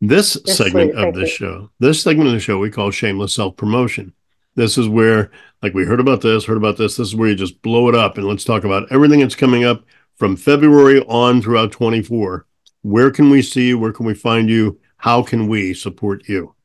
This 0.00 0.36
Yes, 0.44 0.56
segment 0.56 0.98
of 0.98 1.14
the 1.14 1.26
show, 1.26 1.70
this 1.78 2.02
segment 2.02 2.26
of 2.26 2.34
the 2.34 2.40
show, 2.40 2.58
we 2.58 2.68
call 2.68 2.90
shameless 2.90 3.32
self 3.32 3.56
promotion. 3.56 4.14
This 4.56 4.76
is 4.76 4.88
where, 4.88 5.30
like, 5.62 5.74
we 5.74 5.84
heard 5.84 6.00
about 6.00 6.22
this, 6.22 6.44
heard 6.44 6.56
about 6.56 6.76
this. 6.76 6.96
This 6.96 7.06
is 7.06 7.14
where 7.14 7.28
you 7.28 7.36
just 7.36 7.62
blow 7.62 7.88
it 7.88 7.94
up. 7.94 8.18
And 8.18 8.26
let's 8.26 8.42
talk 8.42 8.64
about 8.64 8.90
everything 8.90 9.20
that's 9.20 9.36
coming 9.36 9.62
up 9.62 9.84
from 10.16 10.34
February 10.34 11.02
on 11.02 11.40
throughout 11.40 11.70
24. 11.70 12.46
Where 12.82 13.12
can 13.12 13.30
we 13.30 13.42
see 13.42 13.68
you? 13.68 13.78
Where 13.78 13.92
can 13.92 14.06
we 14.06 14.14
find 14.14 14.50
you? 14.50 14.80
How 15.06 15.22
can 15.22 15.46
we 15.46 15.72
support 15.72 16.28
you? 16.28 16.56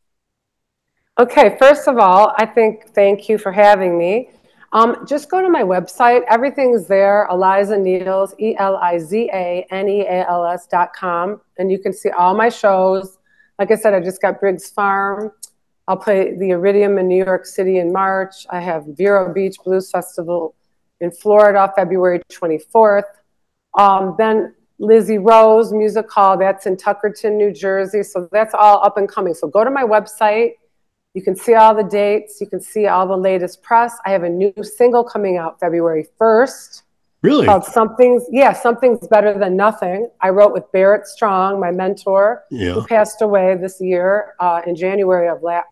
Okay, 1.19 1.55
first 1.59 1.87
of 1.87 1.99
all, 1.99 2.33
I 2.39 2.45
think 2.47 2.87
thank 2.95 3.29
you 3.29 3.37
for 3.37 3.51
having 3.51 3.99
me. 3.99 4.31
Um, 4.73 5.05
just 5.05 5.29
go 5.29 5.43
to 5.43 5.47
my 5.47 5.61
website. 5.61 6.23
Everything's 6.27 6.87
there. 6.87 7.27
Eliza 7.29 7.75
Neals, 7.75 8.33
E 8.39 8.55
L 8.57 8.77
I 8.77 8.97
Z 8.97 9.29
A 9.31 9.67
N 9.69 9.87
E 9.87 10.01
A 10.07 10.27
L 10.27 10.43
S 10.47 10.65
dot 10.65 10.91
com, 10.91 11.39
and 11.59 11.71
you 11.71 11.77
can 11.77 11.93
see 11.93 12.09
all 12.09 12.33
my 12.33 12.49
shows. 12.49 13.19
Like 13.59 13.69
I 13.69 13.75
said, 13.75 13.93
I 13.93 13.99
just 13.99 14.23
got 14.23 14.39
Briggs 14.39 14.71
Farm. 14.71 15.31
I'll 15.87 15.97
play 15.97 16.35
the 16.35 16.49
Iridium 16.49 16.97
in 16.97 17.07
New 17.07 17.23
York 17.23 17.45
City 17.45 17.77
in 17.77 17.93
March. 17.93 18.47
I 18.49 18.59
have 18.59 18.85
Vero 18.87 19.31
Beach 19.31 19.57
Blues 19.63 19.91
Festival 19.91 20.55
in 20.99 21.11
Florida, 21.11 21.71
February 21.75 22.21
24th. 22.31 23.03
Um, 23.77 24.15
then 24.17 24.55
Lizzie 24.81 25.19
Rose 25.19 25.71
Music 25.71 26.09
Hall, 26.11 26.37
that's 26.37 26.65
in 26.65 26.75
Tuckerton, 26.75 27.37
New 27.37 27.53
Jersey. 27.53 28.01
So 28.03 28.27
that's 28.31 28.53
all 28.55 28.83
up 28.83 28.97
and 28.97 29.07
coming. 29.07 29.33
So 29.35 29.47
go 29.47 29.63
to 29.63 29.69
my 29.69 29.83
website. 29.83 30.53
You 31.13 31.21
can 31.21 31.35
see 31.35 31.53
all 31.53 31.75
the 31.75 31.83
dates. 31.83 32.41
You 32.41 32.47
can 32.47 32.59
see 32.59 32.87
all 32.87 33.07
the 33.07 33.15
latest 33.17 33.61
press. 33.61 33.95
I 34.05 34.11
have 34.11 34.23
a 34.23 34.29
new 34.29 34.53
single 34.63 35.03
coming 35.03 35.37
out 35.37 35.59
February 35.59 36.07
1st 36.19 36.81
Really? 37.21 37.45
called 37.45 37.63
Something's, 37.65 38.23
yeah, 38.31 38.51
Something's 38.53 39.07
Better 39.07 39.37
Than 39.37 39.55
Nothing. 39.55 40.09
I 40.19 40.29
wrote 40.29 40.51
with 40.53 40.71
Barrett 40.71 41.05
Strong, 41.05 41.59
my 41.59 41.69
mentor, 41.69 42.43
Yeah. 42.49 42.73
who 42.73 42.83
passed 42.87 43.21
away 43.21 43.55
this 43.55 43.79
year 43.79 44.33
uh, 44.39 44.61
in 44.65 44.75
January 44.75 45.27
of 45.29 45.43
last. 45.43 45.67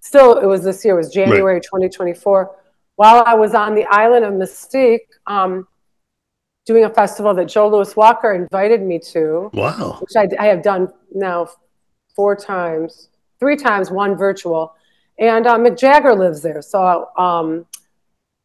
Still, 0.00 0.38
it 0.38 0.46
was 0.46 0.62
this 0.62 0.84
year, 0.84 0.94
it 0.94 0.98
was 0.98 1.10
January 1.12 1.60
2024. 1.60 2.54
While 2.96 3.24
I 3.26 3.34
was 3.34 3.54
on 3.54 3.74
the 3.74 3.84
island 3.86 4.24
of 4.24 4.34
Mustique, 4.34 5.00
um, 5.26 5.66
doing 6.66 6.84
a 6.84 6.90
festival 6.90 7.34
that 7.34 7.46
Joe 7.46 7.68
Louis 7.68 7.94
Walker 7.96 8.32
invited 8.32 8.80
me 8.82 8.98
to, 9.12 9.50
Wow. 9.52 9.98
which 10.00 10.16
I, 10.16 10.28
I 10.42 10.46
have 10.46 10.62
done 10.62 10.88
now 11.14 11.48
four 12.16 12.34
times, 12.36 13.08
three 13.38 13.56
times, 13.56 13.90
one 13.90 14.16
virtual. 14.16 14.74
And 15.18 15.46
uh, 15.46 15.56
Mick 15.58 15.78
Jagger 15.78 16.14
lives 16.14 16.42
there, 16.42 16.60
so 16.62 17.08
um, 17.16 17.66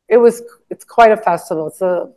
it 0.08 0.18
was 0.18 0.44
it's 0.70 0.84
quite 0.86 1.12
a 1.12 1.18
festival. 1.18 1.68
It's 1.68 1.82
a 1.82 2.10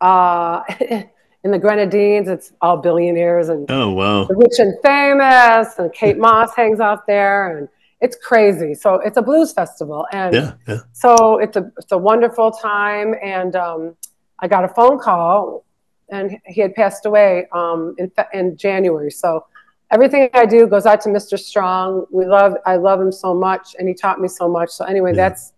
uh, 0.00 0.62
in 1.44 1.50
the 1.50 1.58
Grenadines. 1.58 2.28
It's 2.28 2.52
all 2.62 2.78
billionaires 2.78 3.48
and 3.50 3.70
Oh, 3.70 3.90
wow. 3.92 4.24
the 4.24 4.34
rich 4.34 4.58
and 4.58 4.74
famous, 4.82 5.78
and 5.78 5.92
Kate 5.92 6.16
Moss 6.24 6.54
hangs 6.54 6.80
out 6.80 7.06
there, 7.06 7.58
and 7.58 7.68
it's 8.00 8.16
crazy. 8.16 8.74
So 8.74 8.94
it's 8.94 9.16
a 9.18 9.22
blues 9.22 9.52
festival, 9.52 10.06
and 10.12 10.34
Yeah. 10.34 10.52
Yeah. 10.66 10.78
so 10.92 11.38
it's 11.38 11.56
a 11.58 11.70
it's 11.78 11.92
a 11.92 11.98
wonderful 11.98 12.50
time. 12.50 13.14
And 13.22 13.54
um, 13.56 13.94
I 14.40 14.48
got 14.48 14.64
a 14.64 14.68
phone 14.68 14.98
call, 14.98 15.64
and 16.10 16.38
he 16.46 16.60
had 16.60 16.74
passed 16.74 17.06
away 17.06 17.46
um, 17.52 17.94
in 17.98 18.10
in 18.32 18.56
January. 18.56 19.10
So 19.10 19.46
everything 19.90 20.28
I 20.34 20.44
do 20.46 20.66
goes 20.66 20.86
out 20.86 21.00
to 21.02 21.08
Mr. 21.08 21.38
Strong. 21.38 22.06
We 22.10 22.26
love 22.26 22.56
I 22.66 22.76
love 22.76 23.00
him 23.00 23.12
so 23.12 23.34
much, 23.34 23.74
and 23.78 23.88
he 23.88 23.94
taught 23.94 24.20
me 24.20 24.28
so 24.28 24.48
much. 24.48 24.70
So 24.70 24.84
anyway, 24.84 25.10
Yeah. 25.12 25.28
that's 25.28 25.52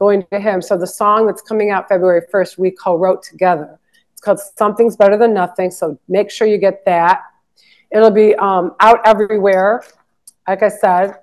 going 0.00 0.24
to 0.32 0.40
him. 0.40 0.60
So 0.62 0.76
the 0.76 0.86
song 0.86 1.26
that's 1.26 1.42
coming 1.42 1.70
out 1.70 1.88
February 1.88 2.22
first, 2.30 2.58
we 2.58 2.70
co-wrote 2.72 3.22
together. 3.22 3.78
It's 4.12 4.20
called 4.20 4.40
"Something's 4.58 4.96
Better 4.96 5.16
Than 5.16 5.32
Nothing." 5.34 5.70
So 5.70 5.98
make 6.08 6.30
sure 6.30 6.46
you 6.46 6.58
get 6.58 6.84
that. 6.86 7.20
It'll 7.90 8.10
be 8.10 8.34
um, 8.36 8.74
out 8.80 9.00
everywhere. 9.04 9.84
Like 10.48 10.62
I 10.62 10.68
said, 10.68 11.16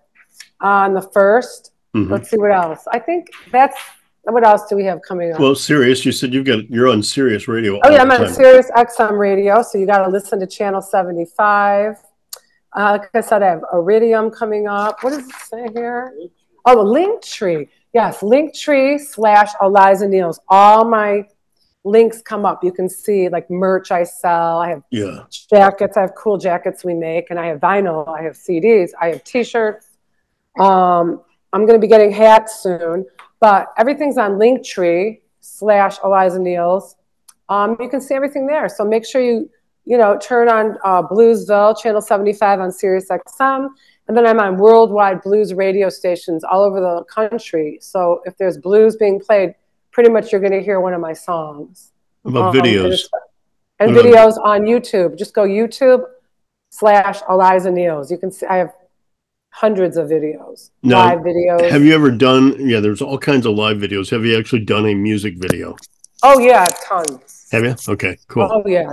on 0.61 0.93
the 0.93 1.01
first. 1.01 1.71
Mhm. 1.95 2.09
Let's 2.11 2.29
see 2.29 2.37
what 2.37 2.51
else. 2.51 2.87
I 2.93 2.99
think 2.99 3.27
that's 3.51 3.75
what 4.23 4.45
else 4.45 4.63
do 4.69 4.75
we 4.75 4.85
have 4.85 5.01
coming 5.01 5.31
up? 5.33 5.39
Well, 5.39 5.55
Sirius, 5.55 6.05
you 6.05 6.11
said 6.11 6.33
you've 6.33 6.45
got 6.45 6.69
you're 6.69 6.87
on 6.87 7.01
Sirius 7.01 7.47
Radio. 7.47 7.79
oh 7.83 7.89
yeah, 7.91 8.01
I'm 8.01 8.11
on. 8.11 8.27
Sirius 8.33 8.69
XM 8.75 9.17
radio, 9.17 9.61
so 9.61 9.77
you 9.77 9.85
got 9.85 10.05
to 10.05 10.09
listen 10.09 10.39
to 10.39 10.47
channel 10.47 10.81
75. 10.81 11.95
Uh, 12.75 12.97
like 13.01 13.09
I 13.15 13.21
said, 13.21 13.41
I 13.41 13.47
have 13.47 13.63
Iridium 13.73 14.29
coming 14.29 14.67
up. 14.67 15.03
What 15.03 15.11
does 15.11 15.27
it 15.27 15.35
say 15.49 15.67
here? 15.73 16.13
Oh, 16.65 16.83
the 16.83 16.99
Linktree. 16.99 17.67
Yes, 17.93 18.19
Linktree 18.19 18.99
slash 18.99 19.49
Eliza 19.61 20.05
Neals. 20.05 20.37
All 20.47 20.85
my 20.85 21.23
links 21.83 22.21
come 22.21 22.45
up. 22.45 22.63
You 22.63 22.71
can 22.71 22.87
see 22.87 23.29
like 23.29 23.49
merch 23.49 23.89
I 23.89 24.03
sell. 24.03 24.59
I 24.59 24.69
have 24.69 24.83
Yeah. 24.91 25.23
jackets. 25.49 25.97
I 25.97 26.01
have 26.01 26.13
cool 26.13 26.37
jackets 26.37 26.83
we 26.85 26.93
make, 26.93 27.31
and 27.31 27.39
I 27.39 27.47
have 27.47 27.59
vinyl. 27.59 28.07
I 28.07 28.21
have 28.21 28.33
CDs. 28.35 28.91
I 29.01 29.07
have 29.09 29.23
T-shirts. 29.23 29.87
Um, 30.59 31.21
I'm 31.53 31.65
going 31.65 31.79
to 31.79 31.81
be 31.81 31.87
getting 31.87 32.11
hats 32.11 32.61
soon, 32.61 33.05
but 33.39 33.67
everything's 33.77 34.17
on 34.17 34.33
Linktree 34.33 35.19
slash 35.39 35.97
Eliza 36.03 36.39
Neals. 36.39 36.95
Um, 37.47 37.77
you 37.79 37.89
can 37.89 38.01
see 38.01 38.13
everything 38.13 38.45
there. 38.47 38.69
So 38.69 38.83
make 38.85 39.05
sure 39.05 39.21
you 39.21 39.49
you 39.85 39.97
know 39.97 40.17
turn 40.21 40.49
on 40.49 40.77
uh, 40.83 41.01
Bluesville 41.03 41.79
channel 41.81 42.01
75 42.01 42.59
on 42.59 42.71
Sirius 42.71 43.09
XM, 43.09 43.69
and 44.07 44.17
then 44.17 44.25
I'm 44.25 44.39
on 44.39 44.57
worldwide 44.57 45.21
blues 45.21 45.53
radio 45.53 45.89
stations 45.89 46.43
all 46.43 46.63
over 46.63 46.79
the 46.79 47.03
country. 47.05 47.79
So 47.81 48.21
if 48.25 48.37
there's 48.37 48.57
blues 48.57 48.95
being 48.95 49.19
played, 49.19 49.55
pretty 49.91 50.09
much 50.09 50.31
you're 50.31 50.41
going 50.41 50.53
to 50.53 50.61
hear 50.61 50.79
one 50.79 50.93
of 50.93 51.01
my 51.01 51.13
songs 51.13 51.91
about 52.25 52.55
um, 52.55 52.61
videos? 52.61 52.85
it's- 52.85 53.09
and 53.79 53.91
videos 53.91 54.37
on 54.43 54.61
YouTube. 54.61 55.17
Just 55.17 55.33
go 55.33 55.43
YouTube 55.43 56.03
slash 56.69 57.21
Eliza 57.29 57.69
Neals. 57.69 58.11
You 58.11 58.17
can 58.17 58.31
see 58.31 58.45
I 58.45 58.57
have 58.57 58.73
hundreds 59.51 59.97
of 59.97 60.07
videos, 60.07 60.69
Now, 60.83 61.05
live 61.05 61.19
videos. 61.19 61.69
Have 61.69 61.83
you 61.83 61.93
ever 61.93 62.11
done? 62.11 62.67
Yeah, 62.67 62.79
there's 62.79 63.01
all 63.01 63.17
kinds 63.17 63.45
of 63.45 63.55
live 63.55 63.77
videos. 63.77 64.09
Have 64.11 64.25
you 64.25 64.37
actually 64.37 64.63
done 64.65 64.85
a 64.85 64.93
music 64.95 65.35
video? 65.37 65.75
oh 66.23 66.39
yeah, 66.39 66.67
tons. 66.87 67.47
Have 67.51 67.63
you? 67.63 67.75
Okay, 67.87 68.17
cool. 68.27 68.47
Oh 68.51 68.63
yeah, 68.65 68.91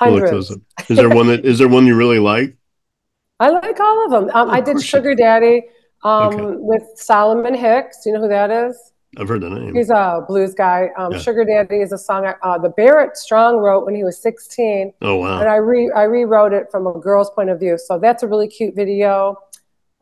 We'll 0.00 0.20
hundreds. 0.20 0.50
Is 0.88 0.96
there 0.96 1.08
one 1.08 1.28
that 1.28 1.44
is 1.44 1.58
there 1.58 1.68
one 1.68 1.86
you 1.86 1.96
really 1.96 2.18
like? 2.18 2.56
I 3.40 3.50
like 3.50 3.78
all 3.80 4.04
of 4.04 4.10
them. 4.10 4.30
Um, 4.34 4.50
I 4.50 4.60
did 4.60 4.80
Sugar 4.82 5.14
Daddy 5.14 5.62
um, 6.04 6.34
Okay. 6.34 6.54
with 6.58 6.82
Solomon 6.96 7.54
Hicks. 7.54 8.02
Do 8.02 8.10
you 8.10 8.14
know 8.16 8.22
who 8.22 8.28
that 8.28 8.50
is? 8.50 8.92
I've 9.16 9.28
heard 9.28 9.42
the 9.42 9.50
name. 9.50 9.74
He's 9.74 9.90
a 9.90 10.24
blues 10.26 10.54
guy. 10.54 10.88
Um, 10.98 11.12
Yeah. 11.12 11.18
Sugar 11.18 11.44
Daddy 11.44 11.76
is 11.80 11.92
a 11.92 11.98
song 11.98 12.26
uh, 12.42 12.58
the 12.58 12.70
Barrett 12.70 13.16
Strong 13.16 13.58
wrote 13.58 13.86
when 13.86 13.94
he 13.94 14.02
was 14.02 14.20
16. 14.20 14.92
Oh 15.02 15.16
wow! 15.16 15.40
and. 15.40 15.48
I 15.48 15.56
re 15.56 15.90
I 15.94 16.02
rewrote 16.02 16.52
it 16.52 16.66
from 16.70 16.86
a 16.86 16.92
girl's 16.98 17.30
point 17.30 17.50
of 17.50 17.60
view. 17.60 17.78
So 17.78 17.98
that's 17.98 18.22
a 18.22 18.28
really 18.28 18.48
cute 18.48 18.74
video. 18.74 19.36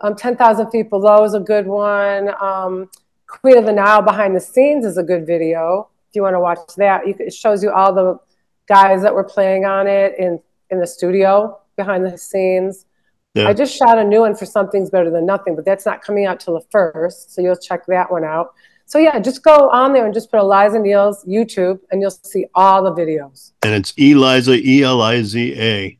Um, 0.03 0.17
Ten 0.17 0.37
Thousand 0.37 0.71
Feet 0.71 0.91
Below 0.91 1.25
is 1.25 1.35
a 1.35 1.41
good 1.41 1.67
one. 1.67 2.31
Um, 2.43 2.91
Queen 3.29 3.57
of 3.57 3.65
the 3.65 3.73
Nile 3.73 4.03
behind 4.03 4.37
the 4.37 4.41
scenes 4.41 4.85
is 4.85 4.99
a 4.99 5.03
good 5.03 5.27
video. 5.27 5.89
If 6.11 6.17
you 6.17 6.23
want 6.23 6.35
to 6.35 6.41
watch 6.41 6.59
that, 6.77 7.07
you, 7.07 7.15
it 7.19 7.33
shows 7.33 7.63
you 7.63 7.71
all 7.71 7.95
the 7.95 8.19
guys 8.67 9.03
that 9.03 9.15
were 9.15 9.25
playing 9.25 9.65
on 9.65 9.87
it 9.87 10.15
in 10.19 10.41
in 10.71 10.81
the 10.81 10.87
studio 10.87 11.61
behind 11.77 12.05
the 12.05 12.19
scenes. 12.19 12.87
Yeah. 13.35 13.49
I 13.49 13.55
just 13.55 13.75
shot 13.75 13.97
a 13.97 14.05
new 14.05 14.21
one 14.21 14.35
for 14.35 14.45
Something's 14.45 14.91
Better 14.91 15.11
Than 15.11 15.25
Nothing, 15.25 15.57
but 15.57 15.65
that's 15.65 15.87
not 15.87 16.03
coming 16.03 16.27
out 16.27 16.41
till 16.41 16.55
the 16.55 16.67
first. 16.71 17.33
So 17.33 17.41
you'll 17.41 17.57
check 17.57 17.87
that 17.87 18.11
one 18.11 18.25
out. 18.25 18.53
So 18.85 18.99
yeah, 18.99 19.19
just 19.21 19.43
go 19.43 19.71
on 19.71 19.95
there 19.95 20.05
and 20.05 20.13
just 20.13 20.31
put 20.31 20.41
Eliza 20.41 20.77
Neals 20.77 21.27
YouTube, 21.27 21.81
and 21.91 22.03
you'll 22.03 22.11
see 22.11 22.45
all 22.55 22.83
the 22.83 22.93
videos. 22.93 23.53
And 23.63 23.73
it's 23.73 23.95
Eliza 23.97 24.55
E 24.55 24.83
L 24.83 25.01
I 25.01 25.23
Z 25.23 25.55
A. 25.59 25.99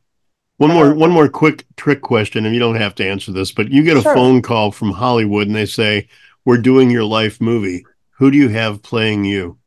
One 0.63 0.71
Uh, 0.71 0.75
more 0.75 0.93
one 0.93 1.11
more 1.11 1.27
quick 1.27 1.65
trick 1.75 2.01
question, 2.01 2.45
and 2.45 2.53
you 2.55 2.59
don't 2.59 2.75
have 2.75 2.95
to 2.95 3.05
answer 3.05 3.33
this, 3.33 3.51
but 3.51 3.69
you 3.69 3.83
get 3.83 3.97
a 3.97 4.01
Sure. 4.01 4.13
phone 4.15 4.41
call 4.41 4.71
from 4.71 4.91
Hollywood 4.91 5.47
and 5.47 5.55
they 5.55 5.65
say, 5.65 6.07
We're 6.45 6.57
doing 6.57 6.89
your 6.89 7.03
life 7.03 7.41
movie. 7.41 7.85
Who 8.19 8.31
do 8.31 8.37
you 8.37 8.47
have 8.49 8.81
playing 8.81 9.25
you? 9.25 9.57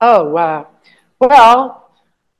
Oh, 0.00 0.24
wow. 0.28 0.66
Well, 1.20 1.90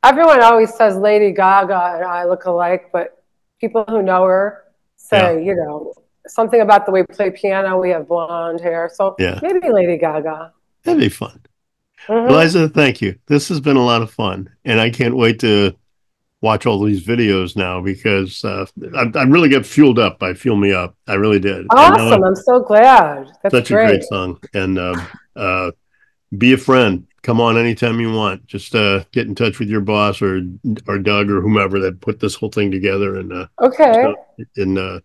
everyone 0.02 0.42
always 0.42 0.74
says 0.74 0.96
Lady 0.96 1.30
Gaga 1.30 1.94
and 1.96 2.04
I 2.04 2.24
look 2.24 2.46
alike, 2.46 2.90
but 2.92 3.22
people 3.60 3.84
who 3.88 4.02
know 4.02 4.24
her 4.24 4.64
say, 4.96 5.44
you 5.44 5.54
know, 5.54 5.92
something 6.26 6.60
about 6.60 6.84
the 6.86 6.90
way 6.92 7.02
we 7.02 7.14
play 7.14 7.30
piano. 7.30 7.78
We 7.80 7.90
have 7.90 8.08
blonde 8.08 8.60
hair. 8.60 8.90
So 8.92 9.14
Yeah. 9.20 9.38
maybe 9.42 9.68
Lady 9.70 9.98
Gaga. 9.98 10.52
That'd 10.84 11.00
be 11.00 11.08
fun. 11.08 11.40
Mhm. 12.08 12.28
Eliza, 12.28 12.68
thank 12.68 13.00
you. 13.02 13.16
This 13.26 13.48
has 13.50 13.60
been 13.60 13.76
a 13.76 13.84
lot 13.84 14.02
of 14.02 14.10
fun, 14.10 14.48
and 14.64 14.80
I 14.80 14.90
can't 14.90 15.16
wait 15.16 15.38
to 15.40 15.74
watch 16.42 16.66
all 16.66 16.82
these 16.82 17.04
videos 17.04 17.56
now 17.56 17.80
because 17.80 18.44
uh, 18.44 18.66
I, 18.96 19.10
I 19.14 19.22
really 19.24 19.48
get 19.48 19.66
fueled 19.66 19.98
up 19.98 20.18
by 20.18 20.34
"Fuel 20.34 20.56
Me 20.56 20.72
Up." 20.72 20.96
I 21.06 21.14
really 21.14 21.40
did. 21.40 21.66
Awesome. 21.70 22.24
I'm 22.24 22.36
so 22.36 22.60
glad. 22.60 23.30
That's 23.42 23.54
such 23.54 23.68
great. 23.68 23.84
a 23.84 23.88
great 23.88 24.04
song, 24.04 24.40
and 24.54 24.78
um, 24.78 25.06
uh, 25.36 25.70
"Be 26.36 26.52
a 26.52 26.58
Friend." 26.58 27.06
come 27.22 27.40
on 27.40 27.58
anytime 27.58 28.00
you 28.00 28.12
want. 28.12 28.46
Just 28.46 28.74
uh, 28.74 29.04
get 29.12 29.26
in 29.26 29.34
touch 29.34 29.58
with 29.58 29.68
your 29.68 29.80
boss 29.80 30.22
or 30.22 30.42
or 30.86 30.98
Doug 30.98 31.30
or 31.30 31.40
whomever 31.40 31.78
that 31.80 32.00
put 32.00 32.20
this 32.20 32.34
whole 32.34 32.50
thing 32.50 32.70
together, 32.70 33.16
and 33.16 33.32
uh, 33.32 33.46
Okay. 33.60 34.14
and 34.56 34.78
uh, 34.78 35.00